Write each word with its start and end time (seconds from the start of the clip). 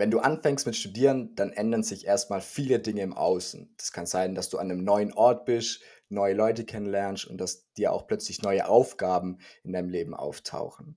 wenn 0.00 0.10
du 0.10 0.20
anfängst 0.20 0.64
mit 0.64 0.76
Studieren, 0.76 1.34
dann 1.34 1.52
ändern 1.52 1.82
sich 1.82 2.06
erstmal 2.06 2.40
viele 2.40 2.80
Dinge 2.80 3.02
im 3.02 3.12
Außen. 3.12 3.74
Das 3.76 3.92
kann 3.92 4.06
sein, 4.06 4.34
dass 4.34 4.48
du 4.48 4.56
an 4.56 4.70
einem 4.70 4.82
neuen 4.82 5.12
Ort 5.12 5.44
bist, 5.44 5.82
neue 6.08 6.32
Leute 6.32 6.64
kennenlernst 6.64 7.26
und 7.26 7.38
dass 7.38 7.70
dir 7.74 7.92
auch 7.92 8.06
plötzlich 8.06 8.40
neue 8.40 8.66
Aufgaben 8.66 9.36
in 9.62 9.74
deinem 9.74 9.90
Leben 9.90 10.14
auftauchen. 10.14 10.96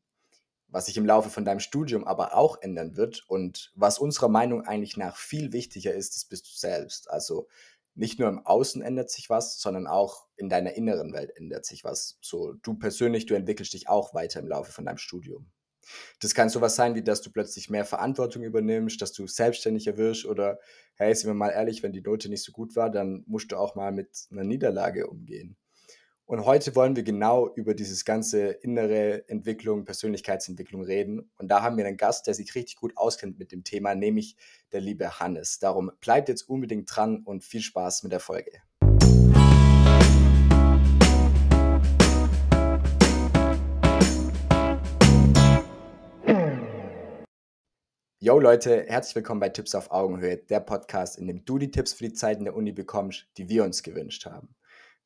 Was 0.69 0.85
sich 0.85 0.95
im 0.95 1.05
Laufe 1.05 1.29
von 1.29 1.43
deinem 1.43 1.59
Studium 1.59 2.05
aber 2.05 2.33
auch 2.33 2.61
ändern 2.61 2.95
wird 2.95 3.25
und 3.27 3.73
was 3.75 3.99
unserer 3.99 4.29
Meinung 4.29 4.61
eigentlich 4.65 4.95
nach 4.95 5.17
viel 5.17 5.51
wichtiger 5.51 5.93
ist, 5.93 6.15
das 6.15 6.23
bist 6.23 6.45
du 6.45 6.51
selbst. 6.55 7.11
Also 7.11 7.49
nicht 7.95 8.19
nur 8.19 8.29
im 8.29 8.45
Außen 8.45 8.81
ändert 8.81 9.11
sich 9.11 9.29
was, 9.29 9.59
sondern 9.59 9.85
auch 9.85 10.27
in 10.37 10.47
deiner 10.47 10.75
inneren 10.75 11.11
Welt 11.11 11.35
ändert 11.35 11.65
sich 11.65 11.83
was. 11.83 12.17
So 12.21 12.53
du 12.53 12.75
persönlich, 12.75 13.25
du 13.25 13.33
entwickelst 13.33 13.73
dich 13.73 13.89
auch 13.89 14.13
weiter 14.13 14.39
im 14.39 14.47
Laufe 14.47 14.71
von 14.71 14.85
deinem 14.85 14.97
Studium. 14.97 15.51
Das 16.21 16.33
kann 16.33 16.49
sowas 16.49 16.75
sein, 16.75 16.95
wie 16.95 17.03
dass 17.03 17.21
du 17.21 17.31
plötzlich 17.31 17.69
mehr 17.69 17.85
Verantwortung 17.85 18.43
übernimmst, 18.43 19.01
dass 19.01 19.13
du 19.13 19.27
selbstständiger 19.27 19.97
wirst 19.97 20.25
oder, 20.25 20.59
hey, 20.95 21.13
sind 21.13 21.29
wir 21.29 21.33
mal 21.33 21.49
ehrlich, 21.49 21.83
wenn 21.83 21.93
die 21.93 22.01
Note 22.01 22.29
nicht 22.29 22.43
so 22.43 22.51
gut 22.51 22.75
war, 22.75 22.89
dann 22.89 23.23
musst 23.27 23.51
du 23.51 23.57
auch 23.57 23.75
mal 23.75 23.91
mit 23.91 24.27
einer 24.31 24.43
Niederlage 24.43 25.07
umgehen. 25.07 25.57
Und 26.25 26.45
heute 26.45 26.73
wollen 26.75 26.95
wir 26.95 27.03
genau 27.03 27.53
über 27.53 27.73
dieses 27.73 28.05
ganze 28.05 28.47
innere 28.47 29.27
Entwicklung, 29.27 29.83
Persönlichkeitsentwicklung 29.83 30.83
reden. 30.83 31.29
Und 31.37 31.49
da 31.49 31.61
haben 31.61 31.75
wir 31.75 31.85
einen 31.85 31.97
Gast, 31.97 32.27
der 32.27 32.33
sich 32.33 32.55
richtig 32.55 32.77
gut 32.77 32.95
auskennt 32.95 33.37
mit 33.39 33.51
dem 33.51 33.65
Thema, 33.65 33.93
nämlich 33.93 34.37
der 34.71 34.79
liebe 34.79 35.19
Hannes. 35.19 35.59
Darum 35.59 35.91
bleibt 35.99 36.29
jetzt 36.29 36.43
unbedingt 36.43 36.89
dran 36.95 37.23
und 37.23 37.43
viel 37.43 37.61
Spaß 37.61 38.03
mit 38.03 38.13
der 38.13 38.21
Folge. 38.21 38.51
Yo 48.23 48.39
Leute, 48.39 48.85
herzlich 48.87 49.15
willkommen 49.15 49.41
bei 49.41 49.49
Tipps 49.49 49.75
auf 49.75 49.91
Augenhöhe, 49.91 50.37
der 50.37 50.61
Podcast, 50.61 51.17
in 51.17 51.27
dem 51.27 51.43
du 51.43 51.57
die 51.57 51.71
Tipps 51.71 51.91
für 51.91 52.05
die 52.05 52.13
Zeiten 52.13 52.45
der 52.45 52.55
Uni 52.55 52.71
bekommst, 52.71 53.25
die 53.35 53.49
wir 53.49 53.65
uns 53.65 53.83
gewünscht 53.83 54.25
haben. 54.25 54.55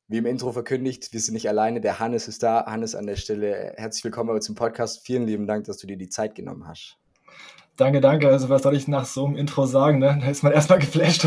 Wie 0.06 0.18
im 0.18 0.26
Intro 0.26 0.52
verkündigt, 0.52 1.12
wir 1.12 1.18
sind 1.18 1.34
nicht 1.34 1.48
alleine, 1.48 1.80
der 1.80 1.98
Hannes 1.98 2.28
ist 2.28 2.44
da. 2.44 2.66
Hannes 2.66 2.94
an 2.94 3.08
der 3.08 3.16
Stelle, 3.16 3.74
herzlich 3.76 4.04
willkommen 4.04 4.40
im 4.40 4.54
Podcast. 4.54 5.04
Vielen 5.04 5.26
lieben 5.26 5.48
Dank, 5.48 5.64
dass 5.64 5.78
du 5.78 5.88
dir 5.88 5.96
die 5.96 6.08
Zeit 6.08 6.36
genommen 6.36 6.68
hast. 6.68 6.96
Danke, 7.74 8.00
danke. 8.00 8.28
Also 8.28 8.50
was 8.50 8.62
soll 8.62 8.76
ich 8.76 8.86
nach 8.86 9.04
so 9.04 9.26
einem 9.26 9.34
Intro 9.34 9.66
sagen? 9.66 9.98
Ne? 9.98 10.16
Da 10.20 10.30
ist 10.30 10.44
man 10.44 10.52
erstmal 10.52 10.78
geflasht. 10.78 11.26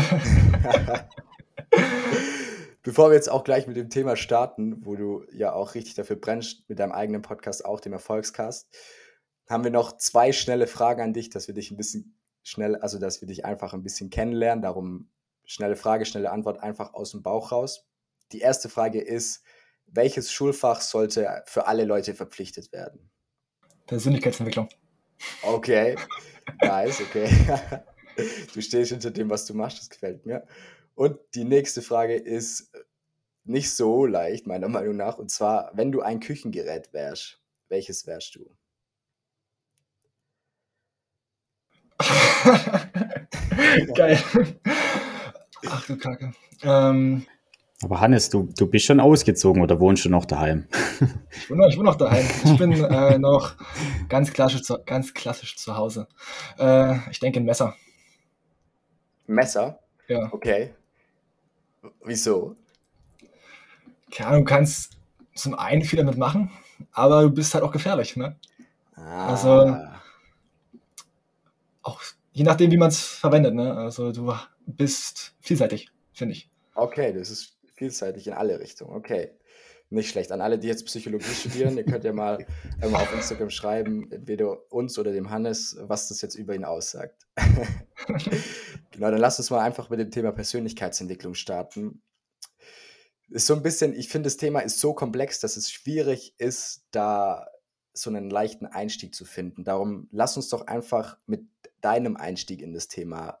Bevor 2.82 3.10
wir 3.10 3.16
jetzt 3.16 3.30
auch 3.30 3.44
gleich 3.44 3.66
mit 3.66 3.76
dem 3.76 3.90
Thema 3.90 4.16
starten, 4.16 4.78
wo 4.86 4.96
du 4.96 5.26
ja 5.30 5.52
auch 5.52 5.74
richtig 5.74 5.92
dafür 5.92 6.16
brennst, 6.16 6.66
mit 6.70 6.78
deinem 6.78 6.92
eigenen 6.92 7.20
Podcast, 7.20 7.66
auch 7.66 7.80
dem 7.80 7.92
Erfolgscast, 7.92 8.74
haben 9.48 9.64
wir 9.64 9.70
noch 9.70 9.96
zwei 9.96 10.32
schnelle 10.32 10.66
Fragen 10.66 11.00
an 11.02 11.12
dich, 11.12 11.30
dass 11.30 11.48
wir 11.48 11.54
dich 11.54 11.70
ein 11.70 11.76
bisschen 11.76 12.16
schnell, 12.42 12.76
also 12.76 12.98
dass 12.98 13.20
wir 13.20 13.28
dich 13.28 13.44
einfach 13.44 13.74
ein 13.74 13.82
bisschen 13.82 14.10
kennenlernen. 14.10 14.62
Darum 14.62 15.10
schnelle 15.44 15.76
Frage, 15.76 16.04
schnelle 16.04 16.30
Antwort 16.30 16.62
einfach 16.62 16.94
aus 16.94 17.12
dem 17.12 17.22
Bauch 17.22 17.52
raus. 17.52 17.86
Die 18.32 18.40
erste 18.40 18.68
Frage 18.68 19.00
ist, 19.00 19.42
welches 19.86 20.32
Schulfach 20.32 20.80
sollte 20.80 21.42
für 21.46 21.66
alle 21.66 21.84
Leute 21.84 22.14
verpflichtet 22.14 22.72
werden? 22.72 23.10
Persönlichkeitsentwicklung. 23.86 24.68
Okay, 25.42 25.96
nice, 26.62 27.00
okay. 27.00 27.28
Du 28.54 28.60
stehst 28.60 28.90
hinter 28.90 29.10
dem, 29.10 29.30
was 29.30 29.46
du 29.46 29.54
machst, 29.54 29.78
das 29.78 29.90
gefällt 29.90 30.26
mir. 30.26 30.46
Und 30.94 31.18
die 31.34 31.44
nächste 31.44 31.82
Frage 31.82 32.14
ist 32.14 32.72
nicht 33.44 33.74
so 33.74 34.06
leicht, 34.06 34.46
meiner 34.46 34.68
Meinung 34.68 34.96
nach. 34.96 35.18
Und 35.18 35.30
zwar, 35.30 35.70
wenn 35.74 35.92
du 35.92 36.00
ein 36.00 36.20
Küchengerät 36.20 36.92
wärst, 36.92 37.40
welches 37.68 38.06
wärst 38.06 38.34
du? 38.36 38.56
Geil. 43.94 44.18
Ach 45.68 45.86
du 45.86 45.96
Kacke. 45.96 46.32
Ähm, 46.62 47.26
aber 47.82 48.00
Hannes, 48.00 48.30
du, 48.30 48.48
du 48.56 48.66
bist 48.66 48.86
schon 48.86 49.00
ausgezogen 49.00 49.60
oder 49.60 49.80
wohnst 49.80 50.04
du 50.04 50.08
noch 50.08 50.24
daheim? 50.24 50.66
ich, 51.30 51.50
wohne, 51.50 51.68
ich 51.68 51.76
wohne 51.76 51.88
noch 51.88 51.96
daheim. 51.96 52.24
Ich 52.44 52.56
bin 52.56 52.72
äh, 52.72 53.18
noch 53.18 53.54
ganz 54.08 54.32
klassisch, 54.32 54.62
zu, 54.62 54.78
ganz 54.84 55.12
klassisch 55.14 55.56
zu 55.56 55.76
Hause. 55.76 56.06
Äh, 56.58 57.10
ich 57.10 57.18
denke 57.18 57.40
ein 57.40 57.44
Messer. 57.44 57.74
Messer? 59.26 59.80
Ja. 60.06 60.32
Okay. 60.32 60.74
Wieso? 62.04 62.56
Keine 64.12 64.38
du 64.38 64.44
kannst 64.44 64.98
zum 65.34 65.54
einen 65.54 65.82
viel 65.82 65.96
damit 65.96 66.18
machen, 66.18 66.50
aber 66.92 67.22
du 67.22 67.30
bist 67.30 67.54
halt 67.54 67.64
auch 67.64 67.72
gefährlich, 67.72 68.16
ne? 68.16 68.36
Ah. 68.94 69.28
Also 69.28 69.76
auch 71.82 72.00
je 72.32 72.44
nachdem, 72.44 72.70
wie 72.70 72.76
man 72.76 72.88
es 72.88 73.00
verwendet. 73.00 73.54
Ne? 73.54 73.74
Also 73.74 74.12
du 74.12 74.34
bist 74.66 75.34
vielseitig, 75.40 75.88
finde 76.12 76.34
ich. 76.34 76.50
Okay, 76.74 77.12
das 77.12 77.30
ist 77.30 77.58
vielseitig 77.74 78.26
in 78.26 78.32
alle 78.32 78.58
Richtungen. 78.58 78.94
Okay. 78.94 79.32
Nicht 79.90 80.08
schlecht. 80.08 80.32
An 80.32 80.40
alle, 80.40 80.58
die 80.58 80.68
jetzt 80.68 80.86
Psychologie 80.86 81.34
studieren, 81.34 81.76
ihr 81.76 81.84
könnt 81.84 82.04
ja 82.04 82.14
mal 82.14 82.46
ähm, 82.82 82.94
auf 82.94 83.12
Instagram 83.12 83.50
schreiben, 83.50 84.10
entweder 84.10 84.72
uns 84.72 84.98
oder 84.98 85.12
dem 85.12 85.28
Hannes, 85.28 85.76
was 85.80 86.08
das 86.08 86.22
jetzt 86.22 86.34
über 86.34 86.54
ihn 86.54 86.64
aussagt. 86.64 87.26
genau, 88.90 89.10
dann 89.10 89.20
lass 89.20 89.38
uns 89.38 89.50
mal 89.50 89.60
einfach 89.60 89.90
mit 89.90 90.00
dem 90.00 90.10
Thema 90.10 90.32
Persönlichkeitsentwicklung 90.32 91.34
starten. 91.34 92.00
Ist 93.28 93.46
so 93.46 93.54
ein 93.54 93.62
bisschen, 93.62 93.94
ich 93.94 94.08
finde, 94.08 94.28
das 94.28 94.38
Thema 94.38 94.60
ist 94.60 94.80
so 94.80 94.94
komplex, 94.94 95.40
dass 95.40 95.58
es 95.58 95.70
schwierig 95.70 96.34
ist, 96.38 96.86
da 96.90 97.46
so 97.92 98.08
einen 98.08 98.30
leichten 98.30 98.64
Einstieg 98.64 99.14
zu 99.14 99.26
finden. 99.26 99.62
Darum 99.62 100.08
lass 100.10 100.36
uns 100.36 100.48
doch 100.48 100.66
einfach 100.66 101.18
mit 101.26 101.42
deinem 101.82 102.16
Einstieg 102.16 102.62
in 102.62 102.72
das 102.72 102.88
Thema 102.88 103.38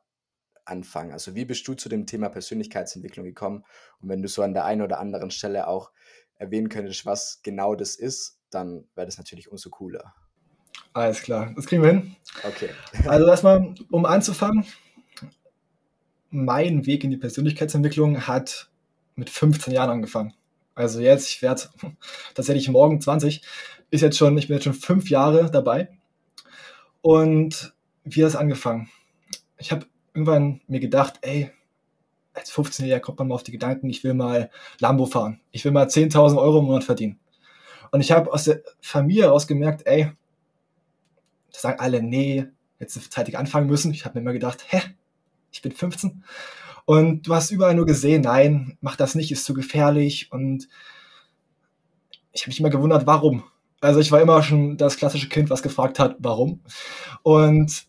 anfangen. 0.64 1.12
Also 1.12 1.34
wie 1.34 1.44
bist 1.44 1.66
du 1.66 1.74
zu 1.74 1.88
dem 1.88 2.06
Thema 2.06 2.28
Persönlichkeitsentwicklung 2.28 3.24
gekommen? 3.24 3.64
Und 4.00 4.08
wenn 4.08 4.22
du 4.22 4.28
so 4.28 4.42
an 4.42 4.54
der 4.54 4.64
einen 4.64 4.82
oder 4.82 5.00
anderen 5.00 5.30
Stelle 5.30 5.66
auch 5.66 5.90
erwähnen 6.36 6.68
könntest, 6.68 7.06
was 7.06 7.40
genau 7.42 7.74
das 7.74 7.96
ist, 7.96 8.38
dann 8.50 8.84
wäre 8.94 9.06
das 9.06 9.18
natürlich 9.18 9.50
umso 9.50 9.70
cooler. 9.70 10.14
Alles 10.92 11.22
klar, 11.22 11.52
das 11.56 11.66
kriegen 11.66 11.82
wir 11.82 11.90
hin. 11.90 12.16
Okay. 12.42 12.70
Also 13.08 13.26
erstmal, 13.26 13.74
um 13.90 14.04
anzufangen, 14.04 14.66
mein 16.30 16.86
Weg 16.86 17.04
in 17.04 17.10
die 17.10 17.16
Persönlichkeitsentwicklung 17.16 18.26
hat 18.26 18.70
mit 19.14 19.30
15 19.30 19.72
Jahren 19.72 19.90
angefangen. 19.90 20.34
Also 20.74 21.00
jetzt, 21.00 21.28
ich 21.28 21.42
werde 21.42 21.62
tatsächlich 22.34 22.68
morgen 22.68 23.00
20, 23.00 23.42
ist 23.90 24.00
jetzt 24.00 24.16
schon, 24.16 24.36
ich 24.38 24.48
bin 24.48 24.56
jetzt 24.56 24.64
schon 24.64 24.74
fünf 24.74 25.10
Jahre 25.10 25.50
dabei. 25.50 25.88
Und 27.02 27.74
wie 28.04 28.22
hat 28.22 28.30
es 28.30 28.36
angefangen? 28.36 28.88
Ich 29.58 29.72
habe 29.72 29.86
irgendwann 30.14 30.60
mir 30.66 30.80
gedacht, 30.80 31.18
ey, 31.22 31.50
als 32.34 32.52
15-Jähriger 32.52 33.00
kommt 33.00 33.18
man 33.18 33.28
mal 33.28 33.34
auf 33.34 33.42
die 33.42 33.52
Gedanken, 33.52 33.88
ich 33.88 34.02
will 34.04 34.14
mal 34.14 34.50
Lambo 34.78 35.06
fahren. 35.06 35.40
Ich 35.50 35.64
will 35.64 35.72
mal 35.72 35.86
10.000 35.86 36.38
Euro 36.38 36.60
im 36.60 36.66
Monat 36.66 36.84
verdienen. 36.84 37.18
Und 37.90 38.00
ich 38.00 38.10
habe 38.10 38.32
aus 38.32 38.44
der 38.44 38.62
Familie 38.80 39.24
heraus 39.24 39.46
gemerkt, 39.46 39.86
ey, 39.86 40.12
da 41.52 41.58
sagen 41.58 41.80
alle, 41.80 42.02
nee, 42.02 42.46
jetzt 42.78 43.12
zeitig 43.12 43.36
anfangen 43.38 43.68
müssen. 43.68 43.92
Ich 43.92 44.04
habe 44.04 44.14
mir 44.14 44.22
immer 44.22 44.32
gedacht, 44.32 44.64
hä, 44.68 44.80
ich 45.50 45.60
bin 45.60 45.72
15. 45.72 46.24
Und 46.84 47.26
du 47.26 47.34
hast 47.34 47.50
überall 47.50 47.74
nur 47.74 47.86
gesehen, 47.86 48.22
nein, 48.22 48.78
mach 48.80 48.96
das 48.96 49.14
nicht, 49.14 49.30
ist 49.30 49.44
zu 49.44 49.54
gefährlich. 49.54 50.32
Und 50.32 50.68
ich 52.32 52.42
habe 52.42 52.50
mich 52.50 52.60
immer 52.60 52.70
gewundert, 52.70 53.06
warum. 53.06 53.44
Also 53.80 54.00
ich 54.00 54.10
war 54.10 54.20
immer 54.20 54.42
schon 54.42 54.76
das 54.76 54.96
klassische 54.96 55.28
Kind, 55.28 55.50
was 55.50 55.62
gefragt 55.62 55.98
hat, 55.98 56.16
warum. 56.18 56.60
Und 57.22 57.86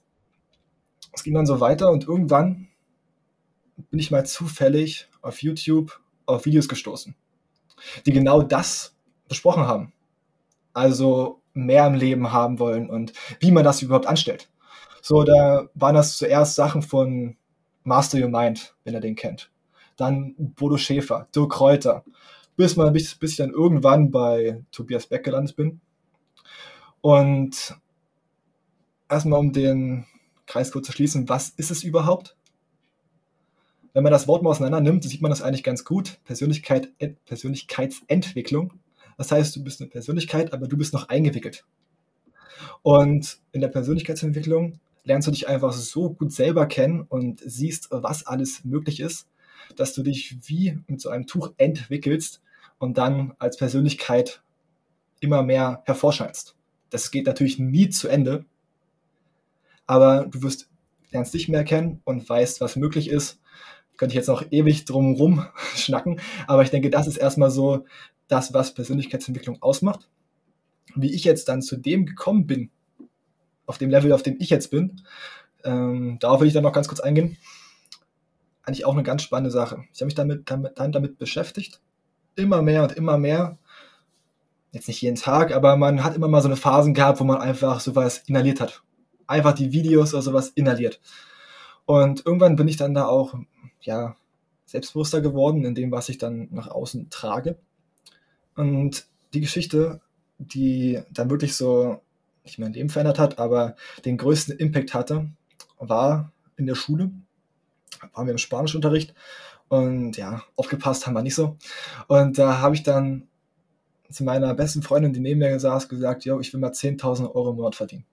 es 1.13 1.23
ging 1.23 1.33
dann 1.33 1.45
so 1.45 1.59
weiter 1.59 1.91
und 1.91 2.07
irgendwann 2.07 2.67
bin 3.89 3.99
ich 3.99 4.11
mal 4.11 4.25
zufällig 4.25 5.07
auf 5.21 5.41
YouTube 5.41 5.99
auf 6.25 6.45
Videos 6.45 6.67
gestoßen, 6.67 7.15
die 8.05 8.11
genau 8.11 8.41
das 8.41 8.95
besprochen 9.27 9.67
haben. 9.67 9.93
Also 10.73 11.41
mehr 11.53 11.85
im 11.87 11.93
Leben 11.93 12.31
haben 12.31 12.59
wollen 12.59 12.89
und 12.89 13.13
wie 13.39 13.51
man 13.51 13.63
das 13.63 13.81
überhaupt 13.81 14.07
anstellt. 14.07 14.49
So, 15.01 15.23
da 15.23 15.69
waren 15.75 15.95
das 15.95 16.17
zuerst 16.17 16.55
Sachen 16.55 16.81
von 16.81 17.35
Master 17.83 18.19
Your 18.19 18.29
Mind, 18.29 18.75
wenn 18.83 18.93
ihr 18.93 19.01
den 19.01 19.15
kennt. 19.15 19.51
Dann 19.97 20.33
Bodo 20.37 20.77
Schäfer, 20.77 21.27
Dirk 21.35 21.51
Kräuter, 21.51 22.03
bis, 22.55 22.75
mal, 22.75 22.91
bis, 22.91 23.13
bis 23.15 23.31
ich 23.31 23.37
dann 23.37 23.51
irgendwann 23.51 24.11
bei 24.11 24.63
Tobias 24.71 25.07
Beck 25.07 25.23
gelandet 25.23 25.55
bin. 25.55 25.81
Und 27.01 27.75
erstmal 29.09 29.39
um 29.39 29.51
den 29.51 30.05
Kreis 30.45 30.71
kurz 30.71 30.87
zu 30.87 30.91
schließen, 30.91 31.29
was 31.29 31.49
ist 31.49 31.71
es 31.71 31.83
überhaupt? 31.83 32.35
Wenn 33.93 34.03
man 34.03 34.11
das 34.11 34.27
Wort 34.27 34.41
mal 34.41 34.49
auseinander 34.49 34.81
nimmt, 34.81 35.03
sieht 35.03 35.21
man 35.21 35.29
das 35.29 35.41
eigentlich 35.41 35.63
ganz 35.63 35.85
gut. 35.85 36.19
Persönlichkeit, 36.23 36.89
Persönlichkeitsentwicklung. 37.25 38.73
Das 39.17 39.31
heißt, 39.31 39.55
du 39.55 39.63
bist 39.63 39.81
eine 39.81 39.89
Persönlichkeit, 39.89 40.53
aber 40.53 40.67
du 40.67 40.77
bist 40.77 40.93
noch 40.93 41.09
eingewickelt. 41.09 41.63
Und 42.81 43.39
in 43.51 43.61
der 43.61 43.67
Persönlichkeitsentwicklung 43.67 44.79
lernst 45.03 45.27
du 45.27 45.31
dich 45.31 45.47
einfach 45.47 45.73
so 45.73 46.09
gut 46.11 46.31
selber 46.31 46.65
kennen 46.65 47.01
und 47.01 47.41
siehst, 47.45 47.89
was 47.91 48.25
alles 48.25 48.63
möglich 48.63 48.99
ist, 48.99 49.27
dass 49.75 49.93
du 49.93 50.01
dich 50.01 50.37
wie 50.47 50.79
mit 50.87 51.01
so 51.01 51.09
einem 51.09 51.27
Tuch 51.27 51.53
entwickelst 51.57 52.41
und 52.79 52.97
dann 52.97 53.33
als 53.37 53.57
Persönlichkeit 53.57 54.41
immer 55.19 55.43
mehr 55.43 55.83
hervorscheinst. 55.85 56.55
Das 56.89 57.11
geht 57.11 57.25
natürlich 57.25 57.59
nie 57.59 57.89
zu 57.89 58.07
Ende, 58.07 58.45
aber 59.93 60.25
du 60.25 60.41
wirst 60.41 60.69
lernst 61.11 61.33
dich 61.35 61.47
mehr 61.47 61.63
kennen 61.63 62.01
und 62.03 62.27
weißt, 62.27 62.59
was 62.61 62.75
möglich 62.75 63.09
ist. 63.09 63.39
Könnte 63.95 64.13
ich 64.13 64.17
jetzt 64.17 64.27
noch 64.27 64.43
ewig 64.49 64.85
drum 64.85 65.13
rum 65.13 65.45
schnacken, 65.75 66.19
aber 66.47 66.63
ich 66.63 66.71
denke, 66.71 66.89
das 66.89 67.05
ist 67.05 67.17
erstmal 67.17 67.51
so 67.51 67.85
das, 68.27 68.53
was 68.53 68.73
Persönlichkeitsentwicklung 68.73 69.61
ausmacht. 69.61 70.09
Wie 70.95 71.13
ich 71.13 71.23
jetzt 71.23 71.47
dann 71.47 71.61
zu 71.61 71.77
dem 71.77 72.07
gekommen 72.07 72.47
bin, 72.47 72.71
auf 73.67 73.77
dem 73.77 73.91
Level, 73.91 74.11
auf 74.11 74.23
dem 74.23 74.37
ich 74.39 74.49
jetzt 74.49 74.71
bin, 74.71 75.01
ähm, 75.63 76.17
darauf 76.19 76.41
will 76.41 76.47
ich 76.47 76.53
dann 76.53 76.63
noch 76.63 76.73
ganz 76.73 76.87
kurz 76.87 76.99
eingehen. 76.99 77.37
Eigentlich 78.63 78.85
auch 78.85 78.93
eine 78.93 79.03
ganz 79.03 79.21
spannende 79.21 79.51
Sache. 79.51 79.83
Ich 79.93 80.01
habe 80.01 80.05
mich 80.05 80.15
damit, 80.15 80.49
damit, 80.49 80.79
dann 80.79 80.91
damit 80.91 81.19
beschäftigt. 81.19 81.81
Immer 82.35 82.63
mehr 82.63 82.81
und 82.81 82.93
immer 82.93 83.19
mehr. 83.19 83.59
Jetzt 84.71 84.87
nicht 84.87 85.01
jeden 85.01 85.17
Tag, 85.17 85.53
aber 85.53 85.77
man 85.77 86.03
hat 86.03 86.15
immer 86.15 86.27
mal 86.27 86.41
so 86.41 86.47
eine 86.47 86.57
Phasen 86.57 86.95
gehabt, 86.95 87.19
wo 87.19 87.23
man 87.23 87.39
einfach 87.39 87.79
sowas 87.79 88.23
inhaliert 88.25 88.59
hat. 88.59 88.81
Einfach 89.33 89.53
die 89.53 89.71
Videos 89.71 90.13
oder 90.13 90.21
sowas 90.21 90.49
inhaliert. 90.49 91.01
Und 91.85 92.23
irgendwann 92.23 92.55
bin 92.55 92.67
ich 92.67 92.77
dann 92.77 92.93
da 92.93 93.07
auch, 93.07 93.33
ja, 93.81 94.15
selbstbewusster 94.65 95.21
geworden 95.21 95.65
in 95.65 95.73
dem, 95.73 95.91
was 95.91 96.07
ich 96.07 96.19
dann 96.19 96.49
nach 96.51 96.67
außen 96.67 97.09
trage. 97.09 97.57
Und 98.55 99.07
die 99.33 99.41
Geschichte, 99.41 100.01
die 100.37 101.01
dann 101.09 101.31
wirklich 101.31 101.55
so 101.55 101.99
nicht 102.43 102.59
mein 102.59 102.73
Leben 102.73 102.89
verändert 102.89 103.17
hat, 103.17 103.39
aber 103.39 103.75
den 104.05 104.17
größten 104.17 104.55
Impact 104.55 104.93
hatte, 104.93 105.31
war 105.79 106.31
in 106.55 106.67
der 106.67 106.75
Schule. 106.75 107.09
Waren 108.13 108.27
wir 108.27 108.33
im 108.33 108.37
Spanischunterricht 108.37 109.15
und 109.67 110.15
ja, 110.15 110.43
aufgepasst 110.55 111.07
haben 111.07 111.15
wir 111.15 111.23
nicht 111.23 111.33
so. 111.33 111.57
Und 112.07 112.37
da 112.37 112.59
habe 112.59 112.75
ich 112.75 112.83
dann 112.83 113.27
zu 114.11 114.23
meiner 114.23 114.53
besten 114.53 114.83
Freundin, 114.83 115.11
die 115.11 115.21
neben 115.21 115.39
mir 115.39 115.59
saß, 115.59 115.89
gesagt, 115.89 116.23
yo, 116.23 116.39
ich 116.39 116.53
will 116.53 116.59
mal 116.59 116.69
10.000 116.69 117.33
Euro 117.33 117.49
im 117.49 117.55
Monat 117.55 117.73
verdienen. 117.73 118.05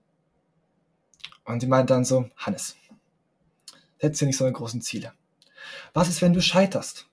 Und 1.51 1.61
sie 1.61 1.67
meint 1.67 1.91
dann 1.91 2.05
so, 2.05 2.29
Hannes, 2.37 2.77
setz 4.01 4.19
dir 4.19 4.27
nicht 4.27 4.37
so 4.37 4.45
eine 4.45 4.53
großen 4.53 4.81
Ziele. 4.81 5.13
Was 5.93 6.09
ist, 6.09 6.23
wenn 6.23 6.33
du 6.33 6.41
scheiterst? 6.41 7.07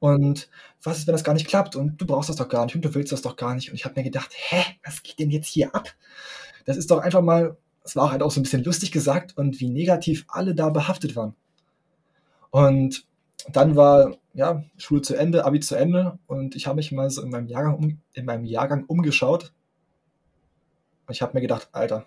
Und 0.00 0.50
was 0.82 0.98
ist, 0.98 1.06
wenn 1.06 1.14
das 1.14 1.24
gar 1.24 1.32
nicht 1.32 1.46
klappt? 1.46 1.76
Und 1.76 2.00
du 2.00 2.06
brauchst 2.06 2.28
das 2.28 2.36
doch 2.36 2.48
gar 2.48 2.64
nicht 2.64 2.74
und 2.74 2.84
du 2.84 2.94
willst 2.94 3.12
das 3.12 3.22
doch 3.22 3.36
gar 3.36 3.54
nicht. 3.54 3.70
Und 3.70 3.76
ich 3.76 3.84
habe 3.84 3.94
mir 3.96 4.04
gedacht, 4.04 4.30
hä, 4.34 4.62
was 4.84 5.02
geht 5.02 5.18
denn 5.18 5.30
jetzt 5.30 5.46
hier 5.46 5.74
ab? 5.74 5.88
Das 6.66 6.76
ist 6.76 6.90
doch 6.90 6.98
einfach 6.98 7.22
mal, 7.22 7.56
es 7.84 7.96
war 7.96 8.04
auch 8.04 8.10
halt 8.12 8.22
auch 8.22 8.30
so 8.30 8.40
ein 8.40 8.42
bisschen 8.42 8.64
lustig 8.64 8.92
gesagt 8.92 9.36
und 9.36 9.60
wie 9.60 9.68
negativ 9.68 10.24
alle 10.28 10.54
da 10.54 10.68
behaftet 10.70 11.16
waren. 11.16 11.34
Und 12.50 13.06
dann 13.48 13.76
war 13.76 14.16
ja 14.32 14.64
Schule 14.76 15.02
zu 15.02 15.14
Ende, 15.14 15.44
Abi 15.44 15.60
zu 15.60 15.74
Ende 15.74 16.18
und 16.26 16.56
ich 16.56 16.66
habe 16.66 16.76
mich 16.76 16.92
mal 16.92 17.10
so 17.10 17.22
in 17.22 17.30
meinem 17.30 17.46
Jahrgang, 17.46 17.74
um, 17.76 18.00
in 18.12 18.24
meinem 18.24 18.44
Jahrgang 18.44 18.84
umgeschaut. 18.86 19.52
Und 21.06 21.14
ich 21.14 21.22
habe 21.22 21.34
mir 21.34 21.40
gedacht, 21.40 21.68
Alter, 21.72 22.06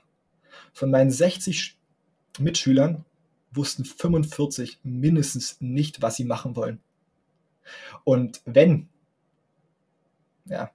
von 0.74 0.92
meinen 0.92 1.12
60 1.12 1.78
Mitschülern 2.40 3.06
wussten 3.52 3.86
45 3.86 4.80
mindestens 4.84 5.58
nicht, 5.60 6.02
was 6.02 6.16
sie 6.16 6.26
machen 6.26 6.56
wollen. 6.56 6.80
Und 8.04 8.42
wenn, 8.46 8.90
ja, 10.46 10.72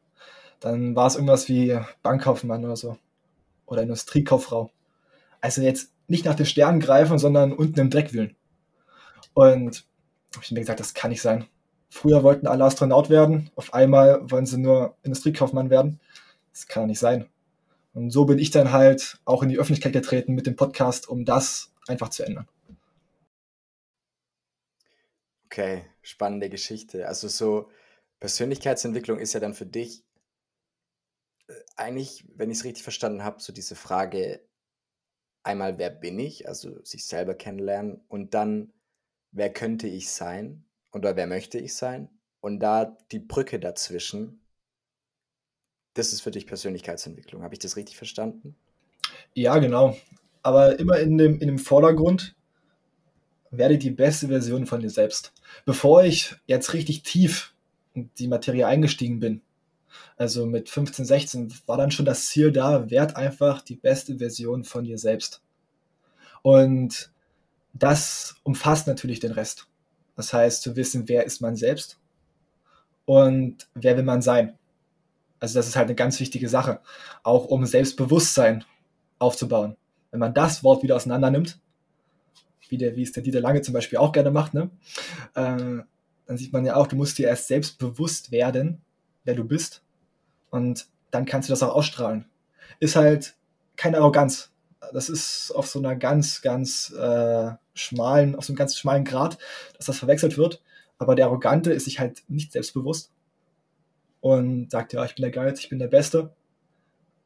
dann 0.60 0.94
war 0.94 1.06
es 1.06 1.14
irgendwas 1.14 1.48
wie 1.48 1.78
Bankkaufmann 2.02 2.64
oder 2.64 2.76
so. 2.76 2.98
Oder 3.66 3.82
Industriekauffrau. 3.82 4.70
Also 5.40 5.62
jetzt 5.62 5.92
nicht 6.08 6.24
nach 6.24 6.34
den 6.34 6.46
Sternen 6.46 6.80
greifen, 6.80 7.18
sondern 7.18 7.52
unten 7.52 7.80
im 7.80 7.90
Dreck 7.90 8.12
wühlen. 8.12 8.36
Und 9.34 9.84
habe 10.34 10.44
ich 10.44 10.50
mir 10.52 10.60
gesagt, 10.60 10.80
das 10.80 10.94
kann 10.94 11.10
nicht 11.10 11.22
sein. 11.22 11.46
Früher 11.88 12.22
wollten 12.22 12.46
alle 12.46 12.64
Astronaut 12.64 13.10
werden, 13.10 13.50
auf 13.54 13.74
einmal 13.74 14.30
wollen 14.30 14.46
sie 14.46 14.58
nur 14.58 14.96
Industriekaufmann 15.02 15.68
werden. 15.68 16.00
Das 16.52 16.66
kann 16.66 16.86
nicht 16.86 16.98
sein. 16.98 17.28
Und 17.92 18.10
so 18.10 18.24
bin 18.24 18.38
ich 18.38 18.50
dann 18.50 18.72
halt 18.72 19.20
auch 19.24 19.42
in 19.42 19.48
die 19.48 19.58
Öffentlichkeit 19.58 19.92
getreten 19.92 20.34
mit 20.34 20.46
dem 20.46 20.56
Podcast, 20.56 21.08
um 21.08 21.24
das 21.24 21.72
einfach 21.86 22.08
zu 22.08 22.24
ändern. 22.24 22.48
Okay, 25.46 25.84
spannende 26.00 26.48
Geschichte. 26.48 27.06
Also 27.06 27.28
so 27.28 27.70
Persönlichkeitsentwicklung 28.20 29.18
ist 29.18 29.34
ja 29.34 29.40
dann 29.40 29.52
für 29.52 29.66
dich 29.66 30.04
äh, 31.48 31.54
eigentlich, 31.76 32.24
wenn 32.34 32.50
ich 32.50 32.58
es 32.58 32.64
richtig 32.64 32.82
verstanden 32.82 33.22
habe, 33.22 33.42
so 33.42 33.52
diese 33.52 33.76
Frage 33.76 34.40
einmal, 35.42 35.78
wer 35.78 35.90
bin 35.90 36.18
ich, 36.18 36.48
also 36.48 36.82
sich 36.84 37.04
selber 37.04 37.34
kennenlernen 37.34 38.00
und 38.08 38.32
dann, 38.32 38.72
wer 39.32 39.52
könnte 39.52 39.88
ich 39.88 40.10
sein 40.10 40.64
oder 40.92 41.16
wer 41.16 41.26
möchte 41.26 41.58
ich 41.58 41.74
sein 41.74 42.08
und 42.40 42.60
da 42.60 42.96
die 43.10 43.18
Brücke 43.18 43.58
dazwischen, 43.60 44.41
das 45.94 46.12
ist 46.12 46.22
für 46.22 46.30
dich 46.30 46.46
Persönlichkeitsentwicklung. 46.46 47.42
Habe 47.42 47.54
ich 47.54 47.60
das 47.60 47.76
richtig 47.76 47.96
verstanden? 47.96 48.54
Ja, 49.34 49.58
genau. 49.58 49.96
Aber 50.42 50.78
immer 50.78 50.98
in 50.98 51.18
dem, 51.18 51.38
in 51.40 51.48
dem 51.48 51.58
Vordergrund, 51.58 52.34
werde 53.50 53.78
die 53.78 53.90
beste 53.90 54.28
Version 54.28 54.66
von 54.66 54.80
dir 54.80 54.90
selbst. 54.90 55.32
Bevor 55.64 56.02
ich 56.02 56.34
jetzt 56.46 56.72
richtig 56.72 57.02
tief 57.02 57.54
in 57.94 58.10
die 58.18 58.28
Materie 58.28 58.66
eingestiegen 58.66 59.20
bin, 59.20 59.42
also 60.16 60.46
mit 60.46 60.70
15, 60.70 61.04
16, 61.04 61.54
war 61.66 61.76
dann 61.76 61.90
schon 61.90 62.06
das 62.06 62.26
Ziel 62.26 62.50
da, 62.50 62.90
werd 62.90 63.16
einfach 63.16 63.60
die 63.60 63.76
beste 63.76 64.18
Version 64.18 64.64
von 64.64 64.84
dir 64.84 64.98
selbst. 64.98 65.42
Und 66.40 67.12
das 67.74 68.36
umfasst 68.42 68.86
natürlich 68.86 69.20
den 69.20 69.32
Rest. 69.32 69.66
Das 70.16 70.32
heißt, 70.32 70.62
zu 70.62 70.76
wissen, 70.76 71.08
wer 71.08 71.24
ist 71.24 71.40
man 71.40 71.56
selbst 71.56 71.98
und 73.04 73.68
wer 73.74 73.96
will 73.96 74.04
man 74.04 74.22
sein. 74.22 74.58
Also 75.42 75.58
das 75.58 75.66
ist 75.66 75.74
halt 75.74 75.88
eine 75.88 75.96
ganz 75.96 76.20
wichtige 76.20 76.48
Sache, 76.48 76.78
auch 77.24 77.46
um 77.46 77.66
Selbstbewusstsein 77.66 78.64
aufzubauen. 79.18 79.76
Wenn 80.12 80.20
man 80.20 80.34
das 80.34 80.62
Wort 80.62 80.84
wieder 80.84 80.94
auseinander 80.94 81.32
nimmt, 81.32 81.58
wie, 82.68 82.78
der, 82.78 82.94
wie 82.94 83.02
es 83.02 83.10
der 83.10 83.24
Dieter 83.24 83.40
Lange 83.40 83.60
zum 83.60 83.74
Beispiel 83.74 83.98
auch 83.98 84.12
gerne 84.12 84.30
macht, 84.30 84.54
ne? 84.54 84.70
Äh, 85.34 85.82
dann 86.26 86.36
sieht 86.36 86.52
man 86.52 86.64
ja 86.64 86.76
auch, 86.76 86.86
du 86.86 86.94
musst 86.94 87.18
dir 87.18 87.26
erst 87.26 87.48
selbst 87.48 87.78
bewusst 87.78 88.30
werden, 88.30 88.82
wer 89.24 89.34
du 89.34 89.42
bist. 89.42 89.82
Und 90.50 90.86
dann 91.10 91.24
kannst 91.24 91.48
du 91.48 91.52
das 91.52 91.64
auch 91.64 91.74
ausstrahlen. 91.74 92.26
Ist 92.78 92.94
halt 92.94 93.34
keine 93.74 93.98
Arroganz. 93.98 94.52
Das 94.92 95.08
ist 95.08 95.50
auf 95.56 95.66
so 95.66 95.80
einer 95.80 95.96
ganz, 95.96 96.40
ganz 96.40 96.92
äh, 96.92 97.50
schmalen, 97.74 98.36
auf 98.36 98.44
so 98.44 98.52
einem 98.52 98.58
ganz 98.58 98.78
schmalen 98.78 99.04
Grad, 99.04 99.38
dass 99.76 99.86
das 99.86 99.98
verwechselt 99.98 100.38
wird. 100.38 100.62
Aber 100.98 101.16
der 101.16 101.26
Arrogante 101.26 101.72
ist 101.72 101.86
sich 101.86 101.98
halt 101.98 102.22
nicht 102.28 102.52
selbstbewusst 102.52 103.11
und 104.22 104.70
sagt, 104.70 104.92
ja, 104.92 105.04
ich 105.04 105.16
bin 105.16 105.22
der 105.22 105.32
Geilste, 105.32 105.64
ich 105.64 105.68
bin 105.68 105.80
der 105.80 105.88
Beste. 105.88 106.32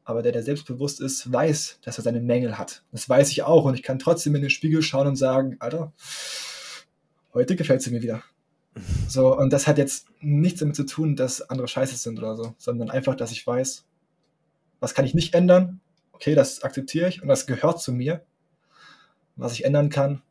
Aber 0.03 0.23
der, 0.23 0.31
der 0.31 0.41
selbstbewusst 0.41 0.99
ist, 0.99 1.31
weiß, 1.31 1.79
dass 1.83 1.99
er 1.99 2.03
seine 2.03 2.19
Mängel 2.19 2.57
hat. 2.57 2.83
Das 2.91 3.07
weiß 3.07 3.29
ich 3.31 3.43
auch. 3.43 3.65
Und 3.65 3.75
ich 3.75 3.83
kann 3.83 3.99
trotzdem 3.99 4.33
in 4.35 4.41
den 4.41 4.49
Spiegel 4.49 4.81
schauen 4.81 5.07
und 5.07 5.15
sagen, 5.15 5.57
Alter, 5.59 5.93
heute 7.33 7.55
gefällt 7.55 7.81
sie 7.81 7.91
mir 7.91 8.01
wieder. 8.01 8.23
So, 9.07 9.35
und 9.35 9.51
das 9.53 9.65
hat 9.65 9.79
jetzt 9.79 10.07
nichts 10.19 10.59
damit 10.59 10.75
zu 10.75 10.85
tun, 10.85 11.15
dass 11.15 11.41
andere 11.41 11.67
scheiße 11.67 11.95
sind 11.95 12.19
oder 12.19 12.35
so, 12.35 12.53
sondern 12.59 12.91
einfach, 12.91 13.15
dass 13.15 13.31
ich 13.31 13.47
weiß, 13.47 13.85
was 14.79 14.93
kann 14.93 15.05
ich 15.05 15.15
nicht 15.15 15.33
ändern? 15.33 15.79
Okay, 16.11 16.35
das 16.35 16.61
akzeptiere 16.61 17.09
ich 17.09 17.23
und 17.23 17.27
das 17.27 17.47
gehört 17.47 17.81
zu 17.81 17.91
mir. 17.91 18.23
Was 19.35 19.53
ich 19.53 19.65
ändern 19.65 19.89
kann 19.89 20.21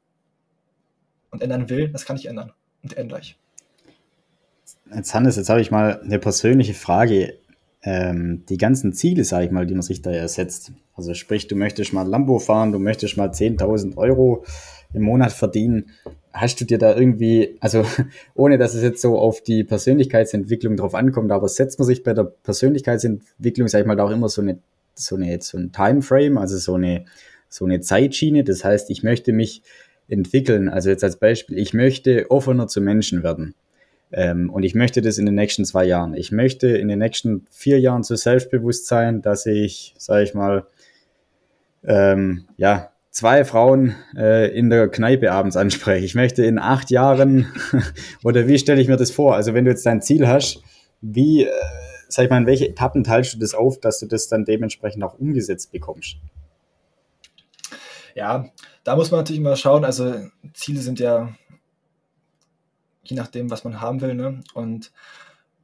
und 1.31 1.43
ändern 1.43 1.69
will, 1.69 1.89
das 1.89 2.05
kann 2.05 2.17
ich 2.17 2.27
ändern 2.27 2.53
und 2.85 2.97
ändere 2.97 3.19
ich. 3.19 3.37
Jetzt 4.95 5.15
Hannes, 5.15 5.37
jetzt 5.37 5.49
habe 5.49 5.61
ich 5.61 5.71
mal 5.71 6.01
eine 6.01 6.19
persönliche 6.19 6.75
Frage 6.75 7.35
ähm, 7.83 8.45
die 8.49 8.57
ganzen 8.57 8.93
Ziele, 8.93 9.25
sage 9.25 9.47
ich 9.47 9.51
mal, 9.51 9.67
die 9.67 9.75
man 9.75 9.83
sich 9.83 10.03
da 10.03 10.11
ersetzt. 10.11 10.73
Also 10.95 11.15
sprich, 11.15 11.49
du 11.49 11.57
möchtest 11.57 11.93
mal 11.93 12.07
Lambo 12.07 12.39
fahren, 12.39 12.73
du 12.73 12.79
möchtest 12.79 13.17
mal 13.17 13.31
10.000 13.31 13.97
Euro 13.97 14.45
im 14.93 15.03
Monat 15.03 15.33
verdienen. 15.33 15.91
Hast 16.33 16.61
du 16.61 16.65
dir 16.65 16.79
da 16.79 16.97
irgendwie, 16.97 17.57
also 17.61 17.85
ohne 18.35 18.59
dass 18.59 18.75
es 18.75 18.83
jetzt 18.83 19.01
so 19.01 19.19
auf 19.19 19.43
die 19.43 19.65
Persönlichkeitsentwicklung 19.65 20.77
drauf 20.77 20.95
ankommt, 20.95 21.33
aber 21.33 21.49
setzt 21.49 21.79
man 21.79 21.87
sich 21.87 22.03
bei 22.03 22.15
der 22.15 22.25
Persönlichkeitsentwicklung, 22.25 23.69
sage 23.69 23.83
ich 23.83 23.89
mal, 23.89 23.97
da 23.97 24.05
auch 24.05 24.11
immer 24.11 24.29
so 24.29 24.43
eine, 24.43 24.59
so 24.95 25.17
eine, 25.17 25.41
so 25.41 25.59
ein 25.59 25.73
Timeframe, 25.73 26.39
also 26.39 26.57
so 26.59 26.75
eine, 26.75 27.05
so 27.49 27.65
eine 27.65 27.81
Zeitschiene. 27.81 28.45
Das 28.45 28.65
heißt, 28.65 28.91
ich 28.91 29.03
möchte 29.03 29.33
mich 29.33 29.63
entwickeln. 30.09 30.69
Also 30.69 30.91
jetzt 30.91 31.05
als 31.05 31.17
Beispiel, 31.17 31.59
ich 31.59 31.75
möchte 31.75 32.31
offener 32.31 32.69
zu 32.69 32.81
Menschen 32.81 33.23
werden. 33.23 33.55
Ähm, 34.13 34.51
und 34.51 34.63
ich 34.63 34.75
möchte 34.75 35.03
das 35.03 35.19
in 35.19 35.27
den 35.27 35.35
nächsten 35.35 35.65
zwei 35.65 35.85
Jahren. 35.85 36.15
Ich 36.15 36.33
möchte 36.33 36.69
in 36.69 36.89
den 36.89 36.99
nächsten 36.99 37.47
vier 37.51 37.81
Jahren 37.81 38.03
so 38.03 38.15
selbstbewusst 38.15 38.87
sein, 38.87 39.23
dass 39.23 39.47
ich, 39.47 39.95
sage 39.99 40.25
ich 40.25 40.35
mal, 40.35 40.67
ähm, 41.85 42.47
ja, 42.57 42.91
zwei 43.11 43.45
Frauen 43.45 43.95
äh, 44.17 44.57
in 44.57 44.71
der 44.71 44.89
Kneipe 44.89 45.33
abends 45.33 45.57
anspreche. 45.57 46.05
Ich 46.05 46.15
möchte 46.15 46.45
in 46.45 46.59
acht 46.59 46.91
Jahren, 46.91 47.47
oder 48.23 48.47
wie 48.47 48.59
stelle 48.59 48.81
ich 48.81 48.89
mir 48.89 48.97
das 48.97 49.11
vor? 49.11 49.35
Also 49.35 49.55
wenn 49.55 49.65
du 49.65 49.71
jetzt 49.71 49.87
dein 49.87 50.03
Ziel 50.03 50.29
hast, 50.29 50.63
wie, 51.01 51.45
äh, 51.45 51.51
sag 52.09 52.25
ich 52.25 52.31
mal, 52.31 52.39
in 52.39 52.47
welche 52.47 52.69
Etappen 52.69 53.05
teilst 53.05 53.35
du 53.35 53.39
das 53.39 53.55
auf, 53.55 53.81
dass 53.81 54.01
du 54.01 54.07
das 54.07 54.29
dann 54.29 54.45
dementsprechend 54.45 55.03
auch 55.03 55.19
umgesetzt 55.19 55.73
bekommst? 55.73 56.17
Ja, 58.15 58.47
da 58.85 58.97
muss 58.97 59.11
man 59.11 59.21
natürlich 59.21 59.43
mal 59.43 59.57
schauen. 59.57 59.85
Also 59.85 60.15
Ziele 60.55 60.81
sind 60.81 61.01
ja 61.01 61.35
je 63.11 63.17
nachdem, 63.17 63.51
was 63.51 63.65
man 63.65 63.81
haben 63.81 64.01
will. 64.01 64.15
Ne? 64.15 64.43
Und 64.55 64.93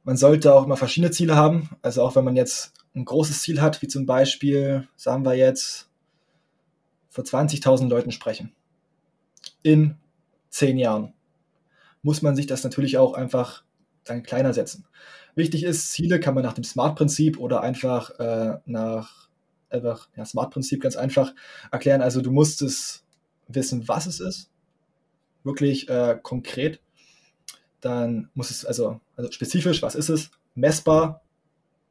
man 0.03 0.17
sollte 0.17 0.53
auch 0.53 0.65
immer 0.65 0.77
verschiedene 0.77 1.11
Ziele 1.11 1.35
haben. 1.35 1.69
Also 1.81 2.03
auch 2.03 2.15
wenn 2.15 2.25
man 2.25 2.35
jetzt 2.35 2.73
ein 2.95 3.05
großes 3.05 3.41
Ziel 3.41 3.61
hat, 3.61 3.81
wie 3.81 3.87
zum 3.87 4.05
Beispiel, 4.05 4.87
sagen 4.95 5.25
wir 5.25 5.35
jetzt, 5.35 5.89
vor 7.09 7.23
20.000 7.23 7.89
Leuten 7.89 8.11
sprechen. 8.11 8.53
in 9.61 9.95
zehn 10.49 10.77
Jahren, 10.77 11.13
muss 12.01 12.21
man 12.21 12.35
sich 12.35 12.45
das 12.47 12.63
natürlich 12.63 12.97
auch 12.97 13.13
einfach 13.13 13.63
dann 14.03 14.23
kleiner 14.23 14.53
setzen. 14.53 14.85
Wichtig 15.35 15.63
ist, 15.63 15.91
Ziele 15.91 16.19
kann 16.19 16.35
man 16.35 16.43
nach 16.43 16.53
dem 16.53 16.63
SMART-Prinzip 16.63 17.39
oder 17.39 17.61
einfach 17.61 18.11
äh, 18.19 18.59
nach 18.65 19.29
einfach, 19.69 20.09
ja, 20.15 20.25
SMART-Prinzip 20.25 20.81
ganz 20.81 20.95
einfach 20.95 21.33
erklären. 21.71 22.01
Also 22.01 22.21
du 22.21 22.31
musst 22.31 22.61
es 22.61 23.03
wissen, 23.47 23.87
was 23.87 24.05
es 24.05 24.19
ist, 24.19 24.51
wirklich 25.43 25.89
äh, 25.89 26.19
konkret. 26.21 26.81
Dann 27.83 28.29
muss 28.33 28.49
es, 28.49 28.63
also, 28.63 29.01
also 29.17 29.29
spezifisch, 29.29 29.81
was 29.81 29.95
ist 29.95 30.07
es? 30.07 30.31
Messbar, 30.55 31.21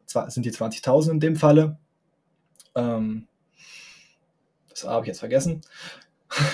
zwar 0.06 0.30
sind 0.30 0.46
die 0.46 0.50
20.000 0.50 1.10
in 1.10 1.20
dem 1.20 1.36
Falle. 1.36 1.76
Ähm, 2.74 3.28
das 4.70 4.84
habe 4.84 5.04
ich 5.04 5.08
jetzt 5.08 5.18
vergessen. 5.18 5.60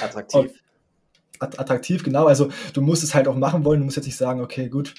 Attraktiv. 0.02 0.50
attraktiv, 1.38 2.02
genau. 2.02 2.26
Also 2.26 2.50
du 2.72 2.80
musst 2.80 3.04
es 3.04 3.14
halt 3.14 3.28
auch 3.28 3.36
machen 3.36 3.64
wollen. 3.64 3.78
Du 3.78 3.84
musst 3.84 3.96
jetzt 3.96 4.06
nicht 4.06 4.16
sagen, 4.16 4.40
okay, 4.40 4.68
gut, 4.68 4.96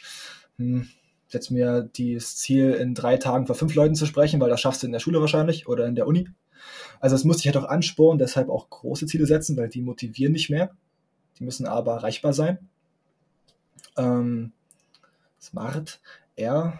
hm, 0.55 0.87
setze 1.27 1.53
mir 1.53 1.89
das 1.93 2.37
Ziel, 2.37 2.71
in 2.75 2.95
drei 2.95 3.17
Tagen 3.17 3.45
vor 3.45 3.55
fünf 3.55 3.75
Leuten 3.75 3.95
zu 3.95 4.05
sprechen, 4.05 4.39
weil 4.39 4.49
das 4.49 4.61
schaffst 4.61 4.83
du 4.83 4.87
in 4.87 4.93
der 4.93 4.99
Schule 4.99 5.19
wahrscheinlich 5.19 5.67
oder 5.67 5.85
in 5.85 5.95
der 5.95 6.07
Uni. 6.07 6.29
Also 7.01 7.17
es 7.17 7.25
muss 7.25 7.37
dich 7.37 7.47
halt 7.47 7.57
auch 7.57 7.67
anspornen, 7.67 8.19
deshalb 8.19 8.47
auch 8.47 8.69
große 8.69 9.05
Ziele 9.05 9.25
setzen, 9.25 9.57
weil 9.57 9.67
die 9.67 9.81
motivieren 9.81 10.31
nicht 10.31 10.49
mehr. 10.49 10.71
Die 11.39 11.43
müssen 11.43 11.65
aber 11.65 11.95
erreichbar 11.95 12.31
sein. 12.31 12.69
Ähm, 13.97 14.53
Smart, 15.41 15.99
R. 16.35 16.79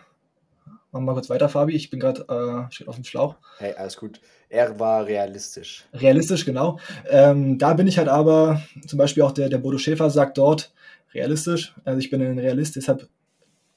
Machen 0.92 1.04
wir 1.04 1.12
mal 1.12 1.14
kurz 1.14 1.30
weiter, 1.30 1.50
Fabi. 1.50 1.76
Ich 1.76 1.90
bin 1.90 2.00
gerade 2.00 2.22
äh, 2.68 2.72
steht 2.74 2.88
auf 2.88 2.96
dem 2.96 3.04
Schlauch. 3.04 3.36
Hey, 3.60 3.74
alles 3.74 3.96
gut. 3.96 4.20
R 4.50 4.80
war 4.80 5.06
realistisch. 5.06 5.86
Realistisch, 5.94 6.46
genau. 6.46 6.80
Ähm, 7.08 7.60
da 7.60 7.74
bin 7.74 7.88
ich 7.88 8.00
halt 8.00 8.08
aber, 8.08 8.64
zum 8.88 8.98
Beispiel 8.98 9.24
auch 9.24 9.32
der, 9.32 9.50
der 9.50 9.60
Bodo 9.60 9.78
Schäfer 9.78 10.10
sagt 10.10 10.40
dort, 10.40 10.74
realistisch. 11.14 11.76
Also 11.86 12.00
ich 12.00 12.10
bin 12.10 12.22
ein 12.22 12.40
Realist, 12.40 12.76
deshalb 12.76 13.08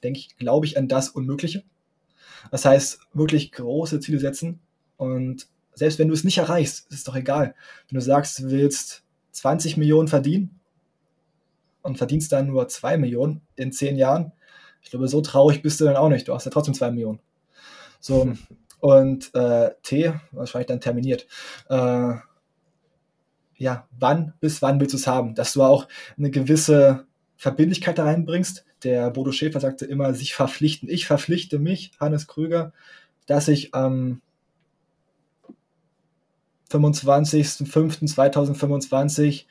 denke 0.03 0.21
ich, 0.21 0.37
glaube 0.39 0.65
ich 0.67 0.79
an 0.79 0.89
das 0.89 1.11
Unmögliche. 1.11 1.65
Das 2.51 2.65
heißt, 2.65 3.01
wirklich 3.13 3.53
große 3.53 4.01
Ziele 4.01 4.19
setzen 4.19 4.61
und 4.97 5.47
selbst 5.75 5.99
wenn 5.99 6.09
du 6.09 6.15
es 6.15 6.25
nicht 6.25 6.39
erreichst, 6.39 6.91
ist 6.91 6.99
es 6.99 7.05
doch 7.05 7.17
egal. 7.17 7.55
Wenn 7.89 7.99
du 7.99 8.05
sagst, 8.05 8.39
du 8.39 8.51
willst 8.51 9.05
20 9.33 9.77
Millionen 9.77 10.09
verdienen 10.09 10.61
und 11.83 11.99
verdienst 11.99 12.33
dann 12.33 12.47
nur 12.47 12.69
2 12.69 12.99
Millionen 12.99 13.43
in 13.57 13.73
10 13.73 13.97
Jahren, 13.97 14.33
ich 14.83 14.91
glaube, 14.91 15.09
so 15.09 15.21
traurig 15.21 15.63
bist 15.63 15.81
du 15.81 15.85
dann 15.85 15.97
auch 15.97 16.09
nicht. 16.09 16.29
Du 16.29 16.35
hast 16.35 16.45
ja 16.45 16.51
trotzdem 16.51 16.75
2 16.75 16.91
Millionen. 16.91 17.21
So, 18.01 18.33
und 18.81 19.33
äh, 19.35 19.71
T, 19.83 20.13
wahrscheinlich 20.33 20.67
dann 20.67 20.81
terminiert. 20.81 21.27
Äh, 21.69 22.15
ja, 23.57 23.87
wann 23.97 24.35
bis 24.41 24.61
wann 24.61 24.81
willst 24.81 24.93
du 24.93 24.97
es 24.97 25.07
haben? 25.07 25.37
Dass 25.37 25.53
du 25.53 25.63
auch 25.63 25.87
eine 26.19 26.33
gewisse 26.33 27.07
Verbindlichkeit 27.37 27.99
da 27.99 28.05
reinbringst, 28.05 28.65
der 28.83 29.11
Bodo 29.11 29.31
Schäfer 29.31 29.61
sagte 29.61 29.85
immer, 29.85 30.15
sich 30.15 30.35
verpflichten. 30.35 30.89
Ich 30.89 31.07
verpflichte 31.07 31.61
mich, 31.61 31.93
Hannes 32.01 32.27
Krüger, 32.27 32.73
dass 33.27 33.47
ich 33.47 33.73
am 33.73 34.21
25.05.2025 36.73 39.45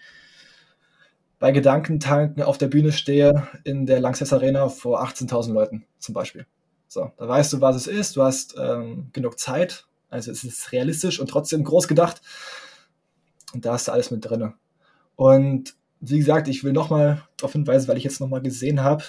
bei 1.42 1.52
Gedankentanken 1.52 2.44
auf 2.44 2.60
der 2.60 2.68
Bühne 2.68 2.92
stehe 2.92 3.48
in 3.64 3.88
der 3.88 4.00
Langsess 4.00 4.32
Arena 4.32 4.70
vor 4.70 5.04
18.000 5.04 5.52
Leuten 5.54 5.86
zum 5.98 6.14
Beispiel. 6.14 6.46
So, 6.88 7.12
da 7.18 7.28
weißt 7.28 7.54
du, 7.54 7.62
was 7.62 7.76
es 7.76 7.88
ist, 7.88 8.16
du 8.16 8.22
hast 8.22 8.54
ähm, 8.60 9.10
genug 9.12 9.40
Zeit, 9.40 9.88
also 10.12 10.30
es 10.30 10.44
ist 10.44 10.72
realistisch 10.72 11.20
und 11.20 11.32
trotzdem 11.32 11.64
groß 11.64 11.88
gedacht 11.88 12.22
und 13.56 13.66
da 13.66 13.74
hast 13.74 13.88
du 13.88 13.92
alles 13.92 14.12
mit 14.12 14.24
drin. 14.24 14.54
Und 15.16 15.74
wie 16.00 16.20
gesagt, 16.20 16.48
ich 16.48 16.64
will 16.64 16.74
nochmal 16.74 17.24
darauf 17.38 17.54
hinweisen, 17.54 17.88
weil 17.88 17.98
ich 17.98 18.04
jetzt 18.04 18.22
nochmal 18.22 18.44
gesehen 18.44 18.84
habe, 18.84 19.04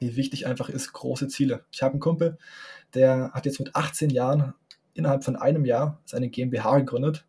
wie 0.00 0.16
wichtig 0.16 0.48
einfach 0.48 0.68
ist 0.68 0.92
große 0.92 1.28
Ziele. 1.28 1.64
Ich 1.70 1.80
habe 1.80 1.92
einen 1.92 2.00
Kumpel, 2.00 2.38
der 2.92 3.30
hat 3.34 3.46
jetzt 3.46 3.60
mit 3.60 3.76
18 3.76 4.10
Jahren 4.10 4.54
innerhalb 4.94 5.22
von 5.22 5.36
einem 5.36 5.64
Jahr 5.64 6.00
seine 6.06 6.28
GmbH 6.28 6.78
gegründet 6.78 7.24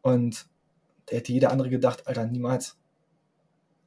und 0.00 0.46
der 1.10 1.18
hätte 1.18 1.32
jeder 1.32 1.50
andere 1.50 1.70
gedacht, 1.70 2.06
Alter, 2.06 2.24
niemals. 2.24 2.76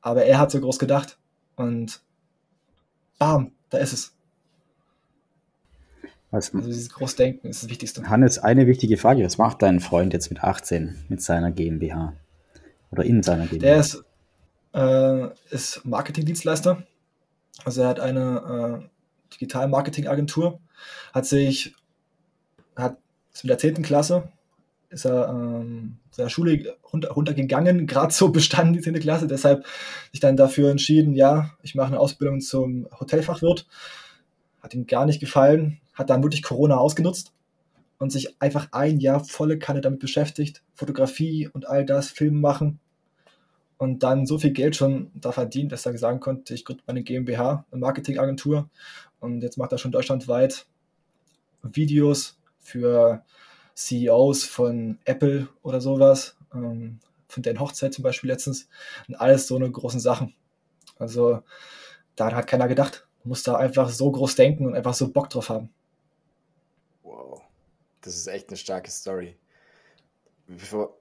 Aber 0.06 0.24
er 0.24 0.38
hat 0.38 0.52
so 0.52 0.60
groß 0.60 0.78
gedacht 0.78 1.18
und 1.56 2.02
bam, 3.18 3.52
da 3.70 3.80
ist 3.80 3.94
es. 3.94 4.16
Was, 6.32 6.54
also 6.54 6.68
dieses 6.68 6.90
Großdenken 6.90 7.50
ist 7.50 7.64
das 7.64 7.70
Wichtigste. 7.70 8.08
Hannes, 8.08 8.40
eine 8.40 8.68
wichtige 8.68 8.98
Frage. 8.98 9.24
Was 9.26 9.38
macht 9.38 9.62
dein 9.62 9.80
Freund 9.80 10.14
jetzt 10.14 10.30
mit 10.30 10.44
18 10.44 11.06
mit 11.10 11.22
seiner 11.22 11.52
GmbH? 11.52 12.14
Oder 12.92 13.04
in 13.04 13.24
seiner 13.24 13.48
GmbH? 13.48 13.66
Der 13.66 13.80
ist, 13.80 14.04
äh, 14.74 15.28
ist 15.54 15.84
Marketingdienstleister 15.86 16.84
also 17.64 17.82
er 17.84 17.88
hat 17.88 18.00
eine 18.00 18.82
äh, 18.84 19.34
Digital-Marketing-Agentur, 19.34 20.60
hat 21.14 21.26
sich, 21.26 21.74
hat 22.76 22.98
ist 23.34 23.44
mit 23.44 23.50
der 23.50 23.58
10. 23.58 23.82
Klasse, 23.84 24.30
ist 24.90 25.06
er 25.06 25.30
ähm, 25.30 25.98
seiner 26.12 26.30
Schule 26.30 26.78
runter, 26.92 27.12
runtergegangen, 27.12 27.88
gerade 27.88 28.14
so 28.14 28.30
bestanden 28.30 28.74
die 28.74 28.82
10. 28.82 29.00
Klasse, 29.00 29.28
deshalb 29.28 29.66
sich 30.12 30.20
dann 30.20 30.38
dafür 30.38 30.72
entschieden, 30.72 31.14
ja, 31.14 31.52
ich 31.62 31.76
mache 31.76 31.88
eine 31.88 32.00
Ausbildung 32.00 32.42
zum 32.42 32.88
Hotelfachwirt. 33.00 33.68
Hat 34.62 34.74
ihm 34.74 34.88
gar 34.88 35.06
nicht 35.06 35.20
gefallen, 35.20 35.80
hat 35.94 36.10
dann 36.10 36.24
wirklich 36.24 36.44
Corona 36.44 36.78
ausgenutzt 36.78 37.34
und 38.00 38.12
sich 38.12 38.42
einfach 38.42 38.70
ein 38.72 39.00
Jahr 39.00 39.24
volle 39.24 39.60
Kanne 39.60 39.82
damit 39.82 40.00
beschäftigt, 40.00 40.64
Fotografie 40.74 41.50
und 41.54 41.68
all 41.68 41.86
das, 41.86 42.10
Filmen 42.10 42.42
machen 42.42 42.80
und 43.78 44.04
dann 44.04 44.26
so 44.26 44.38
viel 44.38 44.52
Geld 44.52 44.76
schon 44.76 45.12
da 45.14 45.32
verdient, 45.32 45.72
dass 45.72 45.86
er 45.86 45.98
sagen 45.98 46.20
konnte, 46.20 46.54
ich 46.54 46.66
gründe 46.66 46.84
meine 46.88 47.04
GmbH, 47.04 47.66
eine 47.72 47.82
Marketingagentur 47.82 48.70
und 49.20 49.42
jetzt 49.42 49.58
macht 49.58 49.72
er 49.72 49.78
schon 49.78 49.92
deutschlandweit 49.92 50.66
Videos 51.64 52.38
für 52.60 53.24
CEOs 53.76 54.46
von 54.46 55.00
Apple 55.06 55.48
oder 55.62 55.82
sowas, 55.82 56.38
ähm, 56.54 57.00
von 57.28 57.44
deren 57.44 57.60
Hochzeit 57.60 57.94
zum 57.94 58.04
Beispiel 58.04 58.30
letztens 58.30 58.68
und 59.08 59.16
alles 59.16 59.48
so 59.48 59.56
eine 59.56 59.70
großen 59.70 60.00
Sachen. 60.00 60.34
Also 60.98 61.42
da 62.16 62.34
hat 62.34 62.48
keiner 62.48 62.68
gedacht. 62.68 63.08
Man 63.24 63.30
muss 63.30 63.44
da 63.44 63.58
einfach 63.58 63.90
so 63.90 64.12
groß 64.12 64.36
denken 64.36 64.66
und 64.66 64.76
einfach 64.76 64.94
so 64.94 65.12
Bock 65.12 65.30
drauf 65.30 65.50
haben. 65.50 65.70
Wow, 67.04 67.42
das 68.02 68.16
ist 68.16 68.28
echt 68.28 68.50
eine 68.50 68.58
starke 68.58 68.90
Story. 68.90 69.36
Bevor, 70.48 70.98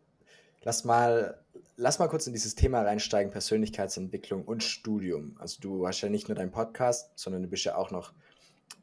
lass 0.63 0.85
mal 0.85 1.45
lass 1.77 1.99
mal 1.99 2.09
kurz 2.09 2.27
in 2.27 2.33
dieses 2.33 2.55
Thema 2.55 2.83
reinsteigen, 2.83 3.33
Persönlichkeitsentwicklung 3.33 4.45
und 4.45 4.63
Studium. 4.63 5.37
Also 5.39 5.61
du 5.61 5.87
hast 5.87 6.01
ja 6.01 6.09
nicht 6.09 6.29
nur 6.29 6.37
deinen 6.37 6.51
Podcast, 6.51 7.11
sondern 7.17 7.43
du 7.43 7.49
bist 7.49 7.65
ja 7.65 7.77
auch 7.77 7.91
noch 7.91 8.13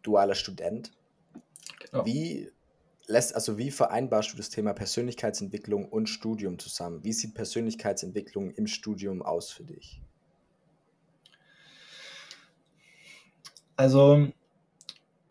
dualer 0.01 0.35
Student. 0.35 0.91
Genau. 1.79 2.05
Wie 2.05 2.51
lässt, 3.11 3.35
also 3.35 3.57
wie 3.57 3.71
vereinbarst 3.71 4.33
du 4.33 4.37
das 4.37 4.49
Thema 4.49 4.73
Persönlichkeitsentwicklung 4.73 5.87
und 5.87 6.07
Studium 6.07 6.57
zusammen? 6.57 7.03
Wie 7.03 7.13
sieht 7.13 7.35
Persönlichkeitsentwicklung 7.35 8.51
im 8.51 8.67
Studium 8.67 9.21
aus 9.21 9.51
für 9.51 9.63
dich? 9.63 10.01
Also 13.75 14.27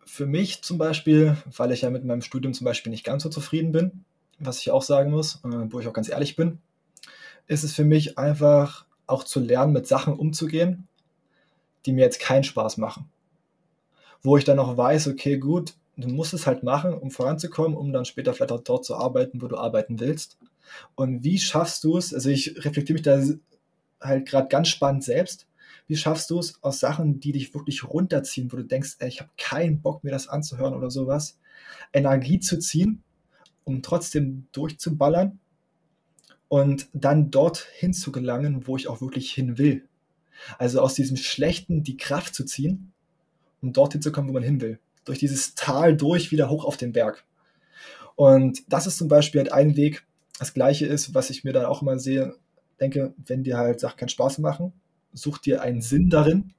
für 0.05 0.27
mich 0.27 0.63
zum 0.63 0.77
Beispiel, 0.79 1.37
weil 1.57 1.73
ich 1.73 1.83
ja 1.83 1.91
mit 1.91 2.05
meinem 2.05 2.23
Studium 2.23 2.53
zum 2.53 2.65
Beispiel 2.65 2.91
nicht 2.91 3.05
ganz 3.05 3.23
so 3.23 3.29
zufrieden 3.29 3.73
bin, 3.73 4.05
was 4.39 4.61
ich 4.61 4.71
auch 4.71 4.83
sagen 4.83 5.11
muss, 5.11 5.37
äh, 5.45 5.73
wo 5.73 5.81
ich 5.81 5.87
auch 5.87 5.93
ganz 5.93 6.09
ehrlich 6.09 6.37
bin, 6.37 6.59
ist 7.47 7.63
es 7.63 7.73
für 7.73 7.85
mich 7.85 8.19
einfach 8.19 8.87
auch 9.07 9.25
zu 9.25 9.41
lernen, 9.41 9.73
mit 9.73 9.87
Sachen 9.87 10.15
umzugehen, 10.15 10.89
die 11.87 11.93
mir 11.93 12.03
jetzt 12.03 12.21
keinen 12.21 12.45
Spaß 12.45 12.77
machen. 12.77 13.11
Wo 14.23 14.37
ich 14.37 14.45
dann 14.45 14.59
auch 14.59 14.77
weiß, 14.77 15.09
okay, 15.09 15.39
gut, 15.39 15.75
du 15.97 16.09
musst 16.09 16.35
es 16.35 16.47
halt 16.47 16.63
machen, 16.63 16.95
um 16.95 17.11
voranzukommen, 17.11 17.77
um 17.77 17.93
dann 17.93 18.05
später 18.05 18.33
vielleicht 18.33 18.53
auch 18.53 18.63
dort 18.63 18.85
zu 18.85 18.97
arbeiten, 18.97 19.43
wo 19.43 19.49
du 19.49 19.57
arbeiten 19.57 20.01
willst. 20.01 20.39
Und 20.95 21.25
wie 21.25 21.39
schaffst 21.39 21.85
du 21.85 21.97
es, 21.97 22.15
also 22.15 22.31
ich 22.31 22.65
reflektiere 22.65 22.95
mich 22.95 23.03
da 23.03 23.21
halt 24.01 24.27
gerade 24.27 24.49
ganz 24.49 24.69
spannend 24.69 25.05
selbst, 25.05 25.47
wie 25.87 25.97
schaffst 25.97 26.31
du 26.31 26.39
es 26.39 26.63
aus 26.63 26.79
Sachen, 26.79 27.19
die 27.19 27.33
dich 27.33 27.53
wirklich 27.53 27.85
runterziehen, 27.85 28.53
wo 28.53 28.57
du 28.57 28.65
denkst, 28.65 28.97
ey, 29.01 29.09
ich 29.09 29.21
habe 29.21 29.31
keinen 29.37 29.83
Bock, 29.83 30.05
mir 30.05 30.13
das 30.13 30.29
anzuhören 30.29 30.75
oder 30.75 30.91
sowas, 30.91 31.39
Energie 31.93 32.39
zu 32.39 32.59
ziehen, 32.59 33.03
um 33.65 33.83
trotzdem 33.83 34.47
durchzuballern 34.53 35.41
und 36.49 36.89
dann 36.93 37.31
dorthin 37.31 37.93
zu 37.93 38.13
gelangen, 38.13 38.67
wo 38.67 38.77
ich 38.77 38.89
auch 38.89 39.01
wirklich 39.01 39.33
hin 39.33 39.59
will. 39.59 39.89
Also 40.59 40.81
aus 40.81 40.95
diesem 40.95 41.17
Schlechten 41.17 41.83
die 41.83 41.97
Kraft 41.97 42.35
zu 42.35 42.45
ziehen, 42.45 42.93
um 43.61 43.73
dorthin 43.73 44.01
zu 44.01 44.13
kommen, 44.13 44.29
wo 44.29 44.33
man 44.33 44.43
hin 44.43 44.61
will. 44.61 44.79
Durch 45.05 45.19
dieses 45.19 45.55
Tal 45.55 45.97
durch 45.97 46.31
wieder 46.31 46.51
hoch 46.51 46.65
auf 46.65 46.77
den 46.77 46.93
Berg. 46.93 47.25
Und 48.17 48.63
das 48.69 48.87
ist 48.87 48.99
zum 48.99 49.09
Beispiel 49.09 49.41
halt 49.41 49.53
ein 49.53 49.77
Weg. 49.77 50.05
Das 50.39 50.55
gleiche 50.55 50.87
ist, 50.87 51.15
was 51.15 51.31
ich 51.31 51.45
mir 51.45 51.53
dann 51.53 51.65
auch 51.65 51.83
immer 51.83 51.99
sehe, 51.99 52.35
denke, 52.81 53.15
wenn 53.17 53.45
dir 53.45 53.57
halt 53.57 53.81
Sachen 53.81 53.97
keinen 53.97 54.09
Spaß 54.09 54.39
machen, 54.39 54.73
such 55.13 55.39
dir 55.39 55.63
einen 55.63 55.81
Sinn 55.81 56.11
darin. 56.11 56.55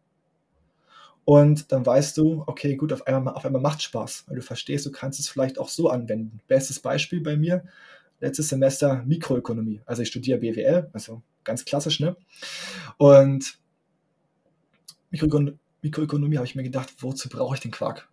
Und 1.24 1.72
dann 1.72 1.86
weißt 1.86 2.18
du, 2.18 2.44
okay, 2.48 2.76
gut, 2.76 2.92
auf 2.94 3.06
einmal, 3.08 3.36
auf 3.36 3.46
einmal 3.46 3.62
macht 3.62 3.82
Spaß, 3.82 4.26
weil 4.28 4.38
du 4.38 4.42
verstehst, 4.42 4.86
du 4.86 4.92
kannst 4.92 5.20
es 5.20 5.30
vielleicht 5.30 5.60
auch 5.60 5.70
so 5.70 5.90
anwenden. 5.90 6.42
Bestes 6.48 6.80
Beispiel 6.80 7.22
bei 7.22 7.38
mir, 7.38 7.64
letztes 8.20 8.50
Semester 8.50 9.04
Mikroökonomie. 9.06 9.82
Also 9.86 10.02
ich 10.02 10.10
studiere 10.10 10.40
BWL, 10.40 10.90
also 10.94 11.22
ganz 11.44 11.66
klassisch, 11.66 12.00
ne? 12.00 12.16
Und 12.98 13.60
Mikroökonomie, 15.12 15.58
Mikroökonomie 15.82 16.38
habe 16.38 16.46
ich 16.46 16.56
mir 16.56 16.64
gedacht, 16.64 16.94
wozu 17.00 17.30
brauche 17.30 17.56
ich 17.56 17.62
den 17.62 17.72
Quark? 17.72 18.08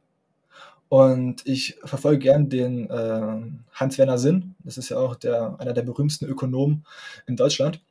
Und 0.89 1.47
ich 1.47 1.79
verfolge 1.85 2.21
gern 2.21 2.49
den 2.49 2.89
äh, 2.89 3.37
Hans-Werner 3.75 4.19
Sinn. 4.19 4.55
Das 4.61 4.79
ist 4.79 4.89
ja 4.89 4.99
auch 4.99 5.17
der, 5.17 5.57
einer 5.59 5.75
der 5.75 5.83
berühmtesten 5.83 6.27
Ökonomen 6.27 6.87
in 7.27 7.37
Deutschland. 7.37 7.83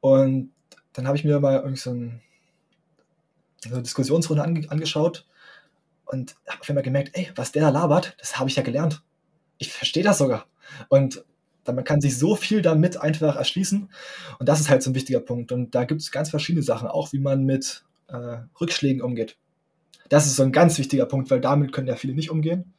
Und 0.00 0.52
dann 0.92 1.06
habe 1.06 1.16
ich 1.16 1.24
mir 1.24 1.40
mal 1.40 1.56
irgendwie 1.56 1.80
so, 1.80 1.90
ein, 1.90 2.20
so 3.60 3.74
eine 3.74 3.82
Diskussionsrunde 3.82 4.44
ange 4.44 4.70
angeschaut 4.70 5.26
und 6.06 6.36
habe 6.46 6.60
auf 6.60 6.68
einmal 6.68 6.84
gemerkt, 6.84 7.10
ey, 7.14 7.30
was 7.34 7.52
der 7.52 7.62
da 7.62 7.70
labert, 7.70 8.16
das 8.20 8.38
habe 8.38 8.48
ich 8.48 8.56
ja 8.56 8.62
gelernt. 8.62 9.02
Ich 9.58 9.72
verstehe 9.72 10.04
das 10.04 10.18
sogar. 10.18 10.46
Und 10.88 11.24
man 11.66 11.84
kann 11.84 12.00
sich 12.00 12.18
so 12.18 12.36
viel 12.36 12.62
damit 12.62 12.98
einfach 12.98 13.36
erschließen. 13.36 13.90
Und 14.38 14.48
das 14.48 14.60
ist 14.60 14.68
halt 14.68 14.82
so 14.82 14.90
ein 14.90 14.94
wichtiger 14.94 15.20
Punkt. 15.20 15.50
Und 15.50 15.74
da 15.74 15.84
gibt 15.84 16.00
es 16.02 16.12
ganz 16.12 16.30
verschiedene 16.30 16.62
Sachen, 16.62 16.88
auch 16.88 17.12
wie 17.12 17.18
man 17.18 17.44
mit 17.44 17.84
äh, 18.08 18.38
Rückschlägen 18.60 19.02
umgeht. 19.02 19.36
Das 20.08 20.26
ist 20.26 20.36
so 20.36 20.42
ein 20.42 20.52
ganz 20.52 20.78
wichtiger 20.78 21.06
Punkt, 21.06 21.30
weil 21.30 21.40
damit 21.40 21.72
können 21.72 21.88
ja 21.88 21.96
viele 21.96 22.14
nicht 22.14 22.30
umgehen. 22.30 22.74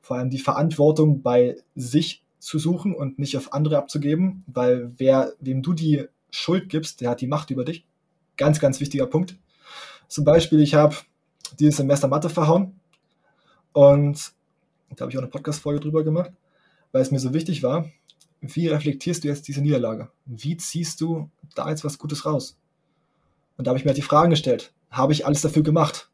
Vor 0.00 0.16
allem 0.16 0.30
die 0.30 0.38
Verantwortung 0.38 1.22
bei 1.22 1.56
sich 1.74 2.24
zu 2.38 2.58
suchen 2.58 2.94
und 2.94 3.18
nicht 3.18 3.36
auf 3.36 3.52
andere 3.52 3.76
abzugeben, 3.76 4.44
weil 4.46 4.92
wer, 4.96 5.32
wem 5.40 5.62
du 5.62 5.72
die 5.72 6.06
Schuld 6.30 6.68
gibst, 6.68 7.00
der 7.00 7.10
hat 7.10 7.20
die 7.20 7.26
Macht 7.26 7.50
über 7.50 7.64
dich. 7.64 7.84
Ganz, 8.36 8.60
ganz 8.60 8.80
wichtiger 8.80 9.06
Punkt. 9.06 9.36
Zum 10.08 10.24
Beispiel, 10.24 10.60
ich 10.60 10.74
habe 10.74 10.96
dieses 11.58 11.76
Semester 11.76 12.08
Mathe 12.08 12.30
verhauen 12.30 12.80
und 13.72 14.32
da 14.96 15.02
habe 15.02 15.12
ich 15.12 15.18
auch 15.18 15.22
eine 15.22 15.30
Podcast-Folge 15.30 15.80
drüber 15.80 16.02
gemacht, 16.02 16.32
weil 16.92 17.02
es 17.02 17.10
mir 17.10 17.20
so 17.20 17.34
wichtig 17.34 17.62
war, 17.62 17.90
wie 18.40 18.68
reflektierst 18.68 19.22
du 19.22 19.28
jetzt 19.28 19.46
diese 19.48 19.60
Niederlage? 19.60 20.10
Wie 20.24 20.56
ziehst 20.56 21.00
du 21.00 21.30
da 21.54 21.68
jetzt 21.68 21.84
was 21.84 21.98
Gutes 21.98 22.24
raus? 22.24 22.56
Und 23.56 23.66
da 23.66 23.70
habe 23.70 23.78
ich 23.78 23.84
mir 23.84 23.90
halt 23.90 23.98
die 23.98 24.02
Fragen 24.02 24.30
gestellt. 24.30 24.72
Habe 24.90 25.12
ich 25.12 25.26
alles 25.26 25.42
dafür 25.42 25.62
gemacht? 25.62 26.09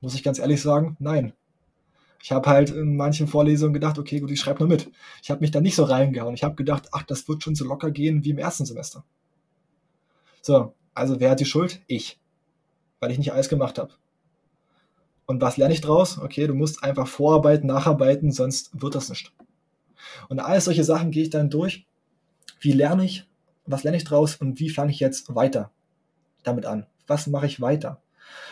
Muss 0.00 0.14
ich 0.14 0.22
ganz 0.22 0.38
ehrlich 0.38 0.62
sagen, 0.62 0.96
nein. 0.98 1.32
Ich 2.22 2.32
habe 2.32 2.48
halt 2.48 2.70
in 2.70 2.96
manchen 2.96 3.28
Vorlesungen 3.28 3.72
gedacht, 3.72 3.98
okay, 3.98 4.20
gut, 4.20 4.30
ich 4.30 4.40
schreibe 4.40 4.60
nur 4.60 4.68
mit. 4.68 4.90
Ich 5.22 5.30
habe 5.30 5.40
mich 5.40 5.50
da 5.50 5.60
nicht 5.60 5.76
so 5.76 5.84
reingehauen. 5.84 6.34
Ich 6.34 6.42
habe 6.42 6.54
gedacht, 6.54 6.88
ach, 6.92 7.02
das 7.04 7.28
wird 7.28 7.42
schon 7.42 7.54
so 7.54 7.64
locker 7.64 7.90
gehen 7.90 8.24
wie 8.24 8.30
im 8.30 8.38
ersten 8.38 8.66
Semester. 8.66 9.04
So, 10.42 10.74
also 10.94 11.20
wer 11.20 11.30
hat 11.30 11.40
die 11.40 11.44
Schuld? 11.44 11.82
Ich. 11.86 12.18
Weil 13.00 13.10
ich 13.10 13.18
nicht 13.18 13.32
alles 13.32 13.48
gemacht 13.48 13.78
habe. 13.78 13.92
Und 15.26 15.40
was 15.40 15.56
lerne 15.56 15.74
ich 15.74 15.80
draus? 15.80 16.18
Okay, 16.18 16.46
du 16.46 16.54
musst 16.54 16.82
einfach 16.82 17.06
vorarbeiten, 17.06 17.66
nacharbeiten, 17.66 18.32
sonst 18.32 18.70
wird 18.80 18.94
das 18.94 19.08
nicht. 19.08 19.32
Und 20.28 20.40
all 20.40 20.60
solche 20.60 20.84
Sachen 20.84 21.10
gehe 21.10 21.24
ich 21.24 21.30
dann 21.30 21.50
durch. 21.50 21.86
Wie 22.60 22.72
lerne 22.72 23.04
ich? 23.04 23.26
Was 23.66 23.82
lerne 23.82 23.96
ich 23.96 24.04
draus? 24.04 24.36
Und 24.36 24.60
wie 24.60 24.70
fange 24.70 24.92
ich 24.92 25.00
jetzt 25.00 25.34
weiter 25.34 25.70
damit 26.44 26.64
an? 26.64 26.86
Was 27.06 27.26
mache 27.26 27.46
ich 27.46 27.60
weiter? 27.60 28.00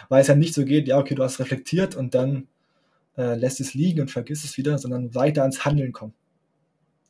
Weil 0.09 0.23
es 0.23 0.29
ja 0.29 0.35
nicht 0.35 0.55
so 0.55 0.65
geht, 0.65 0.89
ja, 0.89 0.99
okay, 0.99 1.15
du 1.15 1.23
hast 1.23 1.39
reflektiert 1.39 1.95
und 1.97 2.15
dann 2.15 2.49
äh, 3.17 3.35
lässt 3.35 3.61
es 3.61 3.75
liegen 3.75 4.01
und 4.01 4.11
vergisst 4.11 4.45
es 4.45 4.57
wieder, 4.57 4.79
sondern 4.79 5.15
weiter 5.15 5.43
ans 5.43 5.65
Handeln 5.65 5.93
kommen. 5.93 6.15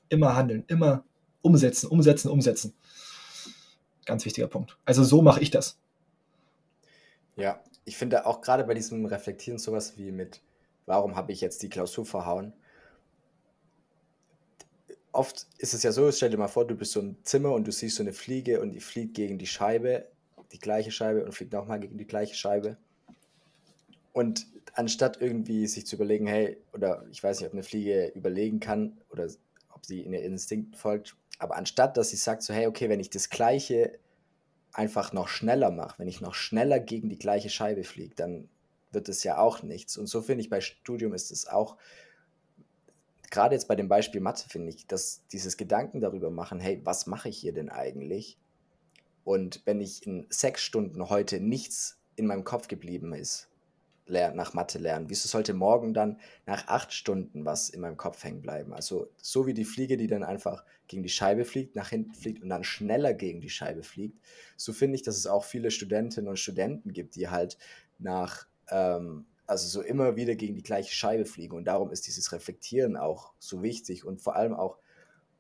Immer 0.09 0.37
handeln, 0.37 0.65
immer 0.67 1.05
umsetzen, 1.43 1.89
umsetzen, 1.89 2.31
umsetzen. 2.31 2.75
Ganz 4.05 4.25
wichtiger 4.25 4.49
Punkt. 4.49 4.77
Also 4.85 5.03
so 5.03 5.23
mache 5.23 5.41
ich 5.41 5.51
das. 5.51 5.79
Ja, 7.37 7.63
ich 7.85 7.97
finde 7.97 8.27
auch 8.27 8.41
gerade 8.41 8.65
bei 8.65 8.75
diesem 8.75 9.05
Reflektieren 9.07 9.59
sowas 9.59 9.99
wie 9.99 10.13
mit, 10.13 10.41
warum 10.87 11.17
habe 11.17 11.33
ich 11.33 11.41
jetzt 11.41 11.63
die 11.63 11.69
Klausur 11.69 12.07
verhauen? 12.07 12.53
Oft 15.13 15.47
ist 15.59 15.75
es 15.75 15.83
ja 15.83 15.93
so, 15.93 16.11
stell 16.11 16.31
dir 16.31 16.39
mal 16.39 16.49
vor, 16.49 16.67
du 16.67 16.75
bist 16.75 16.93
so 16.93 17.01
im 17.01 17.17
Zimmer 17.25 17.53
und 17.53 17.67
du 17.67 17.73
siehst 17.73 17.97
so 17.97 18.03
eine 18.03 18.13
Fliege 18.13 18.61
und 18.61 18.73
die 18.73 18.81
fliegt 18.81 19.15
gegen 19.15 19.39
die 19.39 19.47
Scheibe 19.47 20.09
die 20.55 20.59
gleiche 20.59 20.91
Scheibe 20.91 21.25
und 21.25 21.33
fliegt 21.33 21.53
nochmal 21.53 21.81
gegen 21.81 21.99
die 21.99 22.07
gleiche 22.07 22.35
Scheibe. 22.35 22.77
Und 24.13 24.47
anstatt 24.75 25.21
irgendwie 25.21 25.67
sich 25.67 25.87
zu 25.87 25.97
überlegen, 25.97 26.27
hey, 26.27 26.57
oder 26.73 27.05
ich 27.11 27.23
weiß 27.23 27.41
nicht, 27.41 27.49
ob 27.49 27.53
eine 27.53 27.63
Fliege 27.63 28.13
überlegen 28.15 28.61
kann 28.61 28.99
oder 29.11 29.29
ob 29.75 29.85
sie 29.85 30.01
in 30.01 30.13
ihr 30.13 30.23
Instinkt 30.23 30.77
folgt, 30.77 31.17
aber 31.39 31.57
anstatt, 31.57 31.97
dass 31.97 32.11
sie 32.11 32.17
sagt 32.17 32.43
so, 32.43 32.55
hey, 32.55 32.67
okay, 32.67 32.89
wenn 32.89 33.01
ich 33.01 33.11
das 33.11 33.29
Gleiche 33.29 33.99
einfach 34.73 35.13
noch 35.13 35.29
schneller 35.29 35.71
mache, 35.71 35.99
wenn 35.99 36.09
ich 36.09 36.21
noch 36.21 36.35
schneller 36.35 36.81
gegen 36.81 37.09
die 37.09 37.19
gleiche 37.19 37.51
Scheibe 37.51 37.85
fliege, 37.85 38.15
dann 38.15 38.49
wird 38.93 39.09
es 39.09 39.25
ja 39.25 39.39
auch 39.39 39.63
nichts. 39.63 39.97
Und 39.97 40.07
so 40.07 40.23
finde 40.23 40.43
ich, 40.43 40.51
bei 40.51 40.61
Studium 40.61 41.13
ist 41.13 41.31
es 41.33 41.47
auch, 41.49 41.77
gerade 43.31 43.55
jetzt 43.55 43.67
bei 43.67 43.75
dem 43.77 43.89
Beispiel 43.89 44.21
Mathe, 44.21 44.49
finde 44.49 44.71
ich, 44.71 44.87
dass 44.87 45.27
dieses 45.33 45.57
Gedanken 45.57 46.01
darüber 46.01 46.31
machen, 46.31 46.61
hey, 46.61 46.81
was 46.85 47.07
mache 47.07 47.29
ich 47.29 47.39
hier 47.39 47.53
denn 47.53 47.69
eigentlich? 47.69 48.39
Und 49.25 49.63
wenn 49.65 49.81
ich 49.81 50.07
in 50.07 50.27
sechs 50.29 50.63
Stunden 50.63 51.09
heute 51.09 51.41
nichts 51.41 51.99
in 52.17 52.27
meinem 52.27 52.45
Kopf 52.45 52.69
geblieben 52.69 53.13
ist, 53.15 53.49
nach 54.07 54.53
Mathe 54.53 54.79
lernen, 54.79 55.09
wieso 55.09 55.29
sollte 55.29 55.55
morgen 55.55 55.95
dann 55.95 56.19
nach 56.45 56.69
acht 56.69 56.93
Stunden 56.93 57.47
was 57.47 57.71
in 57.71 57.81
meinem 57.81 57.97
Kopf 57.97 58.23
hängen 58.23 58.43
bleiben? 58.43 58.75
Also 58.75 59.09
so 59.17 59.47
wie 59.47 59.55
die 59.55 59.65
Fliege, 59.65 59.97
die 59.97 60.07
dann 60.07 60.23
einfach 60.23 60.65
gegen 60.89 61.03
die 61.03 61.09
Scheibe 61.09 61.47
fliegt, 61.47 61.75
nach 61.75 61.89
hinten 61.89 62.15
fliegt 62.15 62.43
und 62.43 62.51
dann 62.51 62.65
schneller 62.65 63.15
gegen 63.15 63.41
die 63.41 63.49
Scheibe 63.49 63.83
fliegt, 63.83 64.19
so 64.57 64.75
finde 64.75 64.97
ich, 64.97 65.03
dass 65.03 65.17
es 65.17 65.27
auch 65.27 65.45
viele 65.45 65.71
Studentinnen 65.71 66.29
und 66.29 66.39
Studenten 66.39 66.93
gibt, 66.93 67.17
die 67.17 67.31
halt 67.31 67.57
nach, 67.99 68.47
ähm, 68.69 69.25
also 69.47 69.67
so 69.69 69.81
immer 69.81 70.17
wieder 70.17 70.35
gegen 70.35 70.55
die 70.55 70.63
gleiche 70.63 70.93
Scheibe 70.93 71.25
fliegen. 71.25 71.57
Und 71.57 71.65
darum 71.65 71.91
ist 71.91 72.07
dieses 72.07 72.33
Reflektieren 72.33 72.99
auch 72.99 73.33
so 73.39 73.63
wichtig 73.63 74.05
und 74.05 74.21
vor 74.21 74.37
allem 74.37 74.53
auch 74.53 74.79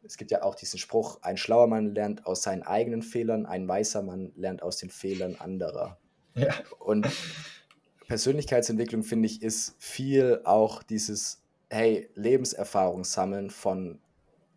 es 0.04 0.16
gibt 0.16 0.30
ja 0.30 0.42
auch 0.42 0.54
diesen 0.54 0.78
Spruch, 0.78 1.22
ein 1.22 1.36
schlauer 1.36 1.66
Mann 1.66 1.94
lernt 1.94 2.26
aus 2.26 2.42
seinen 2.42 2.62
eigenen 2.62 3.02
Fehlern, 3.02 3.46
ein 3.46 3.66
weißer 3.66 4.02
Mann 4.02 4.32
lernt 4.36 4.62
aus 4.62 4.76
den 4.76 4.90
Fehlern 4.90 5.36
anderer. 5.36 5.98
Ja. 6.34 6.54
Und 6.78 7.08
Persönlichkeitsentwicklung, 8.06 9.02
finde 9.02 9.26
ich, 9.26 9.42
ist 9.42 9.74
viel 9.78 10.40
auch 10.44 10.82
dieses, 10.82 11.42
hey, 11.70 12.10
Lebenserfahrung 12.14 13.04
sammeln 13.04 13.50
von 13.50 14.00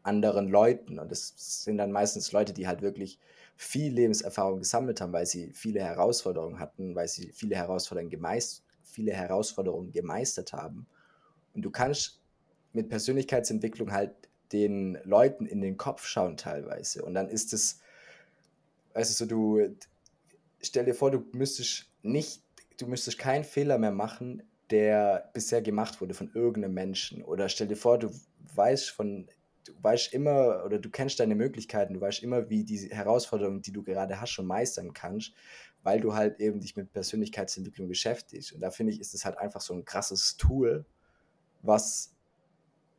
anderen 0.03 0.47
Leuten. 0.49 0.99
Und 0.99 1.11
das 1.11 1.33
sind 1.63 1.77
dann 1.77 1.91
meistens 1.91 2.31
Leute, 2.31 2.53
die 2.53 2.67
halt 2.67 2.81
wirklich 2.81 3.19
viel 3.55 3.91
Lebenserfahrung 3.91 4.59
gesammelt 4.59 5.01
haben, 5.01 5.13
weil 5.13 5.25
sie 5.25 5.51
viele 5.53 5.81
Herausforderungen 5.81 6.59
hatten, 6.59 6.95
weil 6.95 7.07
sie 7.07 7.31
viele 7.33 7.55
Herausforderungen, 7.55 8.11
gemeist, 8.11 8.63
viele 8.83 9.13
Herausforderungen 9.13 9.91
gemeistert 9.91 10.53
haben. 10.53 10.87
Und 11.53 11.63
du 11.63 11.71
kannst 11.71 12.21
mit 12.73 12.89
Persönlichkeitsentwicklung 12.89 13.91
halt 13.91 14.26
den 14.51 14.97
Leuten 15.03 15.45
in 15.45 15.61
den 15.61 15.77
Kopf 15.77 16.05
schauen 16.05 16.37
teilweise. 16.37 17.03
Und 17.03 17.13
dann 17.13 17.29
ist 17.29 17.53
es, 17.53 17.81
du, 18.93 19.03
so 19.03 19.25
du, 19.25 19.75
stell 20.61 20.85
dir 20.85 20.93
vor, 20.93 21.11
du 21.11 21.25
müsstest 21.31 21.85
nicht, 22.01 22.41
du 22.77 22.87
müsstest 22.87 23.17
keinen 23.17 23.43
Fehler 23.43 23.77
mehr 23.77 23.91
machen, 23.91 24.43
der 24.69 25.29
bisher 25.33 25.61
gemacht 25.61 26.01
wurde 26.01 26.13
von 26.13 26.31
irgendeinem 26.33 26.73
Menschen. 26.73 27.23
Oder 27.23 27.49
stell 27.49 27.67
dir 27.67 27.77
vor, 27.77 27.97
du 27.99 28.11
weißt 28.55 28.89
von, 28.89 29.27
du 29.65 29.73
weißt 29.81 30.13
immer 30.13 30.63
oder 30.65 30.79
du 30.79 30.89
kennst 30.89 31.19
deine 31.19 31.35
Möglichkeiten, 31.35 31.93
du 31.93 32.01
weißt 32.01 32.23
immer, 32.23 32.49
wie 32.49 32.63
die 32.63 32.89
Herausforderungen, 32.89 33.61
die 33.61 33.71
du 33.71 33.83
gerade 33.83 34.19
hast, 34.19 34.31
schon 34.31 34.45
meistern 34.45 34.93
kannst, 34.93 35.33
weil 35.83 36.01
du 36.01 36.13
halt 36.13 36.39
eben 36.39 36.59
dich 36.59 36.75
mit 36.75 36.91
Persönlichkeitsentwicklung 36.91 37.87
beschäftigst. 37.87 38.51
Und 38.53 38.61
da 38.61 38.71
finde 38.71 38.93
ich, 38.93 38.99
ist 38.99 39.13
es 39.13 39.25
halt 39.25 39.37
einfach 39.37 39.61
so 39.61 39.73
ein 39.73 39.85
krasses 39.85 40.37
Tool, 40.37 40.85
was 41.61 42.16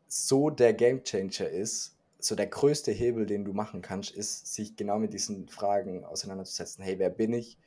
so 0.09 0.51
der 0.51 0.73
Gamechanger 0.73 1.49
ist, 1.49 1.95
so 2.19 2.35
der 2.35 2.47
größte 2.47 2.91
Hebel, 2.91 3.27
den 3.27 3.45
du 3.45 3.53
machen 3.53 3.83
kannst, 3.83 4.11
ist, 4.11 4.53
sich 4.53 4.75
genau 4.75 4.99
mit 4.99 5.13
diesen 5.13 5.49
Fragen 5.49 6.05
auseinanderzusetzen. 6.05 6.83
Hey, 6.83 6.99
wer 6.99 7.11
bin 7.11 7.33
ich? 7.33 7.59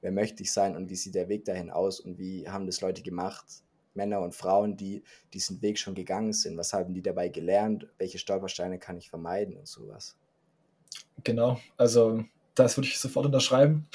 Wer 0.00 0.10
möchte 0.10 0.42
ich 0.42 0.52
sein? 0.52 0.74
Und 0.74 0.88
wie 0.88 0.96
sieht 0.96 1.14
der 1.14 1.28
Weg 1.28 1.44
dahin 1.44 1.70
aus? 1.70 2.00
Und 2.00 2.18
wie 2.18 2.48
haben 2.48 2.66
das 2.66 2.80
Leute 2.80 3.02
gemacht? 3.02 3.44
Männer 3.94 4.20
und 4.20 4.34
Frauen, 4.34 4.76
die 4.76 5.02
diesen 5.34 5.60
Weg 5.62 5.78
schon 5.78 5.94
gegangen 5.94 6.32
sind. 6.32 6.56
Was 6.56 6.72
haben 6.72 6.94
die 6.94 7.02
dabei 7.02 7.28
gelernt? 7.28 7.86
Welche 7.98 8.18
Stolpersteine 8.18 8.78
kann 8.78 8.96
ich 8.96 9.10
vermeiden 9.10 9.56
und 9.56 9.68
sowas? 9.68 10.16
Genau, 11.22 11.60
also 11.76 12.24
das 12.54 12.76
würde 12.76 12.88
ich 12.88 12.98
sofort 12.98 13.26
unterschreiben. 13.26 13.86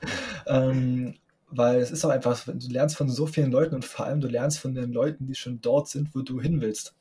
ähm, 0.46 1.14
weil 1.50 1.80
es 1.80 1.90
ist 1.90 2.04
auch 2.04 2.10
einfach, 2.10 2.44
du 2.44 2.68
lernst 2.68 2.96
von 2.96 3.08
so 3.08 3.26
vielen 3.26 3.52
Leuten 3.52 3.74
und 3.74 3.84
vor 3.84 4.06
allem 4.06 4.20
du 4.20 4.26
lernst 4.28 4.58
von 4.58 4.74
den 4.74 4.92
Leuten, 4.92 5.26
die 5.26 5.34
schon 5.34 5.60
dort 5.60 5.88
sind, 5.88 6.14
wo 6.14 6.22
du 6.22 6.40
hin 6.40 6.60
willst 6.60 6.94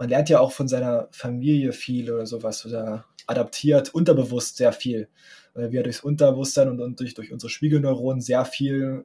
man 0.00 0.08
lernt 0.08 0.30
ja 0.30 0.40
auch 0.40 0.52
von 0.52 0.66
seiner 0.66 1.08
Familie 1.12 1.72
viel 1.72 2.10
oder 2.10 2.24
sowas 2.24 2.64
oder 2.64 3.04
adaptiert 3.26 3.94
unterbewusst 3.94 4.56
sehr 4.56 4.72
viel, 4.72 5.08
weil 5.52 5.72
wir 5.72 5.82
durchs 5.82 6.00
Unterbewusstsein 6.00 6.70
und, 6.70 6.80
und 6.80 6.98
durch, 6.98 7.12
durch 7.12 7.30
unsere 7.30 7.50
Spiegelneuronen 7.50 8.22
sehr 8.22 8.46
viel 8.46 9.04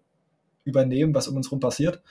übernehmen, 0.63 1.13
was 1.13 1.27
um 1.27 1.35
uns 1.35 1.47
herum 1.47 1.59
passiert. 1.59 2.01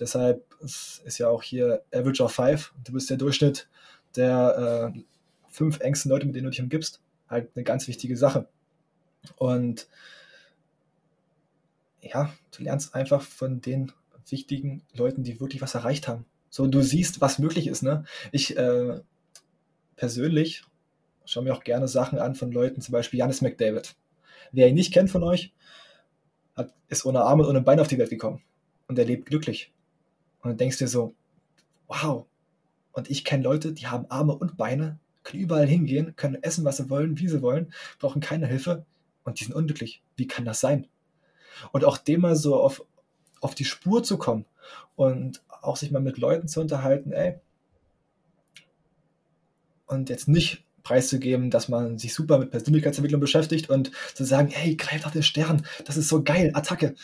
Deshalb 0.00 0.44
ist 0.60 1.18
ja 1.18 1.28
auch 1.28 1.44
hier 1.44 1.84
Average 1.94 2.24
of 2.24 2.32
Five. 2.32 2.74
Du 2.82 2.92
bist 2.92 3.08
der 3.10 3.16
Durchschnitt 3.16 3.68
der 4.16 4.92
äh, 4.92 5.00
fünf 5.48 5.78
engsten 5.78 6.10
Leute, 6.10 6.26
mit 6.26 6.34
denen 6.34 6.46
du 6.46 6.50
dich 6.50 6.60
umgibst. 6.60 7.00
Halt 7.30 7.48
eine 7.54 7.62
ganz 7.62 7.86
wichtige 7.86 8.16
Sache. 8.16 8.48
Und 9.36 9.86
ja, 12.00 12.32
du 12.56 12.64
lernst 12.64 12.96
einfach 12.96 13.22
von 13.22 13.60
den 13.60 13.92
wichtigen 14.28 14.82
Leuten, 14.94 15.22
die 15.22 15.38
wirklich 15.38 15.62
was 15.62 15.76
erreicht 15.76 16.08
haben. 16.08 16.26
So, 16.54 16.66
du 16.66 16.82
siehst, 16.82 17.22
was 17.22 17.38
möglich 17.38 17.66
ist, 17.66 17.82
ne? 17.82 18.04
Ich, 18.30 18.58
äh, 18.58 19.00
persönlich 19.96 20.62
schaue 21.24 21.44
mir 21.44 21.54
auch 21.54 21.64
gerne 21.64 21.88
Sachen 21.88 22.18
an 22.18 22.34
von 22.34 22.52
Leuten, 22.52 22.82
zum 22.82 22.92
Beispiel 22.92 23.20
Janis 23.20 23.40
McDavid. 23.40 23.96
Wer 24.52 24.68
ihn 24.68 24.74
nicht 24.74 24.92
kennt 24.92 25.10
von 25.10 25.22
euch, 25.22 25.54
hat, 26.54 26.74
ist 26.88 27.06
ohne 27.06 27.22
Arme 27.22 27.44
und 27.44 27.48
ohne 27.48 27.62
Beine 27.62 27.80
auf 27.80 27.88
die 27.88 27.96
Welt 27.96 28.10
gekommen. 28.10 28.42
Und 28.86 28.98
er 28.98 29.06
lebt 29.06 29.24
glücklich. 29.24 29.72
Und 30.42 30.50
dann 30.50 30.58
denkst 30.58 30.76
du 30.76 30.84
dir 30.84 30.90
so, 30.90 31.14
wow. 31.86 32.26
Und 32.92 33.08
ich 33.08 33.24
kenne 33.24 33.44
Leute, 33.44 33.72
die 33.72 33.86
haben 33.86 34.10
Arme 34.10 34.34
und 34.34 34.58
Beine, 34.58 34.98
können 35.22 35.42
überall 35.42 35.66
hingehen, 35.66 36.16
können 36.16 36.42
essen, 36.42 36.66
was 36.66 36.76
sie 36.76 36.90
wollen, 36.90 37.18
wie 37.18 37.28
sie 37.28 37.40
wollen, 37.40 37.72
brauchen 37.98 38.20
keine 38.20 38.46
Hilfe 38.46 38.84
und 39.24 39.40
die 39.40 39.44
sind 39.44 39.54
unglücklich. 39.54 40.02
Wie 40.16 40.26
kann 40.26 40.44
das 40.44 40.60
sein? 40.60 40.86
Und 41.70 41.86
auch 41.86 41.96
dem 41.96 42.20
mal 42.20 42.36
so 42.36 42.60
auf, 42.60 42.84
auf 43.40 43.54
die 43.54 43.64
Spur 43.64 44.02
zu 44.02 44.18
kommen 44.18 44.44
und 44.96 45.42
auch 45.62 45.76
sich 45.76 45.90
mal 45.90 46.02
mit 46.02 46.18
Leuten 46.18 46.48
zu 46.48 46.60
unterhalten, 46.60 47.12
ey. 47.12 47.38
Und 49.86 50.10
jetzt 50.10 50.28
nicht 50.28 50.64
preiszugeben, 50.82 51.50
dass 51.50 51.68
man 51.68 51.98
sich 51.98 52.14
super 52.14 52.38
mit 52.38 52.50
Persönlichkeitsentwicklung 52.50 53.20
beschäftigt 53.20 53.70
und 53.70 53.92
zu 54.14 54.24
sagen, 54.24 54.48
hey, 54.48 54.76
greif 54.76 55.04
nach 55.04 55.12
den 55.12 55.22
Stern, 55.22 55.64
das 55.84 55.96
ist 55.96 56.08
so 56.08 56.22
geil, 56.22 56.50
Attacke. 56.54 56.94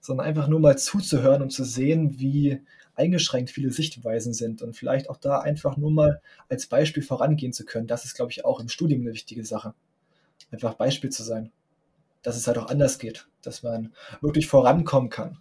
Sondern 0.00 0.26
einfach 0.26 0.48
nur 0.48 0.60
mal 0.60 0.78
zuzuhören 0.78 1.42
und 1.42 1.50
zu 1.50 1.64
sehen, 1.64 2.18
wie 2.18 2.62
eingeschränkt 2.94 3.50
viele 3.50 3.70
Sichtweisen 3.70 4.32
sind 4.32 4.62
und 4.62 4.76
vielleicht 4.76 5.10
auch 5.10 5.16
da 5.16 5.40
einfach 5.40 5.76
nur 5.76 5.90
mal 5.90 6.20
als 6.48 6.66
Beispiel 6.66 7.02
vorangehen 7.02 7.52
zu 7.52 7.64
können. 7.64 7.86
Das 7.86 8.04
ist, 8.04 8.14
glaube 8.14 8.32
ich, 8.32 8.44
auch 8.44 8.60
im 8.60 8.68
Studium 8.68 9.02
eine 9.02 9.12
wichtige 9.12 9.44
Sache. 9.44 9.74
Einfach 10.50 10.74
Beispiel 10.74 11.10
zu 11.10 11.22
sein. 11.22 11.50
Dass 12.22 12.36
es 12.36 12.46
halt 12.46 12.58
auch 12.58 12.68
anders 12.68 12.98
geht, 12.98 13.28
dass 13.42 13.62
man 13.62 13.92
wirklich 14.20 14.46
vorankommen 14.46 15.10
kann. 15.10 15.38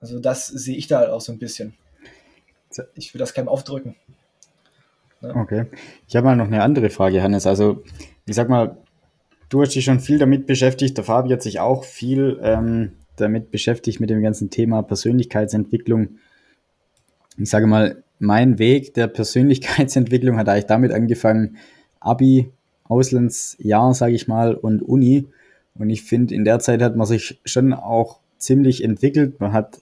Also 0.00 0.18
das 0.20 0.46
sehe 0.46 0.76
ich 0.76 0.86
da 0.86 0.98
halt 0.98 1.10
auch 1.10 1.20
so 1.20 1.32
ein 1.32 1.38
bisschen. 1.38 1.74
Ich 2.94 3.14
will 3.14 3.18
das 3.18 3.34
keinem 3.34 3.48
aufdrücken. 3.48 3.96
Ja. 5.20 5.34
Okay. 5.34 5.66
Ich 6.06 6.14
habe 6.16 6.26
mal 6.26 6.36
noch 6.36 6.46
eine 6.46 6.62
andere 6.62 6.90
Frage, 6.90 7.22
Hannes. 7.22 7.46
Also, 7.46 7.82
ich 8.26 8.36
sag 8.36 8.48
mal, 8.48 8.76
du 9.48 9.62
hast 9.62 9.74
dich 9.74 9.84
schon 9.84 10.00
viel 10.00 10.18
damit 10.18 10.46
beschäftigt, 10.46 10.96
der 10.96 11.04
Fabi 11.04 11.30
hat 11.30 11.42
sich 11.42 11.60
auch 11.60 11.84
viel 11.84 12.38
ähm, 12.42 12.92
damit 13.16 13.50
beschäftigt, 13.50 14.00
mit 14.00 14.10
dem 14.10 14.22
ganzen 14.22 14.50
Thema 14.50 14.82
Persönlichkeitsentwicklung. 14.82 16.18
Ich 17.36 17.50
sage 17.50 17.66
mal, 17.66 18.02
mein 18.18 18.58
Weg 18.58 18.94
der 18.94 19.08
Persönlichkeitsentwicklung 19.08 20.36
hat 20.36 20.48
eigentlich 20.48 20.66
damit 20.66 20.92
angefangen, 20.92 21.56
Abi, 22.00 22.50
Auslandsjahr, 22.84 23.94
sage 23.94 24.14
ich 24.14 24.28
mal, 24.28 24.54
und 24.54 24.82
Uni. 24.82 25.26
Und 25.74 25.90
ich 25.90 26.02
finde, 26.02 26.34
in 26.34 26.44
der 26.44 26.58
Zeit 26.58 26.82
hat 26.82 26.96
man 26.96 27.06
sich 27.06 27.40
schon 27.44 27.72
auch 27.72 28.20
ziemlich 28.38 28.82
entwickelt. 28.82 29.40
Man 29.40 29.52
hat 29.52 29.80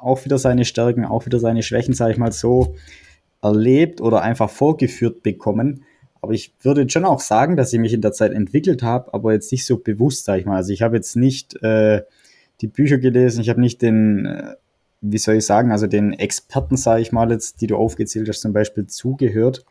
auch 0.00 0.24
wieder 0.24 0.38
seine 0.38 0.64
Stärken, 0.64 1.04
auch 1.04 1.26
wieder 1.26 1.40
seine 1.40 1.62
Schwächen, 1.62 1.94
sage 1.94 2.12
ich 2.12 2.18
mal 2.18 2.32
so 2.32 2.74
erlebt 3.42 4.00
oder 4.00 4.22
einfach 4.22 4.50
vorgeführt 4.50 5.22
bekommen. 5.22 5.84
Aber 6.20 6.32
ich 6.32 6.52
würde 6.62 6.88
schon 6.90 7.04
auch 7.04 7.20
sagen, 7.20 7.56
dass 7.56 7.72
ich 7.72 7.78
mich 7.78 7.92
in 7.92 8.00
der 8.00 8.12
Zeit 8.12 8.32
entwickelt 8.32 8.82
habe, 8.82 9.14
aber 9.14 9.32
jetzt 9.32 9.52
nicht 9.52 9.64
so 9.64 9.76
bewusst, 9.76 10.24
sage 10.24 10.40
ich 10.40 10.46
mal. 10.46 10.56
Also 10.56 10.72
ich 10.72 10.82
habe 10.82 10.96
jetzt 10.96 11.16
nicht 11.16 11.62
äh, 11.62 12.02
die 12.60 12.66
Bücher 12.66 12.98
gelesen, 12.98 13.40
ich 13.40 13.48
habe 13.48 13.60
nicht 13.60 13.82
den, 13.82 14.26
äh, 14.26 14.54
wie 15.00 15.18
soll 15.18 15.36
ich 15.36 15.46
sagen, 15.46 15.70
also 15.70 15.86
den 15.86 16.12
Experten, 16.12 16.76
sage 16.76 17.02
ich 17.02 17.12
mal 17.12 17.30
jetzt, 17.30 17.60
die 17.60 17.68
du 17.68 17.76
aufgezählt 17.76 18.28
hast, 18.28 18.40
zum 18.40 18.52
Beispiel 18.52 18.86
zugehört. 18.86 19.64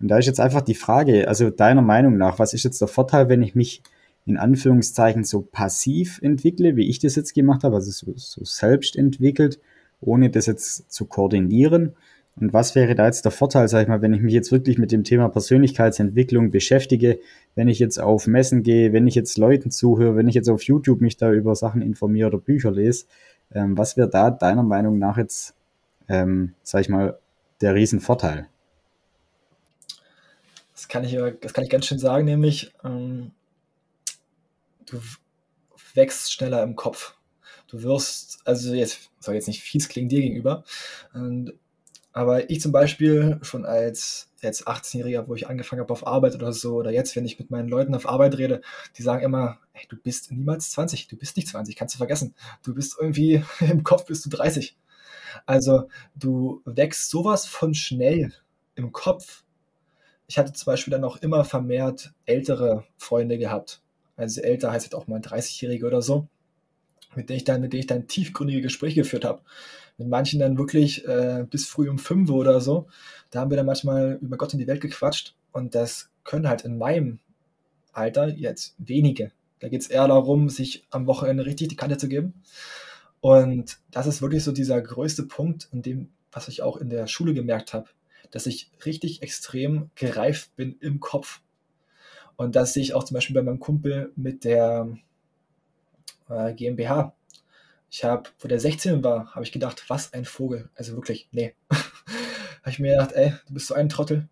Und 0.00 0.08
da 0.08 0.18
ist 0.18 0.26
jetzt 0.26 0.40
einfach 0.40 0.62
die 0.62 0.74
Frage, 0.74 1.28
also 1.28 1.50
deiner 1.50 1.82
Meinung 1.82 2.16
nach, 2.16 2.38
was 2.38 2.54
ist 2.54 2.64
jetzt 2.64 2.80
der 2.80 2.88
Vorteil, 2.88 3.28
wenn 3.28 3.42
ich 3.42 3.54
mich 3.54 3.82
in 4.24 4.36
Anführungszeichen 4.36 5.24
so 5.24 5.42
passiv 5.42 6.20
entwickle, 6.22 6.76
wie 6.76 6.88
ich 6.88 6.98
das 6.98 7.16
jetzt 7.16 7.34
gemacht 7.34 7.64
habe, 7.64 7.76
also 7.76 7.90
so, 7.90 8.12
so 8.16 8.44
selbst 8.44 8.96
entwickelt, 8.96 9.58
ohne 10.00 10.30
das 10.30 10.46
jetzt 10.46 10.92
zu 10.92 11.06
koordinieren? 11.06 11.94
Und 12.36 12.52
was 12.52 12.74
wäre 12.74 12.94
da 12.94 13.06
jetzt 13.06 13.24
der 13.24 13.32
Vorteil, 13.32 13.68
sag 13.68 13.82
ich 13.82 13.88
mal, 13.88 14.00
wenn 14.00 14.14
ich 14.14 14.22
mich 14.22 14.32
jetzt 14.32 14.52
wirklich 14.52 14.78
mit 14.78 14.90
dem 14.90 15.04
Thema 15.04 15.28
Persönlichkeitsentwicklung 15.28 16.50
beschäftige, 16.50 17.18
wenn 17.54 17.68
ich 17.68 17.78
jetzt 17.78 17.98
auf 17.98 18.26
Messen 18.26 18.62
gehe, 18.62 18.92
wenn 18.92 19.06
ich 19.06 19.14
jetzt 19.14 19.36
Leuten 19.36 19.70
zuhöre, 19.70 20.16
wenn 20.16 20.28
ich 20.28 20.34
jetzt 20.34 20.48
auf 20.48 20.62
YouTube 20.62 21.02
mich 21.02 21.18
da 21.18 21.30
über 21.30 21.54
Sachen 21.54 21.82
informiere 21.82 22.28
oder 22.28 22.38
Bücher 22.38 22.70
lese, 22.70 23.04
ähm, 23.54 23.76
was 23.76 23.98
wäre 23.98 24.08
da 24.08 24.30
deiner 24.30 24.62
Meinung 24.62 24.98
nach 24.98 25.18
jetzt, 25.18 25.54
ähm, 26.08 26.54
sag 26.62 26.80
ich 26.80 26.88
mal, 26.88 27.18
der 27.60 27.74
Riesenvorteil? 27.74 28.46
Das 30.74 30.88
kann 30.88 31.04
ich, 31.04 31.18
das 31.40 31.52
kann 31.52 31.64
ich 31.64 31.70
ganz 31.70 31.84
schön 31.86 31.98
sagen, 31.98 32.24
nämlich 32.24 32.72
ähm, 32.82 33.32
du 34.92 35.00
wächst 35.94 36.32
schneller 36.32 36.62
im 36.62 36.76
Kopf. 36.76 37.16
Du 37.66 37.82
wirst, 37.82 38.40
also 38.44 38.74
jetzt 38.74 39.10
soll 39.20 39.34
jetzt 39.34 39.48
nicht 39.48 39.62
fies 39.62 39.88
klingen 39.88 40.08
dir 40.08 40.20
gegenüber, 40.20 40.64
ähm, 41.14 41.52
aber 42.12 42.50
ich 42.50 42.60
zum 42.60 42.72
Beispiel 42.72 43.38
schon 43.40 43.64
als 43.64 44.30
jetzt 44.42 44.68
18-Jähriger, 44.68 45.28
wo 45.28 45.34
ich 45.34 45.48
angefangen 45.48 45.80
habe 45.80 45.92
auf 45.92 46.06
Arbeit 46.06 46.34
oder 46.34 46.52
so, 46.52 46.74
oder 46.74 46.90
jetzt, 46.90 47.16
wenn 47.16 47.24
ich 47.24 47.38
mit 47.38 47.50
meinen 47.50 47.68
Leuten 47.68 47.94
auf 47.94 48.06
Arbeit 48.06 48.36
rede, 48.36 48.60
die 48.98 49.02
sagen 49.02 49.24
immer, 49.24 49.58
ey, 49.72 49.86
du 49.88 49.96
bist 49.96 50.30
niemals 50.30 50.72
20, 50.72 51.08
du 51.08 51.16
bist 51.16 51.36
nicht 51.36 51.48
20, 51.48 51.74
kannst 51.74 51.94
du 51.94 51.98
vergessen. 51.98 52.34
Du 52.62 52.74
bist 52.74 52.96
irgendwie 53.00 53.42
im 53.60 53.82
Kopf 53.82 54.04
bist 54.04 54.26
du 54.26 54.30
30. 54.30 54.76
Also 55.46 55.88
du 56.14 56.60
wächst 56.66 57.08
sowas 57.08 57.46
von 57.46 57.74
schnell 57.74 58.34
im 58.74 58.92
Kopf. 58.92 59.44
Ich 60.26 60.38
hatte 60.38 60.52
zum 60.52 60.66
Beispiel 60.66 60.90
dann 60.90 61.04
auch 61.04 61.16
immer 61.16 61.44
vermehrt 61.44 62.12
ältere 62.26 62.84
Freunde 62.98 63.38
gehabt. 63.38 63.82
Also 64.22 64.40
älter 64.40 64.72
heißt 64.72 64.86
jetzt 64.86 64.94
auch 64.94 65.06
mal 65.06 65.20
30-Jährige 65.20 65.86
oder 65.86 66.02
so, 66.02 66.28
mit 67.14 67.28
denen 67.28 67.38
ich 67.38 67.44
dann, 67.44 67.60
mit 67.60 67.72
denen 67.72 67.80
ich 67.80 67.86
dann 67.86 68.06
tiefgründige 68.06 68.62
Gespräche 68.62 69.02
geführt 69.02 69.24
habe 69.24 69.42
mit 69.98 70.08
manchen 70.08 70.40
dann 70.40 70.58
wirklich 70.58 71.06
äh, 71.06 71.46
bis 71.48 71.66
früh 71.66 71.88
um 71.88 71.98
fünf 71.98 72.30
oder 72.30 72.60
so. 72.60 72.88
Da 73.30 73.40
haben 73.40 73.50
wir 73.50 73.56
dann 73.56 73.66
manchmal 73.66 74.18
über 74.20 74.36
Gott 74.36 74.52
und 74.52 74.58
die 74.58 74.66
Welt 74.66 74.80
gequatscht 74.80 75.34
und 75.52 75.74
das 75.74 76.10
können 76.24 76.48
halt 76.48 76.62
in 76.62 76.78
meinem 76.78 77.18
Alter 77.92 78.28
jetzt 78.28 78.74
wenige. 78.78 79.32
Da 79.60 79.68
geht 79.68 79.82
es 79.82 79.88
eher 79.88 80.08
darum, 80.08 80.48
sich 80.48 80.86
am 80.90 81.06
Wochenende 81.06 81.46
richtig 81.46 81.68
die 81.68 81.76
Kante 81.76 81.96
zu 81.96 82.08
geben. 82.08 82.42
Und 83.20 83.78
das 83.90 84.06
ist 84.06 84.22
wirklich 84.22 84.42
so 84.42 84.50
dieser 84.50 84.80
größte 84.80 85.24
Punkt, 85.24 85.68
in 85.72 85.82
dem, 85.82 86.08
was 86.32 86.48
ich 86.48 86.62
auch 86.62 86.76
in 86.76 86.90
der 86.90 87.06
Schule 87.06 87.34
gemerkt 87.34 87.72
habe, 87.72 87.88
dass 88.32 88.46
ich 88.46 88.70
richtig 88.84 89.22
extrem 89.22 89.90
gereift 89.94 90.56
bin 90.56 90.76
im 90.80 90.98
Kopf. 90.98 91.40
Und 92.36 92.56
das 92.56 92.72
sehe 92.72 92.82
ich 92.82 92.94
auch 92.94 93.04
zum 93.04 93.14
Beispiel 93.14 93.34
bei 93.34 93.42
meinem 93.42 93.60
Kumpel 93.60 94.12
mit 94.16 94.44
der 94.44 94.88
äh, 96.28 96.54
GmbH. 96.54 97.14
Ich 97.90 98.04
habe, 98.04 98.30
wo 98.38 98.48
der 98.48 98.58
16 98.58 99.04
war, 99.04 99.34
habe 99.34 99.44
ich 99.44 99.52
gedacht, 99.52 99.84
was 99.88 100.12
ein 100.12 100.24
Vogel. 100.24 100.70
Also 100.74 100.94
wirklich, 100.94 101.28
nee. 101.32 101.54
habe 101.70 102.70
ich 102.70 102.78
mir 102.78 102.92
gedacht, 102.92 103.12
ey, 103.12 103.34
du 103.46 103.54
bist 103.54 103.66
so 103.66 103.74
ein 103.74 103.88
Trottel. 103.88 104.28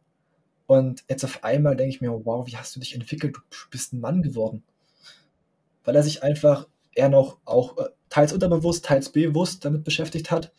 Und 0.66 1.04
jetzt 1.08 1.24
auf 1.24 1.42
einmal 1.44 1.76
denke 1.76 1.94
ich 1.94 2.00
mir, 2.00 2.10
wow, 2.24 2.46
wie 2.46 2.56
hast 2.56 2.74
du 2.76 2.80
dich 2.80 2.94
entwickelt? 2.94 3.36
Du 3.36 3.56
bist 3.70 3.92
ein 3.92 4.00
Mann 4.00 4.22
geworden. 4.22 4.62
Weil 5.84 5.96
er 5.96 6.02
sich 6.02 6.22
einfach 6.22 6.68
eher 6.94 7.08
noch 7.08 7.38
auch 7.44 7.76
äh, 7.78 7.88
teils 8.08 8.32
unterbewusst, 8.32 8.84
teils 8.84 9.10
bewusst 9.10 9.64
damit 9.64 9.84
beschäftigt 9.84 10.30
hat. 10.30 10.52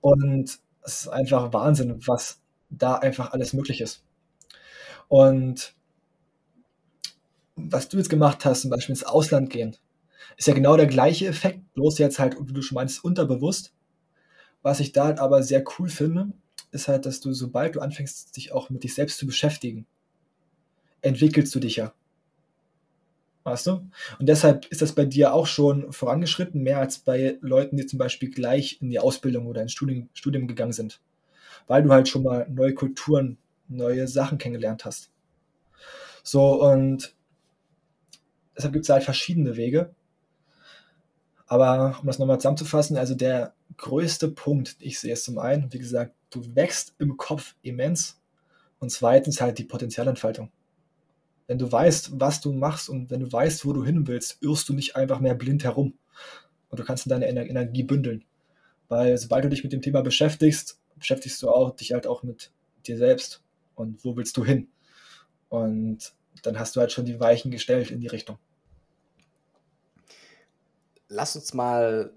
Und 0.00 0.58
es 0.82 1.02
ist 1.02 1.08
einfach 1.08 1.52
Wahnsinn, 1.52 2.06
was 2.06 2.40
da 2.70 2.94
einfach 2.96 3.32
alles 3.32 3.52
möglich 3.52 3.80
ist. 3.80 4.02
Und 5.08 5.74
was 7.70 7.88
du 7.88 7.96
jetzt 7.96 8.10
gemacht 8.10 8.44
hast, 8.44 8.62
zum 8.62 8.70
Beispiel 8.70 8.94
ins 8.94 9.04
Ausland 9.04 9.50
gehen, 9.50 9.76
ist 10.36 10.48
ja 10.48 10.54
genau 10.54 10.76
der 10.76 10.86
gleiche 10.86 11.26
Effekt, 11.26 11.74
bloß 11.74 11.98
jetzt 11.98 12.18
halt, 12.18 12.36
wie 12.40 12.52
du 12.52 12.62
schon 12.62 12.76
meinst, 12.76 13.04
unterbewusst. 13.04 13.72
Was 14.62 14.80
ich 14.80 14.92
da 14.92 15.06
halt 15.06 15.18
aber 15.18 15.42
sehr 15.42 15.64
cool 15.78 15.88
finde, 15.88 16.32
ist 16.72 16.88
halt, 16.88 17.06
dass 17.06 17.20
du, 17.20 17.32
sobald 17.32 17.76
du 17.76 17.80
anfängst, 17.80 18.36
dich 18.36 18.52
auch 18.52 18.70
mit 18.70 18.84
dich 18.84 18.94
selbst 18.94 19.18
zu 19.18 19.26
beschäftigen, 19.26 19.86
entwickelst 21.02 21.54
du 21.54 21.60
dich 21.60 21.76
ja. 21.76 21.92
Weißt 23.42 23.66
du? 23.66 23.88
Und 24.18 24.28
deshalb 24.28 24.66
ist 24.66 24.82
das 24.82 24.94
bei 24.94 25.06
dir 25.06 25.32
auch 25.32 25.46
schon 25.46 25.92
vorangeschritten, 25.92 26.62
mehr 26.62 26.78
als 26.78 26.98
bei 26.98 27.38
Leuten, 27.40 27.76
die 27.76 27.86
zum 27.86 27.98
Beispiel 27.98 28.30
gleich 28.30 28.78
in 28.82 28.90
die 28.90 28.98
Ausbildung 28.98 29.46
oder 29.46 29.62
ins 29.62 29.72
Studium, 29.72 30.10
Studium 30.12 30.46
gegangen 30.46 30.72
sind. 30.72 31.00
Weil 31.66 31.82
du 31.82 31.90
halt 31.90 32.08
schon 32.08 32.22
mal 32.22 32.46
neue 32.50 32.74
Kulturen, 32.74 33.38
neue 33.68 34.08
Sachen 34.08 34.36
kennengelernt 34.36 34.84
hast. 34.84 35.10
So, 36.22 36.62
und 36.62 37.14
deshalb 38.56 38.72
gibt 38.72 38.84
es 38.84 38.88
halt 38.90 39.04
verschiedene 39.04 39.56
Wege. 39.56 39.94
Aber 41.46 41.98
um 42.00 42.06
das 42.06 42.18
nochmal 42.18 42.38
zusammenzufassen, 42.38 42.96
also 42.96 43.14
der 43.14 43.54
größte 43.76 44.28
Punkt, 44.28 44.76
ich 44.78 45.00
sehe 45.00 45.12
es 45.12 45.24
zum 45.24 45.38
einen, 45.38 45.72
wie 45.72 45.78
gesagt, 45.78 46.14
du 46.30 46.54
wächst 46.54 46.94
im 46.98 47.16
Kopf 47.16 47.56
immens 47.62 48.20
und 48.78 48.90
zweitens 48.90 49.40
halt 49.40 49.58
die 49.58 49.64
Potenzialentfaltung. 49.64 50.50
Wenn 51.48 51.58
du 51.58 51.70
weißt, 51.70 52.20
was 52.20 52.40
du 52.40 52.52
machst 52.52 52.88
und 52.88 53.10
wenn 53.10 53.20
du 53.20 53.32
weißt, 53.32 53.66
wo 53.66 53.72
du 53.72 53.84
hin 53.84 54.06
willst, 54.06 54.38
irrst 54.40 54.68
du 54.68 54.72
nicht 54.72 54.94
einfach 54.94 55.18
mehr 55.18 55.34
blind 55.34 55.64
herum 55.64 55.94
und 56.68 56.78
du 56.78 56.84
kannst 56.84 57.10
deine 57.10 57.28
Energie 57.28 57.82
bündeln. 57.82 58.24
Weil 58.88 59.18
sobald 59.18 59.44
du 59.44 59.48
dich 59.48 59.64
mit 59.64 59.72
dem 59.72 59.82
Thema 59.82 60.02
beschäftigst, 60.02 60.78
beschäftigst 60.96 61.42
du 61.42 61.50
auch 61.50 61.74
dich 61.74 61.92
halt 61.92 62.06
auch 62.06 62.22
mit 62.22 62.52
dir 62.86 62.96
selbst 62.96 63.42
und 63.74 64.04
wo 64.04 64.16
willst 64.16 64.36
du 64.36 64.44
hin. 64.44 64.68
Und 65.48 66.12
dann 66.42 66.58
hast 66.58 66.76
du 66.76 66.80
halt 66.80 66.92
schon 66.92 67.04
die 67.04 67.20
Weichen 67.20 67.50
gestellt 67.50 67.90
in 67.90 68.00
die 68.00 68.06
Richtung 68.08 68.38
lass 71.10 71.36
uns 71.36 71.52
mal 71.52 72.12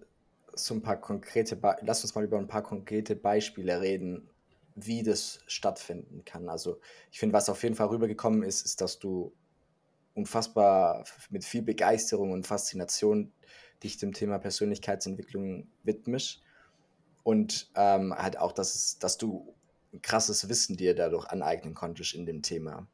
so 0.54 0.74
ein 0.76 0.82
paar 0.82 1.02
konkrete, 1.02 1.60
lass 1.82 2.04
uns 2.04 2.16
mal 2.16 2.24
über 2.24 2.38
ein 2.38 2.48
paar 2.48 2.64
konkrete 2.64 3.16
Beispiele 3.16 3.82
reden, 3.82 4.30
wie 4.76 5.04
das 5.04 5.42
stattfinden 5.48 6.24
kann. 6.24 6.48
Also 6.48 6.80
ich 7.12 7.20
finde, 7.20 7.34
was 7.34 7.50
auf 7.50 7.62
jeden 7.64 7.76
Fall 7.76 7.88
rübergekommen 7.88 8.44
ist, 8.44 8.66
ist, 8.66 8.80
dass 8.80 9.00
du 9.00 9.34
unfassbar 10.14 11.04
mit 11.30 11.44
viel 11.44 11.64
Begeisterung 11.64 12.32
und 12.32 12.48
Faszination 12.48 13.34
dich 13.84 13.98
dem 13.98 14.14
Thema 14.14 14.38
Persönlichkeitsentwicklung 14.38 15.68
widmest 15.84 16.42
und 17.24 17.72
ähm, 17.76 18.14
halt 18.16 18.38
auch, 18.38 18.52
dass, 18.52 18.76
es, 18.76 19.00
dass 19.00 19.18
du 19.18 19.56
krasses 20.04 20.50
Wissen 20.50 20.78
dir 20.78 20.96
dadurch 20.96 21.26
aneignen 21.26 21.74
konntest 21.74 22.14
in 22.14 22.26
dem 22.26 22.44
Thema. 22.44 22.88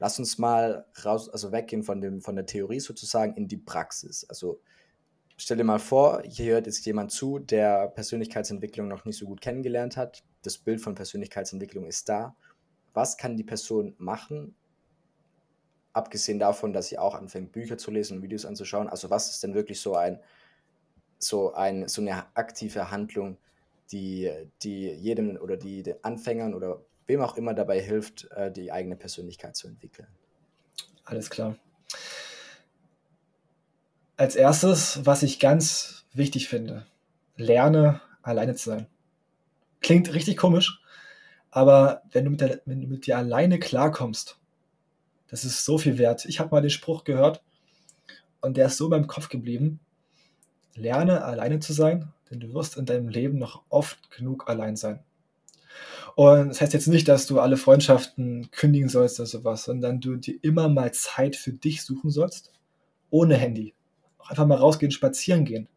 Lass 0.00 0.18
uns 0.18 0.38
mal 0.38 0.86
raus, 1.04 1.28
also 1.28 1.52
weggehen 1.52 1.82
von, 1.82 2.00
dem, 2.00 2.22
von 2.22 2.34
der 2.34 2.46
Theorie 2.46 2.80
sozusagen 2.80 3.34
in 3.34 3.48
die 3.48 3.58
Praxis. 3.58 4.24
Also 4.28 4.60
stell 5.36 5.58
dir 5.58 5.64
mal 5.64 5.78
vor, 5.78 6.22
hier 6.24 6.54
hört 6.54 6.66
jetzt 6.66 6.86
jemand 6.86 7.12
zu, 7.12 7.38
der 7.38 7.88
Persönlichkeitsentwicklung 7.88 8.88
noch 8.88 9.04
nicht 9.04 9.18
so 9.18 9.26
gut 9.26 9.42
kennengelernt 9.42 9.98
hat. 9.98 10.24
Das 10.42 10.56
Bild 10.56 10.80
von 10.80 10.94
Persönlichkeitsentwicklung 10.94 11.86
ist 11.86 12.08
da. 12.08 12.34
Was 12.94 13.18
kann 13.18 13.36
die 13.36 13.44
Person 13.44 13.94
machen, 13.98 14.56
abgesehen 15.92 16.38
davon, 16.38 16.72
dass 16.72 16.88
sie 16.88 16.98
auch 16.98 17.14
anfängt, 17.14 17.52
Bücher 17.52 17.76
zu 17.76 17.90
lesen 17.90 18.16
und 18.16 18.22
Videos 18.22 18.46
anzuschauen? 18.46 18.88
Also 18.88 19.10
was 19.10 19.28
ist 19.28 19.42
denn 19.42 19.52
wirklich 19.52 19.82
so 19.82 19.96
ein, 19.96 20.18
so 21.18 21.52
ein, 21.52 21.88
so 21.88 22.00
eine 22.00 22.34
aktive 22.34 22.90
Handlung, 22.90 23.36
die, 23.92 24.30
die 24.62 24.88
jedem 24.92 25.36
oder 25.36 25.58
die 25.58 25.82
den 25.82 26.02
Anfängern 26.02 26.54
oder 26.54 26.86
wem 27.10 27.20
auch 27.20 27.36
immer 27.36 27.54
dabei 27.54 27.80
hilft, 27.80 28.30
äh, 28.30 28.52
die 28.52 28.70
eigene 28.70 28.96
Persönlichkeit 28.96 29.56
zu 29.56 29.66
entwickeln. 29.66 30.08
Alles 31.04 31.28
klar. 31.28 31.56
Als 34.16 34.36
erstes, 34.36 35.04
was 35.04 35.22
ich 35.22 35.40
ganz 35.40 36.04
wichtig 36.12 36.48
finde, 36.48 36.86
lerne 37.36 38.00
alleine 38.22 38.54
zu 38.54 38.70
sein. 38.70 38.86
Klingt 39.80 40.12
richtig 40.14 40.36
komisch, 40.36 40.80
aber 41.50 42.02
wenn 42.12 42.24
du 42.24 42.30
mit, 42.30 42.40
der, 42.40 42.60
wenn 42.64 42.80
du 42.80 42.86
mit 42.86 43.06
dir 43.06 43.18
alleine 43.18 43.58
klarkommst, 43.58 44.38
das 45.28 45.44
ist 45.44 45.64
so 45.64 45.78
viel 45.78 45.98
wert. 45.98 46.26
Ich 46.26 46.38
habe 46.38 46.50
mal 46.50 46.60
den 46.60 46.70
Spruch 46.70 47.04
gehört 47.04 47.42
und 48.40 48.56
der 48.56 48.66
ist 48.66 48.76
so 48.76 48.88
beim 48.88 49.06
Kopf 49.06 49.28
geblieben. 49.28 49.80
Lerne 50.74 51.24
alleine 51.24 51.58
zu 51.58 51.72
sein, 51.72 52.12
denn 52.30 52.40
du 52.40 52.54
wirst 52.54 52.76
in 52.76 52.86
deinem 52.86 53.08
Leben 53.08 53.38
noch 53.38 53.62
oft 53.68 54.10
genug 54.10 54.48
allein 54.48 54.76
sein. 54.76 55.02
Und 56.16 56.48
das 56.48 56.60
heißt 56.60 56.72
jetzt 56.72 56.88
nicht, 56.88 57.08
dass 57.08 57.26
du 57.26 57.40
alle 57.40 57.56
Freundschaften 57.56 58.50
kündigen 58.50 58.88
sollst 58.88 59.20
oder 59.20 59.26
sowas, 59.26 59.64
sondern 59.64 60.00
du 60.00 60.16
dir 60.16 60.38
immer 60.42 60.68
mal 60.68 60.92
Zeit 60.92 61.36
für 61.36 61.52
dich 61.52 61.82
suchen 61.82 62.10
sollst, 62.10 62.52
ohne 63.10 63.36
Handy. 63.36 63.74
Auch 64.18 64.30
einfach 64.30 64.46
mal 64.46 64.58
rausgehen, 64.58 64.92
spazieren 64.92 65.44
gehen. 65.44 65.68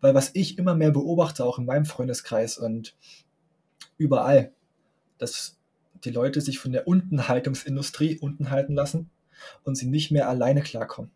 Weil 0.00 0.14
was 0.14 0.30
ich 0.34 0.58
immer 0.58 0.74
mehr 0.74 0.90
beobachte, 0.90 1.44
auch 1.44 1.58
in 1.58 1.66
meinem 1.66 1.84
Freundeskreis 1.84 2.58
und 2.58 2.96
überall, 3.96 4.52
dass 5.18 5.58
die 6.04 6.10
Leute 6.10 6.40
sich 6.40 6.58
von 6.58 6.72
der 6.72 6.88
Untenhaltungsindustrie 6.88 8.18
unten 8.18 8.50
halten 8.50 8.74
lassen 8.74 9.10
und 9.64 9.76
sie 9.76 9.86
nicht 9.86 10.10
mehr 10.10 10.28
alleine 10.28 10.62
klarkommen. 10.62 11.10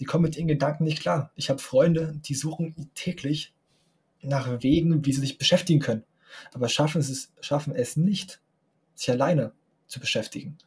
Die 0.00 0.04
kommen 0.04 0.24
mit 0.24 0.36
ihren 0.36 0.48
Gedanken 0.48 0.84
nicht 0.84 1.00
klar. 1.00 1.30
Ich 1.34 1.50
habe 1.50 1.60
Freunde, 1.60 2.18
die 2.24 2.34
suchen 2.34 2.90
täglich 2.94 3.54
nach 4.20 4.62
Wegen, 4.62 5.04
wie 5.04 5.12
sie 5.12 5.20
sich 5.20 5.38
beschäftigen 5.38 5.80
können, 5.80 6.04
aber 6.52 6.68
schaffen 6.68 7.00
es, 7.00 7.32
schaffen 7.40 7.74
es 7.74 7.96
nicht, 7.96 8.40
sich 8.94 9.10
alleine 9.10 9.52
zu 9.86 10.00
beschäftigen. 10.00 10.58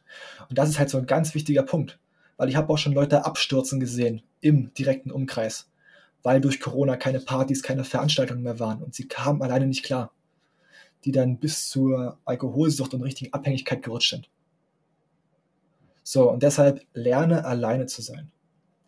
Und 0.48 0.58
das 0.58 0.68
ist 0.68 0.78
halt 0.78 0.90
so 0.90 0.98
ein 0.98 1.06
ganz 1.06 1.34
wichtiger 1.34 1.62
Punkt, 1.62 1.98
weil 2.36 2.48
ich 2.48 2.56
habe 2.56 2.72
auch 2.72 2.78
schon 2.78 2.94
Leute 2.94 3.24
abstürzen 3.24 3.80
gesehen 3.80 4.22
im 4.40 4.72
direkten 4.74 5.10
Umkreis, 5.10 5.70
weil 6.22 6.40
durch 6.40 6.60
Corona 6.60 6.96
keine 6.96 7.20
Partys, 7.20 7.62
keine 7.62 7.84
Veranstaltungen 7.84 8.42
mehr 8.42 8.60
waren 8.60 8.82
und 8.82 8.94
sie 8.94 9.08
kamen 9.08 9.42
alleine 9.42 9.66
nicht 9.66 9.84
klar, 9.84 10.12
die 11.04 11.12
dann 11.12 11.38
bis 11.38 11.68
zur 11.68 12.18
Alkoholsucht 12.24 12.94
und 12.94 13.02
richtigen 13.02 13.32
Abhängigkeit 13.32 13.82
gerutscht 13.82 14.10
sind. 14.10 14.30
So, 16.02 16.30
und 16.30 16.42
deshalb 16.42 16.86
lerne 16.94 17.44
alleine 17.44 17.86
zu 17.86 18.00
sein. 18.00 18.30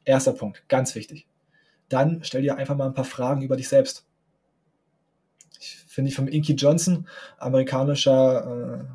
Erster 0.05 0.33
Punkt, 0.33 0.69
ganz 0.69 0.95
wichtig. 0.95 1.27
Dann 1.89 2.21
stell 2.23 2.43
dir 2.43 2.57
einfach 2.57 2.77
mal 2.77 2.87
ein 2.87 2.95
paar 2.95 3.05
Fragen 3.05 3.43
über 3.43 3.57
dich 3.57 3.69
selbst 3.69 4.07
finde 5.99 6.11
ich 6.11 6.15
vom 6.15 6.29
Inky 6.29 6.53
Johnson, 6.53 7.09
amerikanischer 7.39 8.87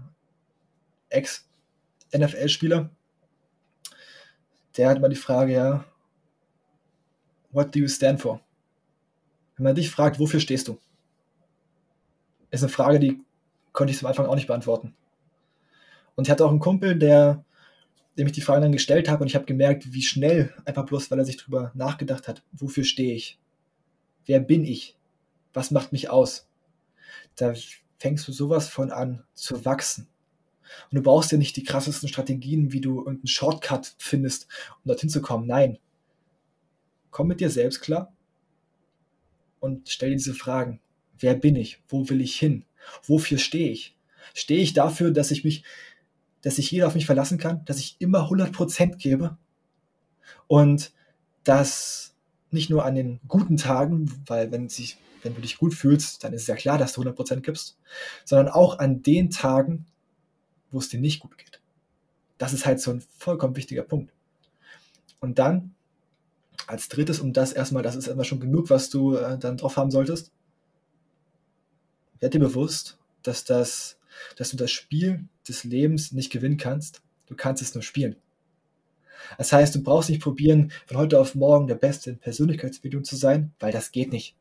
äh, 1.09 1.17
Ex-NFL-Spieler. 1.17 2.89
Der 4.77 4.87
hat 4.87 5.01
mal 5.01 5.09
die 5.09 5.17
Frage, 5.17 5.51
ja, 5.51 5.83
what 7.51 7.75
do 7.75 7.79
you 7.79 7.89
stand 7.89 8.21
for? 8.21 8.39
Wenn 9.57 9.65
man 9.65 9.75
dich 9.75 9.91
fragt, 9.91 10.17
wofür 10.17 10.39
stehst 10.39 10.69
du? 10.69 10.79
Ist 12.51 12.63
eine 12.63 12.69
Frage, 12.69 13.01
die 13.01 13.21
konnte 13.73 13.91
ich 13.91 13.99
zum 13.99 14.07
Anfang 14.07 14.27
auch 14.27 14.35
nicht 14.35 14.47
beantworten. 14.47 14.95
Und 16.15 16.25
ich 16.25 16.31
hatte 16.31 16.45
auch 16.45 16.51
einen 16.51 16.61
Kumpel, 16.61 16.97
der, 16.97 17.43
dem 18.17 18.27
ich 18.27 18.33
die 18.33 18.39
Frage 18.39 18.61
dann 18.61 18.71
gestellt 18.71 19.09
habe 19.09 19.23
und 19.23 19.27
ich 19.27 19.35
habe 19.35 19.43
gemerkt, 19.43 19.91
wie 19.91 20.03
schnell, 20.03 20.53
einfach 20.63 20.85
bloß, 20.85 21.11
weil 21.11 21.19
er 21.19 21.25
sich 21.25 21.35
darüber 21.35 21.73
nachgedacht 21.73 22.29
hat, 22.29 22.43
wofür 22.53 22.85
stehe 22.85 23.13
ich? 23.13 23.41
Wer 24.25 24.39
bin 24.39 24.63
ich? 24.63 24.97
Was 25.51 25.69
macht 25.69 25.91
mich 25.91 26.09
aus? 26.09 26.47
Da 27.35 27.53
fängst 27.99 28.27
du 28.27 28.31
sowas 28.31 28.69
von 28.69 28.91
an 28.91 29.23
zu 29.33 29.65
wachsen. 29.65 30.07
Und 30.91 30.95
du 30.95 31.01
brauchst 31.01 31.31
ja 31.31 31.37
nicht 31.37 31.55
die 31.55 31.63
krassesten 31.63 32.09
Strategien, 32.09 32.71
wie 32.71 32.81
du 32.81 32.99
irgendeinen 32.99 33.27
Shortcut 33.27 33.95
findest, 33.97 34.47
um 34.77 34.89
dorthin 34.89 35.09
zu 35.09 35.21
kommen. 35.21 35.47
Nein. 35.47 35.77
Komm 37.11 37.27
mit 37.27 37.39
dir 37.39 37.49
selbst 37.49 37.81
klar 37.81 38.13
und 39.59 39.87
stell 39.87 40.09
dir 40.09 40.17
diese 40.17 40.33
Fragen. 40.33 40.81
Wer 41.17 41.35
bin 41.35 41.55
ich? 41.55 41.81
Wo 41.87 42.09
will 42.09 42.21
ich 42.21 42.35
hin? 42.35 42.65
Wofür 43.03 43.37
stehe 43.37 43.69
ich? 43.69 43.95
Stehe 44.33 44.61
ich 44.61 44.73
dafür, 44.73 45.11
dass 45.11 45.31
ich 45.31 45.45
mich, 45.45 45.63
dass 46.41 46.57
sich 46.57 46.69
jeder 46.71 46.87
auf 46.87 46.95
mich 46.95 47.05
verlassen 47.05 47.37
kann, 47.37 47.63
dass 47.63 47.79
ich 47.79 47.95
immer 47.99 48.29
100% 48.29 48.97
gebe 48.97 49.37
und 50.47 50.91
dass 51.45 52.13
nicht 52.51 52.69
nur 52.69 52.83
an 52.83 52.95
den 52.95 53.19
guten 53.27 53.55
Tagen, 53.55 54.11
weil 54.25 54.51
wenn 54.51 54.67
sich 54.67 54.97
wenn 55.23 55.35
du 55.35 55.41
dich 55.41 55.57
gut 55.57 55.73
fühlst, 55.73 56.23
dann 56.23 56.33
ist 56.33 56.43
es 56.43 56.47
ja 56.47 56.55
klar, 56.55 56.77
dass 56.77 56.93
du 56.93 57.01
100% 57.01 57.41
gibst, 57.41 57.77
sondern 58.25 58.49
auch 58.49 58.79
an 58.79 59.01
den 59.01 59.29
Tagen, 59.29 59.85
wo 60.71 60.79
es 60.79 60.89
dir 60.89 60.99
nicht 60.99 61.19
gut 61.19 61.37
geht. 61.37 61.61
Das 62.37 62.53
ist 62.53 62.65
halt 62.65 62.79
so 62.79 62.91
ein 62.91 63.03
vollkommen 63.17 63.55
wichtiger 63.55 63.83
Punkt. 63.83 64.11
Und 65.19 65.39
dann 65.39 65.73
als 66.67 66.89
drittes, 66.89 67.19
um 67.19 67.33
das 67.33 67.53
erstmal, 67.53 67.83
das 67.83 67.95
ist 67.95 68.07
erstmal 68.07 68.25
schon 68.25 68.39
genug, 68.39 68.69
was 68.69 68.89
du 68.89 69.15
äh, 69.15 69.37
dann 69.37 69.57
drauf 69.57 69.77
haben 69.77 69.91
solltest, 69.91 70.31
werd 72.19 72.33
dir 72.33 72.39
bewusst, 72.39 72.97
dass, 73.21 73.43
das, 73.43 73.97
dass 74.37 74.49
du 74.49 74.57
das 74.57 74.71
Spiel 74.71 75.25
des 75.47 75.63
Lebens 75.63 76.11
nicht 76.11 76.31
gewinnen 76.31 76.57
kannst. 76.57 77.01
Du 77.27 77.35
kannst 77.35 77.61
es 77.61 77.73
nur 77.73 77.83
spielen. 77.83 78.15
Das 79.37 79.51
heißt, 79.51 79.73
du 79.75 79.83
brauchst 79.83 80.09
nicht 80.09 80.21
probieren, 80.21 80.71
von 80.85 80.97
heute 80.97 81.19
auf 81.19 81.35
morgen 81.35 81.67
der 81.67 81.75
Beste 81.75 82.11
in 82.11 82.17
Persönlichkeitsentwicklung 82.17 83.03
zu 83.03 83.15
sein, 83.15 83.53
weil 83.59 83.71
das 83.71 83.91
geht 83.91 84.11
nicht. 84.11 84.35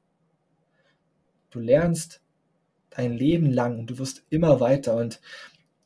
Du 1.53 1.61
lernst 1.61 2.23
dein 2.89 3.13
Leben 3.13 3.51
lang 3.51 3.79
und 3.79 3.91
du 3.91 3.99
wirst 3.99 4.25
immer 4.31 4.59
weiter. 4.59 4.97
Und 4.97 5.21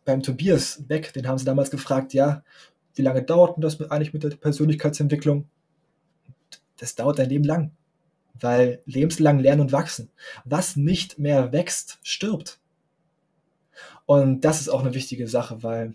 beim 0.05 0.23
Tobias 0.23 0.83
Beck, 0.87 1.13
den 1.13 1.27
haben 1.27 1.39
sie 1.39 1.45
damals 1.45 1.71
gefragt, 1.71 2.15
ja, 2.15 2.45
wie 2.95 3.03
lange 3.03 3.23
dauert 3.23 3.57
denn 3.57 3.63
das 3.63 3.81
eigentlich 3.81 4.15
mit 4.15 4.23
der 4.23 4.31
Persönlichkeitsentwicklung? 4.31 5.49
Das 6.79 6.95
dauert 6.95 7.19
dein 7.19 7.29
Leben 7.29 7.45
lang, 7.45 7.73
weil 8.35 8.81
lebenslang 8.87 9.41
lernen 9.41 9.63
und 9.63 9.73
wachsen. 9.73 10.09
Was 10.45 10.77
nicht 10.77 11.19
mehr 11.19 11.53
wächst, 11.53 11.99
stirbt. 12.05 12.61
Und 14.07 14.43
das 14.43 14.61
ist 14.61 14.69
auch 14.69 14.81
eine 14.81 14.95
wichtige 14.95 15.27
Sache, 15.27 15.65
weil 15.65 15.95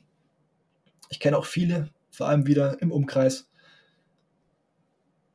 ich 1.10 1.21
kenne 1.21 1.38
auch 1.38 1.45
viele, 1.45 1.89
vor 2.12 2.27
allem 2.27 2.45
wieder 2.45 2.81
im 2.81 2.91
Umkreis, 2.91 3.47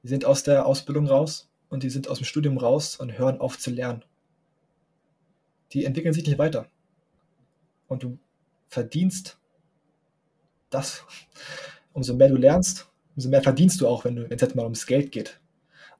die 0.03 0.09
sind 0.09 0.27
aus 0.27 0.42
der 0.42 0.66
Ausbildung 0.66 1.07
raus 1.07 1.49
und 1.70 1.83
die 1.83 1.90
sind 1.90 2.09
aus 2.09 2.18
dem 2.18 2.27
Studium 2.27 2.59
raus 2.59 2.96
und 2.96 3.18
hören 3.18 3.40
auf 3.40 3.59
zu 3.59 3.70
lernen 3.70 4.05
die 5.72 5.85
entwickeln 5.85 6.14
sich 6.14 6.26
nicht 6.26 6.38
weiter. 6.38 6.68
Und 7.88 8.02
du 8.02 8.18
verdienst 8.68 9.38
das. 10.70 11.05
Umso 11.92 12.14
mehr 12.14 12.29
du 12.29 12.37
lernst, 12.37 12.90
umso 13.14 13.29
mehr 13.31 13.42
verdienst 13.42 13.81
du 13.81 13.88
auch, 13.88 14.05
wenn 14.05 14.18
es 14.18 14.40
jetzt 14.40 14.55
mal 14.55 14.64
ums 14.64 14.87
Geld 14.87 15.12
geht. 15.12 15.40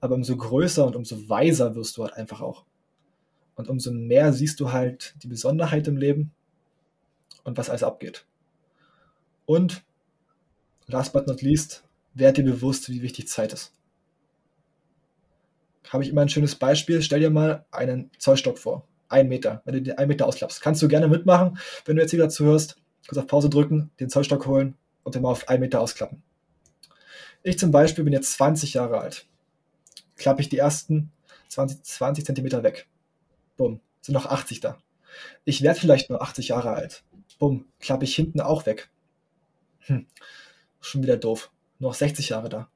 Aber 0.01 0.15
umso 0.15 0.37
größer 0.37 0.87
und 0.87 0.95
umso 0.95 1.29
weiser 1.29 1.75
wirst 1.75 1.97
du 1.97 2.03
halt 2.03 2.15
einfach 2.15 2.41
auch. 2.43 2.65
Und 3.55 3.69
umso 3.69 3.91
mehr 3.91 4.33
siehst 4.35 4.61
du 4.61 4.73
halt 4.73 5.15
die 5.23 5.29
Besonderheit 5.29 5.89
im 5.89 5.97
Leben 5.97 6.33
und 7.45 7.57
was 7.57 7.71
alles 7.71 7.83
abgeht. 7.83 8.27
Und 9.47 9.85
last 10.87 11.15
but 11.15 11.27
not 11.27 11.41
least, 11.41 11.85
werd 12.13 12.37
dir 12.37 12.45
bewusst, 12.45 12.91
wie 12.91 13.03
wichtig 13.03 13.29
Zeit 13.29 13.53
ist. 13.53 13.73
Habe 15.89 16.03
ich 16.03 16.11
immer 16.11 16.23
ein 16.23 16.29
schönes 16.29 16.57
Beispiel. 16.57 17.01
Stell 17.01 17.21
dir 17.21 17.31
mal 17.31 17.65
einen 17.71 18.11
Zollstock 18.19 18.59
vor 18.59 18.87
ein 19.09 19.29
Meter, 19.29 19.63
wenn 19.65 19.75
du 19.75 19.83
den 19.83 19.99
einen 19.99 20.09
Meter 20.09 20.27
ausklappst. 20.27 20.61
Kannst 20.61 20.83
du 20.83 20.89
gerne 20.89 21.09
mitmachen, 21.09 21.59
wenn 21.85 21.97
du 21.97 22.03
jetzt 22.03 22.11
hier 22.11 22.21
dazu 22.21 22.45
hörst. 22.45 22.77
Kurz 23.07 23.19
auf 23.19 23.27
Pause 23.27 23.49
drücken, 23.51 23.91
den 24.01 24.11
Zollstock 24.11 24.47
holen 24.47 24.75
und 25.05 25.15
den 25.15 25.23
mal 25.23 25.31
auf 25.31 25.49
einen 25.49 25.61
Meter 25.61 25.81
ausklappen. 25.81 26.23
Ich 27.43 27.59
zum 27.59 27.71
Beispiel 27.71 28.03
bin 28.03 28.13
jetzt 28.13 28.33
20 28.33 28.75
Jahre 28.75 28.99
alt. 28.99 29.27
Klappe 30.17 30.41
ich 30.41 30.49
die 30.49 30.59
ersten 30.59 31.13
20, 31.49 31.83
20 31.85 32.27
Zentimeter 32.27 32.63
weg. 32.63 32.89
Bumm, 33.57 33.81
sind 34.01 34.15
noch 34.15 34.27
80 34.27 34.61
da. 34.61 34.79
Ich 35.45 35.63
werde 35.63 35.79
vielleicht 35.79 36.11
nur 36.11 36.21
80 36.21 36.49
Jahre 36.49 36.73
alt. 36.73 37.05
bumm, 37.39 37.67
klappe 37.81 38.05
ich 38.05 38.17
hinten 38.17 38.41
auch 38.41 38.67
weg. 38.67 38.91
Hm, 39.81 40.07
schon 40.81 41.03
wieder 41.03 41.17
doof. 41.17 41.51
Noch 41.79 41.95
60 41.95 42.31
Jahre 42.31 42.49
da. 42.49 42.69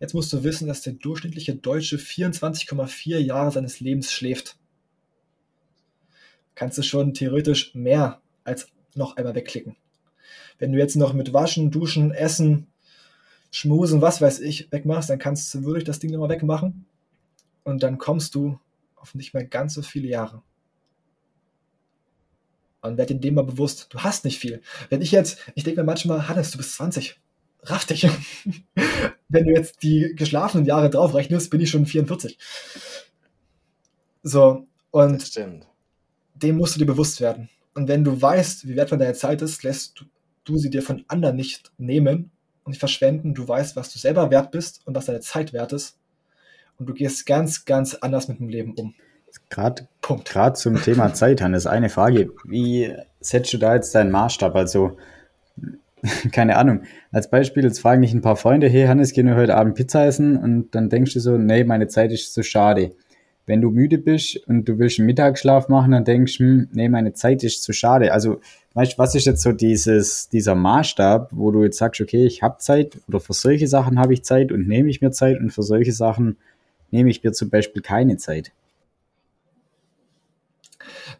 Jetzt 0.00 0.14
musst 0.14 0.32
du 0.32 0.42
wissen, 0.44 0.66
dass 0.66 0.82
der 0.82 0.94
durchschnittliche 0.94 1.54
Deutsche 1.54 1.96
24,4 1.96 3.18
Jahre 3.18 3.50
seines 3.50 3.80
Lebens 3.80 4.12
schläft. 4.12 4.58
Kannst 6.60 6.76
du 6.76 6.82
schon 6.82 7.14
theoretisch 7.14 7.74
mehr 7.74 8.20
als 8.44 8.66
noch 8.94 9.16
einmal 9.16 9.34
wegklicken. 9.34 9.76
Wenn 10.58 10.72
du 10.72 10.78
jetzt 10.78 10.94
noch 10.94 11.14
mit 11.14 11.32
Waschen, 11.32 11.70
Duschen, 11.70 12.10
Essen, 12.12 12.66
Schmusen, 13.50 14.02
was 14.02 14.20
weiß 14.20 14.40
ich, 14.40 14.70
wegmachst, 14.70 15.08
dann 15.08 15.18
kannst 15.18 15.54
du 15.54 15.64
wirklich 15.64 15.84
das 15.84 16.00
Ding 16.00 16.10
nochmal 16.10 16.28
wegmachen 16.28 16.84
und 17.64 17.82
dann 17.82 17.96
kommst 17.96 18.34
du 18.34 18.60
auf 18.94 19.14
nicht 19.14 19.32
mehr 19.32 19.46
ganz 19.46 19.72
so 19.72 19.80
viele 19.80 20.08
Jahre. 20.08 20.42
Und 22.82 22.98
werd 22.98 23.08
dir 23.08 23.14
dem 23.14 23.36
mal 23.36 23.44
bewusst, 23.44 23.86
du 23.88 24.00
hast 24.00 24.26
nicht 24.26 24.38
viel. 24.38 24.60
Wenn 24.90 25.00
ich 25.00 25.12
jetzt, 25.12 25.38
ich 25.54 25.64
denke 25.64 25.80
mir 25.80 25.86
manchmal, 25.86 26.28
Hannes, 26.28 26.50
du 26.50 26.58
bist 26.58 26.74
20, 26.74 27.18
raff 27.62 27.86
dich. 27.86 28.06
Wenn 29.30 29.46
du 29.46 29.52
jetzt 29.52 29.82
die 29.82 30.12
geschlafenen 30.14 30.66
Jahre 30.66 30.90
draufrechnest, 30.90 31.48
bin 31.48 31.62
ich 31.62 31.70
schon 31.70 31.86
44. 31.86 32.36
So, 34.22 34.66
und 34.90 35.22
dem 36.42 36.56
musst 36.56 36.74
du 36.74 36.78
dir 36.78 36.86
bewusst 36.86 37.20
werden. 37.20 37.48
Und 37.74 37.88
wenn 37.88 38.04
du 38.04 38.20
weißt, 38.20 38.66
wie 38.66 38.76
wertvoll 38.76 38.98
deine 38.98 39.14
Zeit 39.14 39.42
ist, 39.42 39.62
lässt 39.62 40.00
du, 40.00 40.04
du 40.44 40.56
sie 40.58 40.70
dir 40.70 40.82
von 40.82 41.04
anderen 41.08 41.36
nicht 41.36 41.72
nehmen 41.78 42.30
und 42.64 42.70
nicht 42.70 42.80
verschwenden. 42.80 43.34
Du 43.34 43.46
weißt, 43.46 43.76
was 43.76 43.92
du 43.92 43.98
selber 43.98 44.30
wert 44.30 44.50
bist 44.50 44.80
und 44.86 44.94
was 44.94 45.06
deine 45.06 45.20
Zeit 45.20 45.52
wert 45.52 45.72
ist. 45.72 45.96
Und 46.78 46.88
du 46.88 46.94
gehst 46.94 47.26
ganz, 47.26 47.64
ganz 47.64 47.94
anders 47.94 48.28
mit 48.28 48.38
dem 48.38 48.48
Leben 48.48 48.74
um. 48.74 48.94
Gerade 49.48 49.86
zum 50.54 50.82
Thema 50.82 51.12
Zeit, 51.14 51.40
Hannes, 51.40 51.66
eine 51.66 51.88
Frage. 51.88 52.30
Wie 52.44 52.92
setzt 53.20 53.52
du 53.52 53.58
da 53.58 53.74
jetzt 53.74 53.94
deinen 53.94 54.10
Maßstab? 54.10 54.56
Also, 54.56 54.96
keine 56.32 56.56
Ahnung. 56.56 56.82
Als 57.12 57.30
Beispiel, 57.30 57.62
jetzt 57.64 57.80
fragen 57.80 58.02
dich 58.02 58.12
ein 58.12 58.22
paar 58.22 58.36
Freunde, 58.36 58.68
hey 58.68 58.86
Hannes, 58.86 59.12
gehen 59.12 59.26
wir 59.26 59.36
heute 59.36 59.56
Abend 59.56 59.74
Pizza 59.76 60.06
essen? 60.06 60.36
Und 60.36 60.74
dann 60.74 60.88
denkst 60.88 61.14
du 61.14 61.20
so, 61.20 61.36
nee, 61.36 61.64
meine 61.64 61.86
Zeit 61.86 62.10
ist 62.12 62.34
zu 62.34 62.42
schade. 62.42 62.96
Wenn 63.50 63.60
du 63.60 63.72
müde 63.72 63.98
bist 63.98 64.36
und 64.46 64.68
du 64.68 64.78
willst 64.78 65.00
einen 65.00 65.06
Mittagsschlaf 65.06 65.68
machen, 65.68 65.90
dann 65.90 66.04
denkst 66.04 66.38
du, 66.38 66.44
hm, 66.44 66.68
nee, 66.70 66.88
meine 66.88 67.14
Zeit 67.14 67.42
ist 67.42 67.64
zu 67.64 67.72
schade. 67.72 68.12
Also, 68.12 68.40
weißt 68.74 68.96
was 68.96 69.16
ist 69.16 69.26
jetzt 69.26 69.42
so 69.42 69.50
dieses, 69.50 70.28
dieser 70.28 70.54
Maßstab, 70.54 71.30
wo 71.32 71.50
du 71.50 71.64
jetzt 71.64 71.78
sagst, 71.78 72.00
okay, 72.00 72.24
ich 72.24 72.44
habe 72.44 72.58
Zeit 72.58 72.98
oder 73.08 73.18
für 73.18 73.32
solche 73.32 73.66
Sachen 73.66 73.98
habe 73.98 74.14
ich 74.14 74.22
Zeit 74.22 74.52
und 74.52 74.68
nehme 74.68 74.88
ich 74.88 75.00
mir 75.00 75.10
Zeit 75.10 75.40
und 75.40 75.50
für 75.50 75.64
solche 75.64 75.90
Sachen 75.90 76.36
nehme 76.92 77.10
ich 77.10 77.24
mir 77.24 77.32
zum 77.32 77.50
Beispiel 77.50 77.82
keine 77.82 78.18
Zeit? 78.18 78.52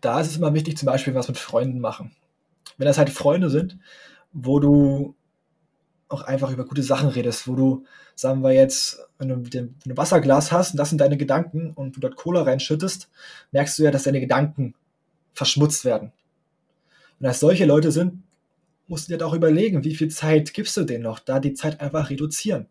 Da 0.00 0.20
ist 0.20 0.28
es 0.28 0.36
immer 0.36 0.54
wichtig, 0.54 0.78
zum 0.78 0.86
Beispiel 0.86 1.16
was 1.16 1.26
mit 1.26 1.36
Freunden 1.36 1.80
machen. 1.80 2.12
Wenn 2.78 2.86
das 2.86 2.96
halt 2.96 3.10
Freunde 3.10 3.50
sind, 3.50 3.76
wo 4.32 4.60
du 4.60 5.16
auch 6.10 6.22
einfach 6.22 6.50
über 6.50 6.64
gute 6.64 6.82
Sachen 6.82 7.08
redest, 7.08 7.46
wo 7.46 7.54
du, 7.54 7.84
sagen 8.14 8.42
wir 8.42 8.52
jetzt, 8.52 8.98
wenn 9.18 9.28
du 9.28 9.36
ein 9.36 9.96
Wasserglas 9.96 10.52
hast 10.52 10.72
und 10.72 10.76
das 10.76 10.90
sind 10.90 11.00
deine 11.00 11.16
Gedanken 11.16 11.72
und 11.72 11.96
du 11.96 12.00
dort 12.00 12.16
Cola 12.16 12.42
reinschüttest, 12.42 13.08
merkst 13.52 13.78
du 13.78 13.84
ja, 13.84 13.90
dass 13.90 14.02
deine 14.02 14.20
Gedanken 14.20 14.74
verschmutzt 15.32 15.84
werden. 15.84 16.12
Und 17.20 17.26
als 17.26 17.40
solche 17.40 17.64
Leute 17.64 17.92
sind, 17.92 18.22
musst 18.88 19.08
du 19.08 19.16
dir 19.16 19.24
auch 19.24 19.34
überlegen, 19.34 19.84
wie 19.84 19.94
viel 19.94 20.10
Zeit 20.10 20.52
gibst 20.52 20.76
du 20.76 20.84
denen 20.84 21.04
noch, 21.04 21.20
da 21.20 21.38
die 21.38 21.54
Zeit 21.54 21.80
einfach 21.80 22.10
reduzieren. 22.10 22.66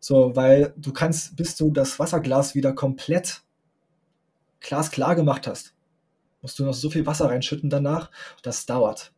So, 0.00 0.34
weil 0.34 0.74
du 0.76 0.92
kannst, 0.92 1.36
bis 1.36 1.54
du 1.54 1.70
das 1.70 2.00
Wasserglas 2.00 2.56
wieder 2.56 2.72
komplett 2.72 3.42
glasklar 4.58 5.14
gemacht 5.14 5.46
hast, 5.46 5.72
musst 6.40 6.58
du 6.58 6.64
noch 6.64 6.74
so 6.74 6.90
viel 6.90 7.06
Wasser 7.06 7.26
reinschütten 7.26 7.70
danach, 7.70 8.10
das 8.42 8.66
dauert. 8.66 9.12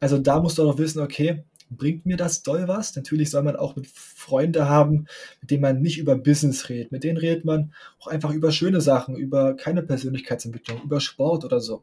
Also 0.00 0.16
da 0.16 0.40
musst 0.40 0.56
du 0.56 0.68
auch 0.68 0.78
wissen, 0.78 1.00
okay, 1.00 1.44
bringt 1.76 2.06
mir 2.06 2.16
das 2.16 2.42
doll 2.42 2.68
was? 2.68 2.94
Natürlich 2.96 3.30
soll 3.30 3.42
man 3.42 3.56
auch 3.56 3.76
mit 3.76 3.86
Freunde 3.86 4.68
haben, 4.68 5.06
mit 5.40 5.50
denen 5.50 5.62
man 5.62 5.80
nicht 5.80 5.98
über 5.98 6.16
Business 6.16 6.68
redet. 6.68 6.92
Mit 6.92 7.04
denen 7.04 7.18
redet 7.18 7.44
man 7.44 7.72
auch 7.98 8.06
einfach 8.06 8.32
über 8.32 8.52
schöne 8.52 8.80
Sachen, 8.80 9.16
über 9.16 9.54
keine 9.54 9.82
Persönlichkeitsentwicklung, 9.82 10.82
über 10.82 11.00
Sport 11.00 11.44
oder 11.44 11.60
so. 11.60 11.82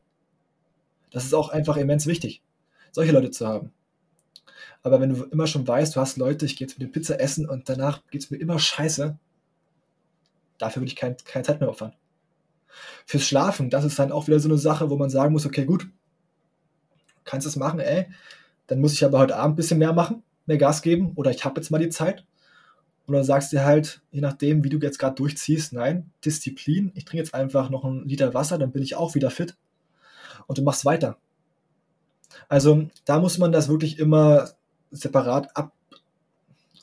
Das 1.12 1.25
ist 1.25 1.34
auch 1.34 1.49
einfach 1.49 1.77
immens 1.77 2.08
wichtig, 2.08 2.41
solche 2.91 3.12
Leute 3.12 3.32
zu 3.32 3.47
haben. 3.47 3.71
Aber 4.84 4.99
wenn 4.99 5.13
du 5.13 5.23
immer 5.25 5.47
schon 5.47 5.67
weißt, 5.67 5.95
du 5.95 5.99
hast 5.99 6.17
Leute, 6.17 6.45
ich 6.45 6.56
gehe 6.56 6.67
jetzt 6.67 6.80
mit 6.80 6.88
dem 6.88 6.91
Pizza 6.91 7.19
essen 7.19 7.47
und 7.47 7.69
danach 7.69 8.01
geht 8.10 8.23
es 8.23 8.32
mir 8.32 8.38
immer 8.38 8.58
scheiße, 8.58 9.17
dafür 10.58 10.82
würde 10.82 10.89
ich 10.89 10.95
kein, 10.95 11.17
keine 11.17 11.45
Zeit 11.45 11.60
mehr 11.60 11.69
opfern. 11.69 11.93
Fürs 13.06 13.27
Schlafen, 13.27 13.69
das 13.69 13.84
ist 13.84 13.99
dann 13.99 14.12
auch 14.12 14.27
wieder 14.27 14.39
so 14.39 14.49
eine 14.49 14.58
Sache, 14.58 14.89
wo 14.89 14.97
man 14.97 15.10
sagen 15.10 15.34
muss, 15.34 15.45
okay, 15.45 15.65
gut, 15.65 15.88
kannst 17.25 17.45
es 17.45 17.56
machen, 17.56 17.80
ey, 17.80 18.08
dann 18.71 18.79
muss 18.79 18.93
ich 18.93 19.03
aber 19.03 19.19
heute 19.19 19.36
Abend 19.36 19.51
ein 19.51 19.55
bisschen 19.57 19.79
mehr 19.79 19.91
machen, 19.91 20.23
mehr 20.45 20.57
Gas 20.57 20.81
geben 20.81 21.12
oder 21.15 21.29
ich 21.29 21.43
habe 21.43 21.60
jetzt 21.60 21.71
mal 21.71 21.79
die 21.79 21.89
Zeit. 21.89 22.23
Oder 23.05 23.25
sagst 23.25 23.51
dir 23.51 23.65
halt, 23.65 24.01
je 24.12 24.21
nachdem, 24.21 24.63
wie 24.63 24.69
du 24.69 24.77
jetzt 24.77 24.97
gerade 24.97 25.15
durchziehst, 25.15 25.73
nein, 25.73 26.10
Disziplin, 26.23 26.93
ich 26.95 27.03
trinke 27.03 27.21
jetzt 27.21 27.34
einfach 27.34 27.69
noch 27.69 27.84
einen 27.84 28.07
Liter 28.07 28.34
Wasser, 28.34 28.57
dann 28.57 28.71
bin 28.71 28.81
ich 28.81 28.95
auch 28.95 29.13
wieder 29.13 29.29
fit 29.29 29.57
und 30.47 30.57
du 30.57 30.62
machst 30.62 30.86
weiter. 30.86 31.17
Also 32.47 32.88
da 33.03 33.19
muss 33.19 33.38
man 33.38 33.51
das 33.51 33.67
wirklich 33.67 33.99
immer 33.99 34.51
separat 34.91 35.53
ab, 35.57 35.73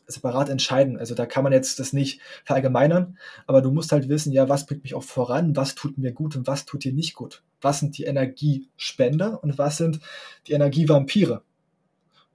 separat 0.07 0.51
entscheiden. 0.51 0.99
Also 0.99 1.15
da 1.15 1.25
kann 1.25 1.43
man 1.43 1.55
jetzt 1.55 1.81
das 1.81 1.95
nicht 1.95 2.21
verallgemeinern, 2.45 3.17
aber 3.47 3.63
du 3.63 3.73
musst 3.73 3.93
halt 3.93 4.11
wissen, 4.11 4.31
ja, 4.31 4.51
was 4.51 4.67
bringt 4.67 4.83
mich 4.83 4.95
auch 4.95 5.05
voran, 5.05 5.57
was 5.57 5.75
tut 5.75 5.97
mir 5.97 6.13
gut 6.13 6.37
und 6.37 6.47
was 6.47 6.67
tut 6.67 6.85
dir 6.85 6.93
nicht 6.93 7.15
gut. 7.15 7.43
Was 7.63 7.81
sind 7.81 7.97
die 7.97 8.05
Energiespender 8.05 9.43
und 9.43 9.57
was 9.57 9.79
sind 9.79 10.01
die 10.49 10.53
Energievampire? 10.53 11.43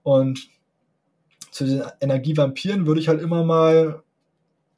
Und 0.04 0.50
zu 1.52 1.66
den 1.66 1.84
Energievampiren 2.02 2.86
würde 2.86 3.00
ich 3.00 3.08
halt 3.08 3.22
immer 3.22 3.44
mal 3.44 4.04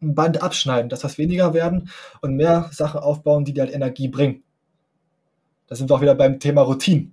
ein 0.01 0.15
Band 0.15 0.41
abschneiden, 0.41 0.89
dass 0.89 0.99
das 1.01 1.17
weniger 1.17 1.53
werden 1.53 1.89
und 2.21 2.35
mehr 2.35 2.69
Sachen 2.71 2.99
aufbauen, 2.99 3.45
die 3.45 3.53
dir 3.53 3.61
halt 3.63 3.73
Energie 3.73 4.07
bringen. 4.07 4.43
Da 5.67 5.75
sind 5.75 5.89
wir 5.89 5.95
auch 5.95 6.01
wieder 6.01 6.15
beim 6.15 6.39
Thema 6.39 6.61
Routine. 6.61 7.11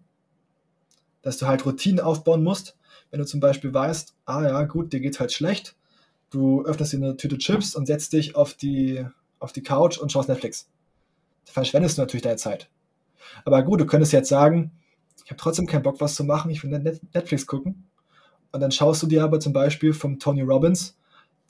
Dass 1.23 1.39
du 1.39 1.47
halt 1.47 1.65
Routinen 1.65 2.01
aufbauen 2.01 2.43
musst, 2.43 2.77
wenn 3.11 3.21
du 3.21 3.27
zum 3.27 3.41
Beispiel 3.41 3.73
weißt, 3.73 4.15
ah 4.27 4.43
ja, 4.43 4.63
gut, 4.65 4.93
dir 4.93 5.01
geht's 5.01 5.21
halt 5.21 5.33
schlecht, 5.33 5.77
du 6.31 6.65
öffnest 6.65 6.93
dir 6.93 6.97
eine 6.97 7.17
Tüte 7.17 7.39
Chips 7.39 7.75
und 7.75 7.87
setzt 7.87 8.13
dich 8.13 8.37
auf 8.37 8.55
die, 8.55 9.07
auf 9.39 9.53
die 9.53 9.63
Couch 9.63 9.99
und 9.99 10.11
schaust 10.11 10.29
Netflix. 10.29 10.69
Da 11.47 11.53
verschwendest 11.53 11.97
du 11.97 12.03
natürlich 12.03 12.23
deine 12.23 12.37
Zeit. 12.37 12.69
Aber 13.45 13.63
gut, 13.63 13.81
du 13.81 13.87
könntest 13.87 14.13
jetzt 14.13 14.29
sagen, 14.29 14.73
ich 15.25 15.31
habe 15.31 15.41
trotzdem 15.41 15.67
keinen 15.67 15.83
Bock, 15.83 16.01
was 16.01 16.15
zu 16.15 16.25
machen, 16.25 16.51
ich 16.51 16.63
will 16.63 16.71
Netflix 16.71 17.47
gucken. 17.47 17.85
Und 18.53 18.61
dann 18.61 18.71
schaust 18.71 19.03
du 19.03 19.07
dir 19.07 19.25
aber 19.25 19.41
zum 19.41 19.53
Beispiel 19.53 19.93
vom 19.93 20.19
Tony 20.19 20.43
Robbins 20.43 20.97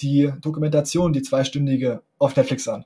die 0.01 0.33
Dokumentation, 0.41 1.13
die 1.13 1.23
zweistündige, 1.23 2.03
auf 2.19 2.35
Netflix 2.37 2.67
an. 2.69 2.85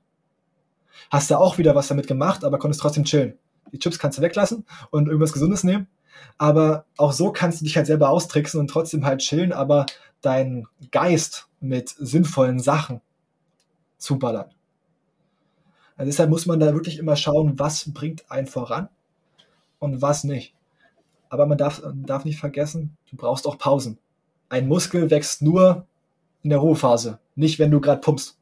Hast 1.10 1.30
da 1.30 1.36
auch 1.36 1.58
wieder 1.58 1.74
was 1.74 1.88
damit 1.88 2.06
gemacht, 2.06 2.44
aber 2.44 2.58
konntest 2.58 2.80
trotzdem 2.80 3.04
chillen. 3.04 3.38
Die 3.72 3.78
Chips 3.78 3.98
kannst 3.98 4.18
du 4.18 4.22
weglassen 4.22 4.64
und 4.90 5.06
irgendwas 5.06 5.32
Gesundes 5.32 5.64
nehmen. 5.64 5.88
Aber 6.38 6.86
auch 6.96 7.12
so 7.12 7.30
kannst 7.30 7.60
du 7.60 7.64
dich 7.64 7.76
halt 7.76 7.86
selber 7.86 8.10
austricksen 8.10 8.58
und 8.60 8.68
trotzdem 8.68 9.04
halt 9.04 9.20
chillen, 9.20 9.52
aber 9.52 9.86
deinen 10.22 10.66
Geist 10.90 11.48
mit 11.60 11.90
sinnvollen 11.90 12.58
Sachen 12.58 13.00
zuballern. 13.98 14.50
Also 15.96 16.10
deshalb 16.10 16.30
muss 16.30 16.46
man 16.46 16.60
da 16.60 16.74
wirklich 16.74 16.98
immer 16.98 17.16
schauen, 17.16 17.58
was 17.58 17.92
bringt 17.92 18.30
einen 18.30 18.46
voran 18.46 18.88
und 19.78 20.02
was 20.02 20.24
nicht. 20.24 20.54
Aber 21.28 21.46
man 21.46 21.58
darf, 21.58 21.82
darf 21.94 22.24
nicht 22.24 22.38
vergessen, 22.38 22.96
du 23.10 23.16
brauchst 23.16 23.46
auch 23.46 23.58
Pausen. 23.58 23.98
Ein 24.48 24.68
Muskel 24.68 25.10
wächst 25.10 25.42
nur 25.42 25.86
in 26.42 26.50
der 26.50 26.60
Ruhephase, 26.60 27.18
nicht 27.34 27.58
wenn 27.58 27.70
du 27.70 27.80
gerade 27.80 28.00
pumpst. 28.00 28.38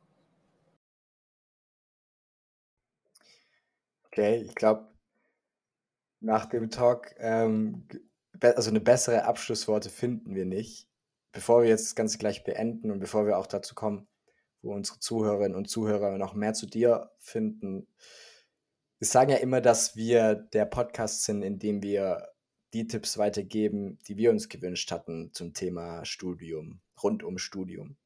Okay, 4.07 4.43
ich 4.43 4.55
glaube, 4.55 4.87
nach 6.21 6.47
dem 6.47 6.71
Talk, 6.71 7.15
ähm, 7.19 7.88
also 8.40 8.71
eine 8.71 8.81
bessere 8.81 9.25
Abschlussworte 9.25 9.90
finden 9.90 10.35
wir 10.35 10.44
nicht. 10.44 10.88
Bevor 11.33 11.63
wir 11.63 11.69
jetzt 11.69 11.87
das 11.87 11.94
Ganze 11.94 12.19
gleich 12.19 12.44
beenden 12.44 12.90
und 12.90 13.00
bevor 13.00 13.27
wir 13.27 13.38
auch 13.38 13.46
dazu 13.46 13.75
kommen, 13.75 14.07
wo 14.63 14.73
unsere 14.73 15.00
Zuhörerinnen 15.00 15.57
und 15.57 15.69
Zuhörer 15.69 16.17
noch 16.17 16.35
mehr 16.35 16.55
zu 16.55 16.67
dir 16.67 17.11
finden. 17.19 17.88
Wir 18.98 19.09
sagen 19.09 19.31
ja 19.31 19.38
immer, 19.38 19.61
dass 19.61 19.96
wir 19.96 20.35
der 20.35 20.67
Podcast 20.67 21.25
sind, 21.25 21.42
in 21.42 21.59
dem 21.59 21.83
wir 21.83 22.34
die 22.75 22.87
Tipps 22.88 23.16
weitergeben, 23.18 23.98
die 24.08 24.16
wir 24.16 24.31
uns 24.31 24.48
gewünscht 24.48 24.90
hatten 24.90 25.33
zum 25.33 25.54
Thema 25.54 26.04
Studium, 26.04 26.81
rund 27.02 27.22
um 27.22 27.38
Studium. 27.38 27.96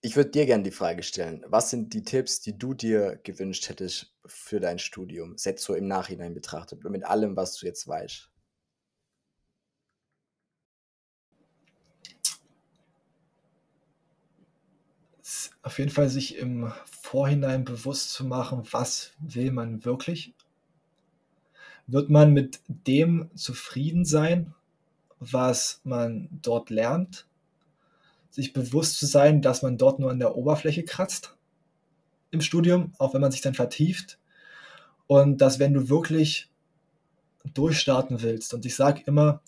Ich 0.00 0.14
würde 0.14 0.30
dir 0.30 0.46
gerne 0.46 0.62
die 0.62 0.70
Frage 0.70 1.02
stellen, 1.02 1.44
was 1.48 1.70
sind 1.70 1.92
die 1.92 2.04
Tipps, 2.04 2.40
die 2.40 2.56
du 2.56 2.72
dir 2.72 3.20
gewünscht 3.24 3.68
hättest 3.68 4.14
für 4.24 4.60
dein 4.60 4.78
Studium, 4.78 5.34
jetzt 5.38 5.64
so 5.64 5.74
im 5.74 5.88
Nachhinein 5.88 6.34
betrachtet, 6.34 6.84
mit 6.84 7.04
allem, 7.04 7.36
was 7.36 7.56
du 7.56 7.66
jetzt 7.66 7.88
weißt? 7.88 8.30
Auf 15.62 15.78
jeden 15.78 15.90
Fall 15.90 16.08
sich 16.08 16.36
im 16.36 16.72
Vorhinein 16.86 17.64
bewusst 17.64 18.12
zu 18.12 18.24
machen, 18.24 18.62
was 18.70 19.12
will 19.18 19.50
man 19.50 19.84
wirklich? 19.84 20.32
Wird 21.88 22.10
man 22.10 22.32
mit 22.32 22.60
dem 22.68 23.30
zufrieden 23.34 24.04
sein, 24.04 24.54
was 25.18 25.80
man 25.84 26.28
dort 26.42 26.70
lernt, 26.70 27.26
sich 28.30 28.52
bewusst 28.52 28.98
zu 28.98 29.06
sein, 29.06 29.42
dass 29.42 29.62
man 29.62 29.78
dort 29.78 29.98
nur 29.98 30.10
an 30.10 30.20
der 30.20 30.36
Oberfläche 30.36 30.84
kratzt 30.84 31.34
im 32.30 32.42
Studium, 32.42 32.92
auch 32.98 33.14
wenn 33.14 33.22
man 33.22 33.32
sich 33.32 33.40
dann 33.40 33.54
vertieft. 33.54 34.18
Und 35.06 35.40
dass 35.40 35.58
wenn 35.58 35.72
du 35.72 35.88
wirklich 35.88 36.50
durchstarten 37.54 38.22
willst, 38.22 38.52
und 38.52 38.66
ich 38.66 38.76
sage 38.76 39.02
immer, 39.06 39.40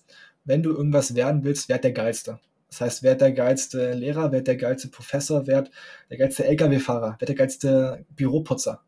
wenn 0.45 0.63
du 0.63 0.71
irgendwas 0.71 1.15
werden 1.15 1.45
willst, 1.45 1.69
werd 1.69 1.85
der 1.85 1.93
Geilste. 1.93 2.41
Das 2.71 2.81
heißt, 2.81 3.03
werd 3.03 3.21
der 3.21 3.33
geilste 3.33 3.93
Lehrer, 3.93 4.33
werd 4.33 4.47
der 4.47 4.57
geilste 4.57 4.89
Professor, 4.89 5.47
werd 5.47 5.71
der 6.09 6.17
geilste 6.17 6.45
Lkw-Fahrer, 6.45 7.17
werd 7.19 7.29
der 7.29 7.35
geilste 7.35 8.07
Büroputzer. 8.17 8.83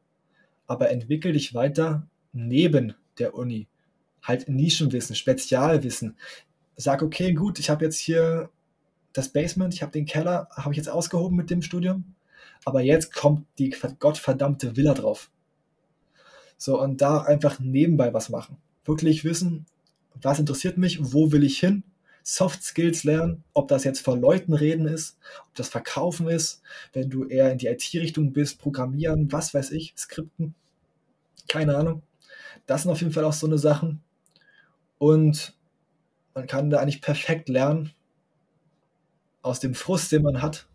Aber 0.66 0.88
entwickel 0.88 1.32
dich 1.32 1.53
weiter 1.53 2.07
neben 2.32 2.94
der 3.18 3.34
Uni. 3.34 3.68
Halt 4.22 4.48
Nischenwissen, 4.48 5.16
Spezialwissen. 5.16 6.16
Sag, 6.76 7.02
okay, 7.02 7.32
gut, 7.34 7.58
ich 7.58 7.70
habe 7.70 7.84
jetzt 7.84 7.98
hier 7.98 8.50
das 9.12 9.28
Basement, 9.28 9.74
ich 9.74 9.82
habe 9.82 9.92
den 9.92 10.06
Keller, 10.06 10.48
habe 10.56 10.72
ich 10.72 10.78
jetzt 10.78 10.88
ausgehoben 10.88 11.36
mit 11.36 11.50
dem 11.50 11.62
Studium. 11.62 12.14
Aber 12.64 12.80
jetzt 12.80 13.14
kommt 13.14 13.46
die 13.58 13.74
gottverdammte 13.98 14.76
Villa 14.76 14.94
drauf. 14.94 15.30
So, 16.56 16.80
und 16.80 17.00
da 17.00 17.22
einfach 17.22 17.58
nebenbei 17.58 18.14
was 18.14 18.28
machen. 18.28 18.56
Wirklich 18.84 19.24
wissen, 19.24 19.66
was 20.20 20.38
interessiert 20.38 20.78
mich, 20.78 21.12
wo 21.12 21.32
will 21.32 21.42
ich 21.44 21.58
hin, 21.58 21.82
Soft 22.22 22.62
Skills 22.62 23.02
lernen, 23.02 23.42
ob 23.52 23.68
das 23.68 23.82
jetzt 23.84 24.00
vor 24.00 24.16
Leuten 24.16 24.54
reden 24.54 24.86
ist, 24.86 25.18
ob 25.48 25.54
das 25.56 25.68
Verkaufen 25.68 26.28
ist, 26.28 26.62
wenn 26.92 27.10
du 27.10 27.24
eher 27.24 27.50
in 27.50 27.58
die 27.58 27.66
IT-Richtung 27.66 28.32
bist, 28.32 28.60
Programmieren, 28.60 29.32
was 29.32 29.54
weiß 29.54 29.72
ich, 29.72 29.92
Skripten, 29.96 30.54
keine 31.48 31.76
Ahnung. 31.76 32.02
Das 32.66 32.82
sind 32.82 32.90
auf 32.90 33.00
jeden 33.00 33.12
Fall 33.12 33.24
auch 33.24 33.32
so 33.32 33.46
eine 33.46 33.58
Sachen. 33.58 34.02
Und 34.98 35.54
man 36.34 36.46
kann 36.46 36.70
da 36.70 36.78
eigentlich 36.78 37.02
perfekt 37.02 37.48
lernen, 37.48 37.92
aus 39.42 39.60
dem 39.60 39.74
Frust, 39.74 40.12
den 40.12 40.22
man 40.22 40.40
hat, 40.40 40.68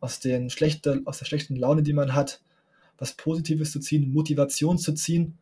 aus, 0.00 0.20
den 0.20 0.50
schlechte, 0.50 1.00
aus 1.06 1.18
der 1.18 1.24
schlechten 1.24 1.56
Laune, 1.56 1.82
die 1.82 1.94
man 1.94 2.14
hat, 2.14 2.42
was 2.98 3.14
Positives 3.14 3.72
zu 3.72 3.80
ziehen, 3.80 4.12
Motivation 4.12 4.78
zu 4.78 4.92
ziehen, 4.92 5.38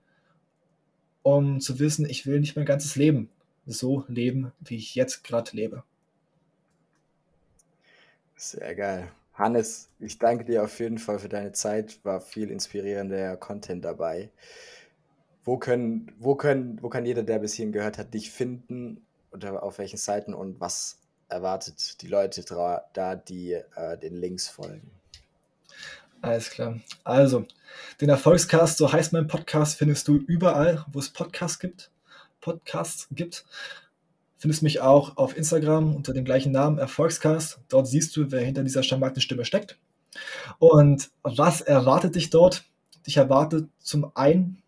um 1.23 1.61
zu 1.61 1.79
wissen, 1.79 2.09
ich 2.09 2.27
will 2.27 2.41
nicht 2.41 2.57
mein 2.57 2.65
ganzes 2.65 2.97
Leben 2.97 3.29
so 3.67 4.05
leben, 4.09 4.53
wie 4.61 4.77
ich 4.77 4.95
jetzt 4.95 5.25
gerade 5.25 5.55
lebe. 5.57 5.85
Sehr 8.37 8.75
geil. 8.75 9.13
Hannes, 9.35 9.89
ich 9.99 10.19
danke 10.19 10.45
dir 10.45 10.65
auf 10.65 10.79
jeden 10.81 10.99
Fall 10.99 11.19
für 11.19 11.29
deine 11.29 11.53
Zeit. 11.53 11.99
War 12.05 12.21
viel 12.21 12.51
inspirierender 12.51 13.37
Content 13.37 13.85
dabei. 13.85 14.31
Wo 15.45 15.57
können, 15.57 16.13
wo 16.19 16.35
können, 16.35 16.79
wo 16.83 16.89
kann 16.89 17.05
jeder, 17.05 17.23
der 17.23 17.41
bis 17.41 17.55
hierhin 17.55 17.73
gehört 17.73 17.99
hat, 17.99 18.15
dich 18.15 18.31
finden 18.31 19.05
oder 19.33 19.63
auf 19.63 19.79
welchen 19.79 19.97
Seiten 19.97 20.35
und 20.35 20.61
was 20.61 20.99
erwartet 21.29 22.01
die 22.03 22.09
Leute 22.09 22.45
da, 22.93 23.17
die 23.17 23.53
äh, 23.53 23.99
den 23.99 24.15
Links 24.15 24.49
folgen? 24.49 24.91
Alles 26.21 26.51
klar. 26.51 26.79
Also, 27.03 27.47
den 28.01 28.09
Erfolgscast, 28.09 28.79
so 28.79 28.93
heißt 28.93 29.13
mein 29.13 29.27
Podcast, 29.27 29.77
findest 29.77 30.07
du 30.07 30.17
überall, 30.17 30.85
wo 30.93 31.01
es 31.01 31.11
Podcasts 31.11 31.59
gibt. 31.59 31.91
Podcasts 32.41 33.09
gibt. 33.11 33.45
Findest 34.37 34.63
mich 34.63 34.81
auch 34.81 35.17
auf 35.17 35.37
Instagram 35.37 35.97
unter 35.97 36.13
dem 36.13 36.25
gleichen 36.25 36.53
Namen 36.53 36.79
Erfolgscast. 36.79 37.59
Dort 37.69 37.89
siehst 37.89 38.17
du, 38.17 38.31
wer 38.31 38.41
hinter 38.41 38.63
dieser 38.63 38.85
charmanten 38.85 39.21
Stimme 39.21 39.45
steckt. 39.45 39.79
Und 40.59 41.11
was 41.23 41.61
erwartet 41.61 42.15
dich 42.15 42.31
dort? 42.31 42.65
Dich 43.07 43.17
erwartet 43.17 43.69
zum 43.79 44.13
einen, 44.15 44.62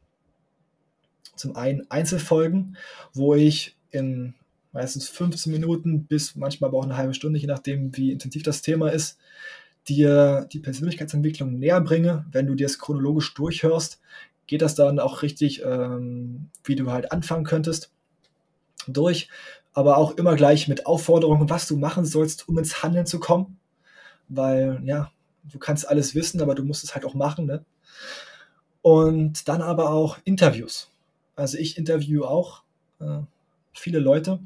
zum 1.36 1.56
einen 1.56 1.90
Einzelfolgen, 1.90 2.76
wo 3.12 3.34
ich 3.34 3.76
in 3.90 4.34
meistens 4.72 5.08
15 5.08 5.52
Minuten 5.52 6.04
bis 6.04 6.34
manchmal 6.34 6.68
aber 6.68 6.78
auch 6.78 6.84
eine 6.84 6.96
halbe 6.96 7.14
Stunde, 7.14 7.38
je 7.38 7.46
nachdem, 7.46 7.96
wie 7.96 8.12
intensiv 8.12 8.42
das 8.42 8.60
Thema 8.60 8.90
ist, 8.90 9.18
dir 9.88 10.48
die 10.52 10.58
Persönlichkeitsentwicklung 10.58 11.58
näher 11.58 11.80
bringe. 11.80 12.26
Wenn 12.32 12.46
du 12.46 12.54
dir 12.54 12.66
es 12.66 12.78
chronologisch 12.78 13.34
durchhörst, 13.34 14.00
geht 14.46 14.62
das 14.62 14.74
dann 14.74 14.98
auch 14.98 15.22
richtig, 15.22 15.62
ähm, 15.64 16.50
wie 16.64 16.76
du 16.76 16.90
halt 16.90 17.12
anfangen 17.12 17.44
könntest, 17.44 17.90
durch. 18.86 19.28
Aber 19.72 19.96
auch 19.96 20.12
immer 20.12 20.36
gleich 20.36 20.68
mit 20.68 20.86
Aufforderungen, 20.86 21.50
was 21.50 21.66
du 21.66 21.76
machen 21.76 22.04
sollst, 22.04 22.48
um 22.48 22.58
ins 22.58 22.82
Handeln 22.82 23.06
zu 23.06 23.18
kommen. 23.18 23.58
Weil, 24.28 24.80
ja, 24.84 25.10
du 25.44 25.58
kannst 25.58 25.88
alles 25.88 26.14
wissen, 26.14 26.40
aber 26.40 26.54
du 26.54 26.64
musst 26.64 26.84
es 26.84 26.94
halt 26.94 27.04
auch 27.04 27.14
machen. 27.14 27.46
Ne? 27.46 27.64
Und 28.82 29.48
dann 29.48 29.62
aber 29.62 29.90
auch 29.90 30.18
Interviews. 30.24 30.90
Also 31.36 31.58
ich 31.58 31.76
interviewe 31.76 32.28
auch 32.28 32.62
äh, 33.00 33.20
viele 33.72 33.98
Leute, 33.98 34.40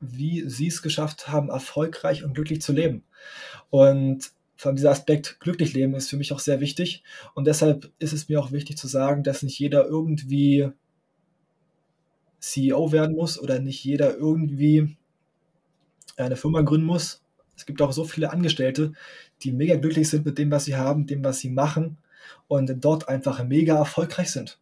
wie 0.00 0.48
sie 0.48 0.66
es 0.66 0.82
geschafft 0.82 1.28
haben, 1.28 1.48
erfolgreich 1.48 2.24
und 2.24 2.34
glücklich 2.34 2.60
zu 2.60 2.72
leben. 2.72 3.04
Und 3.70 4.32
vor 4.56 4.72
dieser 4.72 4.90
Aspekt 4.90 5.40
glücklich 5.40 5.72
leben 5.74 5.94
ist 5.94 6.10
für 6.10 6.16
mich 6.16 6.32
auch 6.32 6.40
sehr 6.40 6.60
wichtig. 6.60 7.02
Und 7.34 7.46
deshalb 7.46 7.90
ist 7.98 8.12
es 8.12 8.28
mir 8.28 8.40
auch 8.40 8.52
wichtig 8.52 8.76
zu 8.76 8.88
sagen, 8.88 9.22
dass 9.22 9.42
nicht 9.42 9.58
jeder 9.58 9.86
irgendwie 9.86 10.70
CEO 12.40 12.90
werden 12.92 13.16
muss 13.16 13.38
oder 13.38 13.60
nicht 13.60 13.82
jeder 13.84 14.16
irgendwie 14.16 14.96
eine 16.16 16.36
Firma 16.36 16.62
gründen 16.62 16.86
muss. 16.86 17.22
Es 17.56 17.66
gibt 17.66 17.80
auch 17.80 17.92
so 17.92 18.04
viele 18.04 18.32
Angestellte, 18.32 18.92
die 19.42 19.52
mega 19.52 19.76
glücklich 19.76 20.08
sind 20.08 20.24
mit 20.24 20.38
dem, 20.38 20.50
was 20.50 20.64
sie 20.64 20.76
haben, 20.76 21.06
dem, 21.06 21.22
was 21.24 21.38
sie 21.38 21.50
machen 21.50 21.98
und 22.48 22.72
dort 22.84 23.08
einfach 23.08 23.42
mega 23.44 23.76
erfolgreich 23.76 24.30
sind. 24.30 24.58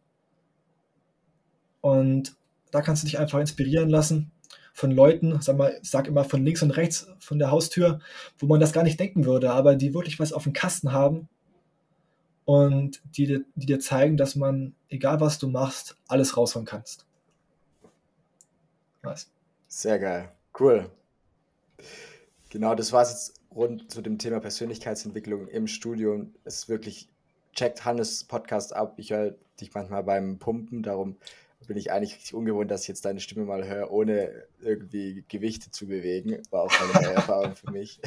Und 1.81 2.35
da 2.71 2.81
kannst 2.81 3.03
du 3.03 3.07
dich 3.07 3.19
einfach 3.19 3.39
inspirieren 3.39 3.89
lassen 3.89 4.31
von 4.73 4.91
Leuten, 4.91 5.41
sag 5.41 5.57
mal, 5.57 5.77
sag 5.81 6.07
immer 6.07 6.23
von 6.23 6.45
links 6.45 6.61
und 6.63 6.71
rechts 6.71 7.07
von 7.19 7.39
der 7.39 7.51
Haustür, 7.51 7.99
wo 8.39 8.45
man 8.47 8.59
das 8.59 8.73
gar 8.73 8.83
nicht 8.83 8.99
denken 8.99 9.25
würde, 9.25 9.51
aber 9.51 9.75
die 9.75 9.93
wirklich 9.93 10.19
was 10.19 10.33
auf 10.33 10.43
dem 10.43 10.53
Kasten 10.53 10.93
haben 10.93 11.27
und 12.45 13.01
die, 13.17 13.43
die 13.55 13.65
dir 13.65 13.79
zeigen, 13.79 14.17
dass 14.17 14.35
man, 14.35 14.75
egal 14.89 15.19
was 15.19 15.39
du 15.39 15.47
machst, 15.47 15.97
alles 16.07 16.37
rausholen 16.37 16.65
kannst. 16.65 17.05
Was? 19.01 19.29
Sehr 19.67 19.99
geil. 19.99 20.31
Cool. 20.57 20.89
Genau, 22.49 22.75
das 22.75 22.91
war 22.91 23.03
es 23.03 23.11
jetzt 23.11 23.41
rund 23.53 23.91
zu 23.91 24.01
dem 24.01 24.17
Thema 24.17 24.39
Persönlichkeitsentwicklung 24.39 25.47
im 25.47 25.67
Studium. 25.67 26.33
Es 26.43 26.55
ist 26.55 26.69
wirklich, 26.69 27.09
checkt 27.53 27.85
Hannes 27.85 28.23
Podcast 28.23 28.73
ab. 28.73 28.93
Ich 28.97 29.11
höre 29.11 29.35
dich 29.59 29.73
manchmal 29.73 30.03
beim 30.03 30.37
Pumpen, 30.37 30.83
darum 30.83 31.17
bin 31.67 31.77
ich 31.77 31.91
eigentlich 31.91 32.15
richtig 32.15 32.33
ungewohnt, 32.33 32.71
dass 32.71 32.83
ich 32.83 32.87
jetzt 32.87 33.05
deine 33.05 33.19
Stimme 33.19 33.45
mal 33.45 33.67
höre, 33.67 33.91
ohne 33.91 34.45
irgendwie 34.59 35.23
Gewichte 35.27 35.71
zu 35.71 35.87
bewegen. 35.87 36.41
War 36.49 36.63
auch 36.63 36.71
eine 36.71 37.05
neue 37.05 37.15
Erfahrung 37.15 37.55
für 37.55 37.71
mich. 37.71 37.99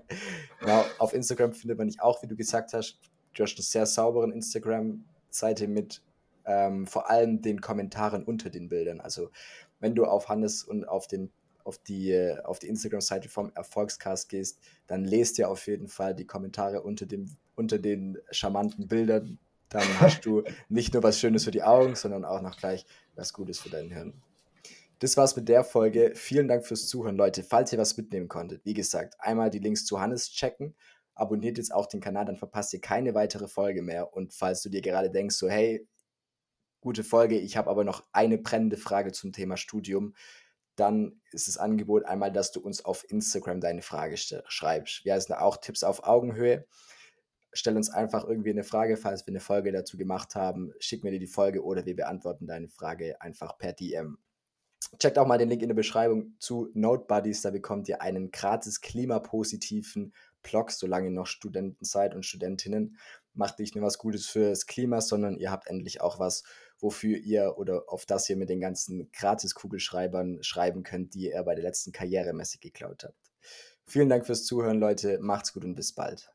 genau, 0.60 0.84
auf 0.98 1.12
Instagram 1.12 1.52
findet 1.52 1.78
man 1.78 1.88
dich 1.88 2.00
auch, 2.00 2.22
wie 2.22 2.28
du 2.28 2.36
gesagt 2.36 2.72
hast. 2.72 2.98
Du 3.34 3.42
hast 3.42 3.56
eine 3.56 3.64
sehr 3.64 3.86
sauberen 3.86 4.32
Instagram-Seite 4.32 5.68
mit 5.68 6.02
ähm, 6.44 6.86
vor 6.86 7.10
allem 7.10 7.42
den 7.42 7.60
Kommentaren 7.60 8.24
unter 8.24 8.50
den 8.50 8.68
Bildern. 8.68 9.00
Also 9.00 9.30
wenn 9.78 9.94
du 9.94 10.04
auf 10.04 10.28
Hannes 10.28 10.64
und 10.64 10.88
auf 10.88 11.06
den 11.06 11.30
auf 11.64 11.78
die, 11.78 12.34
auf 12.44 12.58
die 12.58 12.68
Instagram-Seite 12.68 13.28
vom 13.28 13.52
Erfolgscast 13.54 14.28
gehst, 14.28 14.58
dann 14.86 15.04
lest 15.04 15.38
dir 15.38 15.48
auf 15.48 15.66
jeden 15.66 15.88
Fall 15.88 16.14
die 16.14 16.26
Kommentare 16.26 16.82
unter, 16.82 17.06
dem, 17.06 17.36
unter 17.54 17.78
den 17.78 18.18
charmanten 18.30 18.88
Bildern 18.88 19.38
dann 19.70 20.00
hast 20.00 20.26
du 20.26 20.42
nicht 20.68 20.92
nur 20.92 21.02
was 21.02 21.18
Schönes 21.18 21.44
für 21.44 21.50
die 21.50 21.62
Augen, 21.62 21.94
sondern 21.94 22.24
auch 22.24 22.42
noch 22.42 22.56
gleich 22.56 22.84
was 23.14 23.32
Gutes 23.32 23.60
für 23.60 23.70
dein 23.70 23.90
Hirn. 23.90 24.12
Das 24.98 25.16
war's 25.16 25.34
mit 25.34 25.48
der 25.48 25.64
Folge. 25.64 26.12
Vielen 26.14 26.46
Dank 26.46 26.66
fürs 26.66 26.86
Zuhören, 26.86 27.16
Leute. 27.16 27.42
Falls 27.42 27.72
ihr 27.72 27.78
was 27.78 27.96
mitnehmen 27.96 28.28
konntet, 28.28 28.64
wie 28.66 28.74
gesagt, 28.74 29.14
einmal 29.18 29.48
die 29.48 29.58
Links 29.58 29.86
zu 29.86 30.00
Hannes 30.00 30.30
checken. 30.30 30.74
Abonniert 31.14 31.56
jetzt 31.56 31.72
auch 31.72 31.86
den 31.86 32.00
Kanal, 32.00 32.26
dann 32.26 32.36
verpasst 32.36 32.72
ihr 32.74 32.80
keine 32.80 33.14
weitere 33.14 33.48
Folge 33.48 33.82
mehr. 33.82 34.12
Und 34.12 34.34
falls 34.34 34.60
du 34.62 34.68
dir 34.68 34.82
gerade 34.82 35.10
denkst, 35.10 35.36
so, 35.36 35.48
hey, 35.48 35.86
gute 36.80 37.04
Folge, 37.04 37.38
ich 37.38 37.56
habe 37.56 37.70
aber 37.70 37.84
noch 37.84 38.04
eine 38.12 38.38
brennende 38.38 38.76
Frage 38.76 39.12
zum 39.12 39.32
Thema 39.32 39.56
Studium, 39.56 40.14
dann 40.76 41.20
ist 41.30 41.48
das 41.48 41.58
Angebot 41.58 42.04
einmal, 42.04 42.32
dass 42.32 42.52
du 42.52 42.60
uns 42.60 42.84
auf 42.84 43.04
Instagram 43.10 43.60
deine 43.60 43.82
Frage 43.82 44.16
schreibst. 44.16 45.04
Wir 45.04 45.14
heißen 45.14 45.34
auch 45.34 45.58
Tipps 45.58 45.82
auf 45.82 46.04
Augenhöhe 46.04 46.66
stell 47.52 47.76
uns 47.76 47.90
einfach 47.90 48.24
irgendwie 48.26 48.50
eine 48.50 48.64
Frage, 48.64 48.96
falls 48.96 49.26
wir 49.26 49.32
eine 49.32 49.40
Folge 49.40 49.72
dazu 49.72 49.96
gemacht 49.96 50.34
haben. 50.34 50.72
Schick 50.78 51.04
mir 51.04 51.10
dir 51.10 51.18
die 51.18 51.26
Folge 51.26 51.64
oder 51.64 51.84
wir 51.86 51.96
beantworten 51.96 52.46
deine 52.46 52.68
Frage 52.68 53.20
einfach 53.20 53.58
per 53.58 53.72
DM. 53.72 54.18
Checkt 54.98 55.18
auch 55.18 55.26
mal 55.26 55.38
den 55.38 55.48
Link 55.48 55.62
in 55.62 55.68
der 55.68 55.76
Beschreibung 55.76 56.34
zu 56.38 56.68
Node 56.74 57.04
Buddies. 57.06 57.42
Da 57.42 57.50
bekommt 57.50 57.88
ihr 57.88 58.02
einen 58.02 58.30
gratis 58.30 58.80
klimapositiven 58.80 60.12
Blog, 60.42 60.70
solange 60.72 61.08
ihr 61.08 61.12
noch 61.12 61.26
Studenten 61.26 61.84
seid 61.84 62.14
und 62.14 62.24
Studentinnen. 62.24 62.96
Macht 63.34 63.58
nicht 63.58 63.76
nur 63.76 63.84
was 63.84 63.98
Gutes 63.98 64.26
fürs 64.26 64.66
Klima, 64.66 65.00
sondern 65.00 65.36
ihr 65.36 65.50
habt 65.50 65.68
endlich 65.68 66.00
auch 66.00 66.18
was, 66.18 66.42
wofür 66.80 67.18
ihr 67.18 67.56
oder 67.58 67.84
auf 67.86 68.06
das 68.06 68.28
ihr 68.28 68.36
mit 68.36 68.48
den 68.48 68.60
ganzen 68.60 69.10
Gratis-Kugelschreibern 69.12 70.42
schreiben 70.42 70.82
könnt, 70.82 71.14
die 71.14 71.30
ihr 71.30 71.42
bei 71.44 71.54
der 71.54 71.64
letzten 71.64 71.92
Karrieremesse 71.92 72.58
geklaut 72.58 73.04
habt. 73.04 73.30
Vielen 73.86 74.08
Dank 74.08 74.26
fürs 74.26 74.44
Zuhören, 74.44 74.80
Leute. 74.80 75.18
Macht's 75.20 75.52
gut 75.52 75.64
und 75.64 75.74
bis 75.74 75.92
bald. 75.94 76.32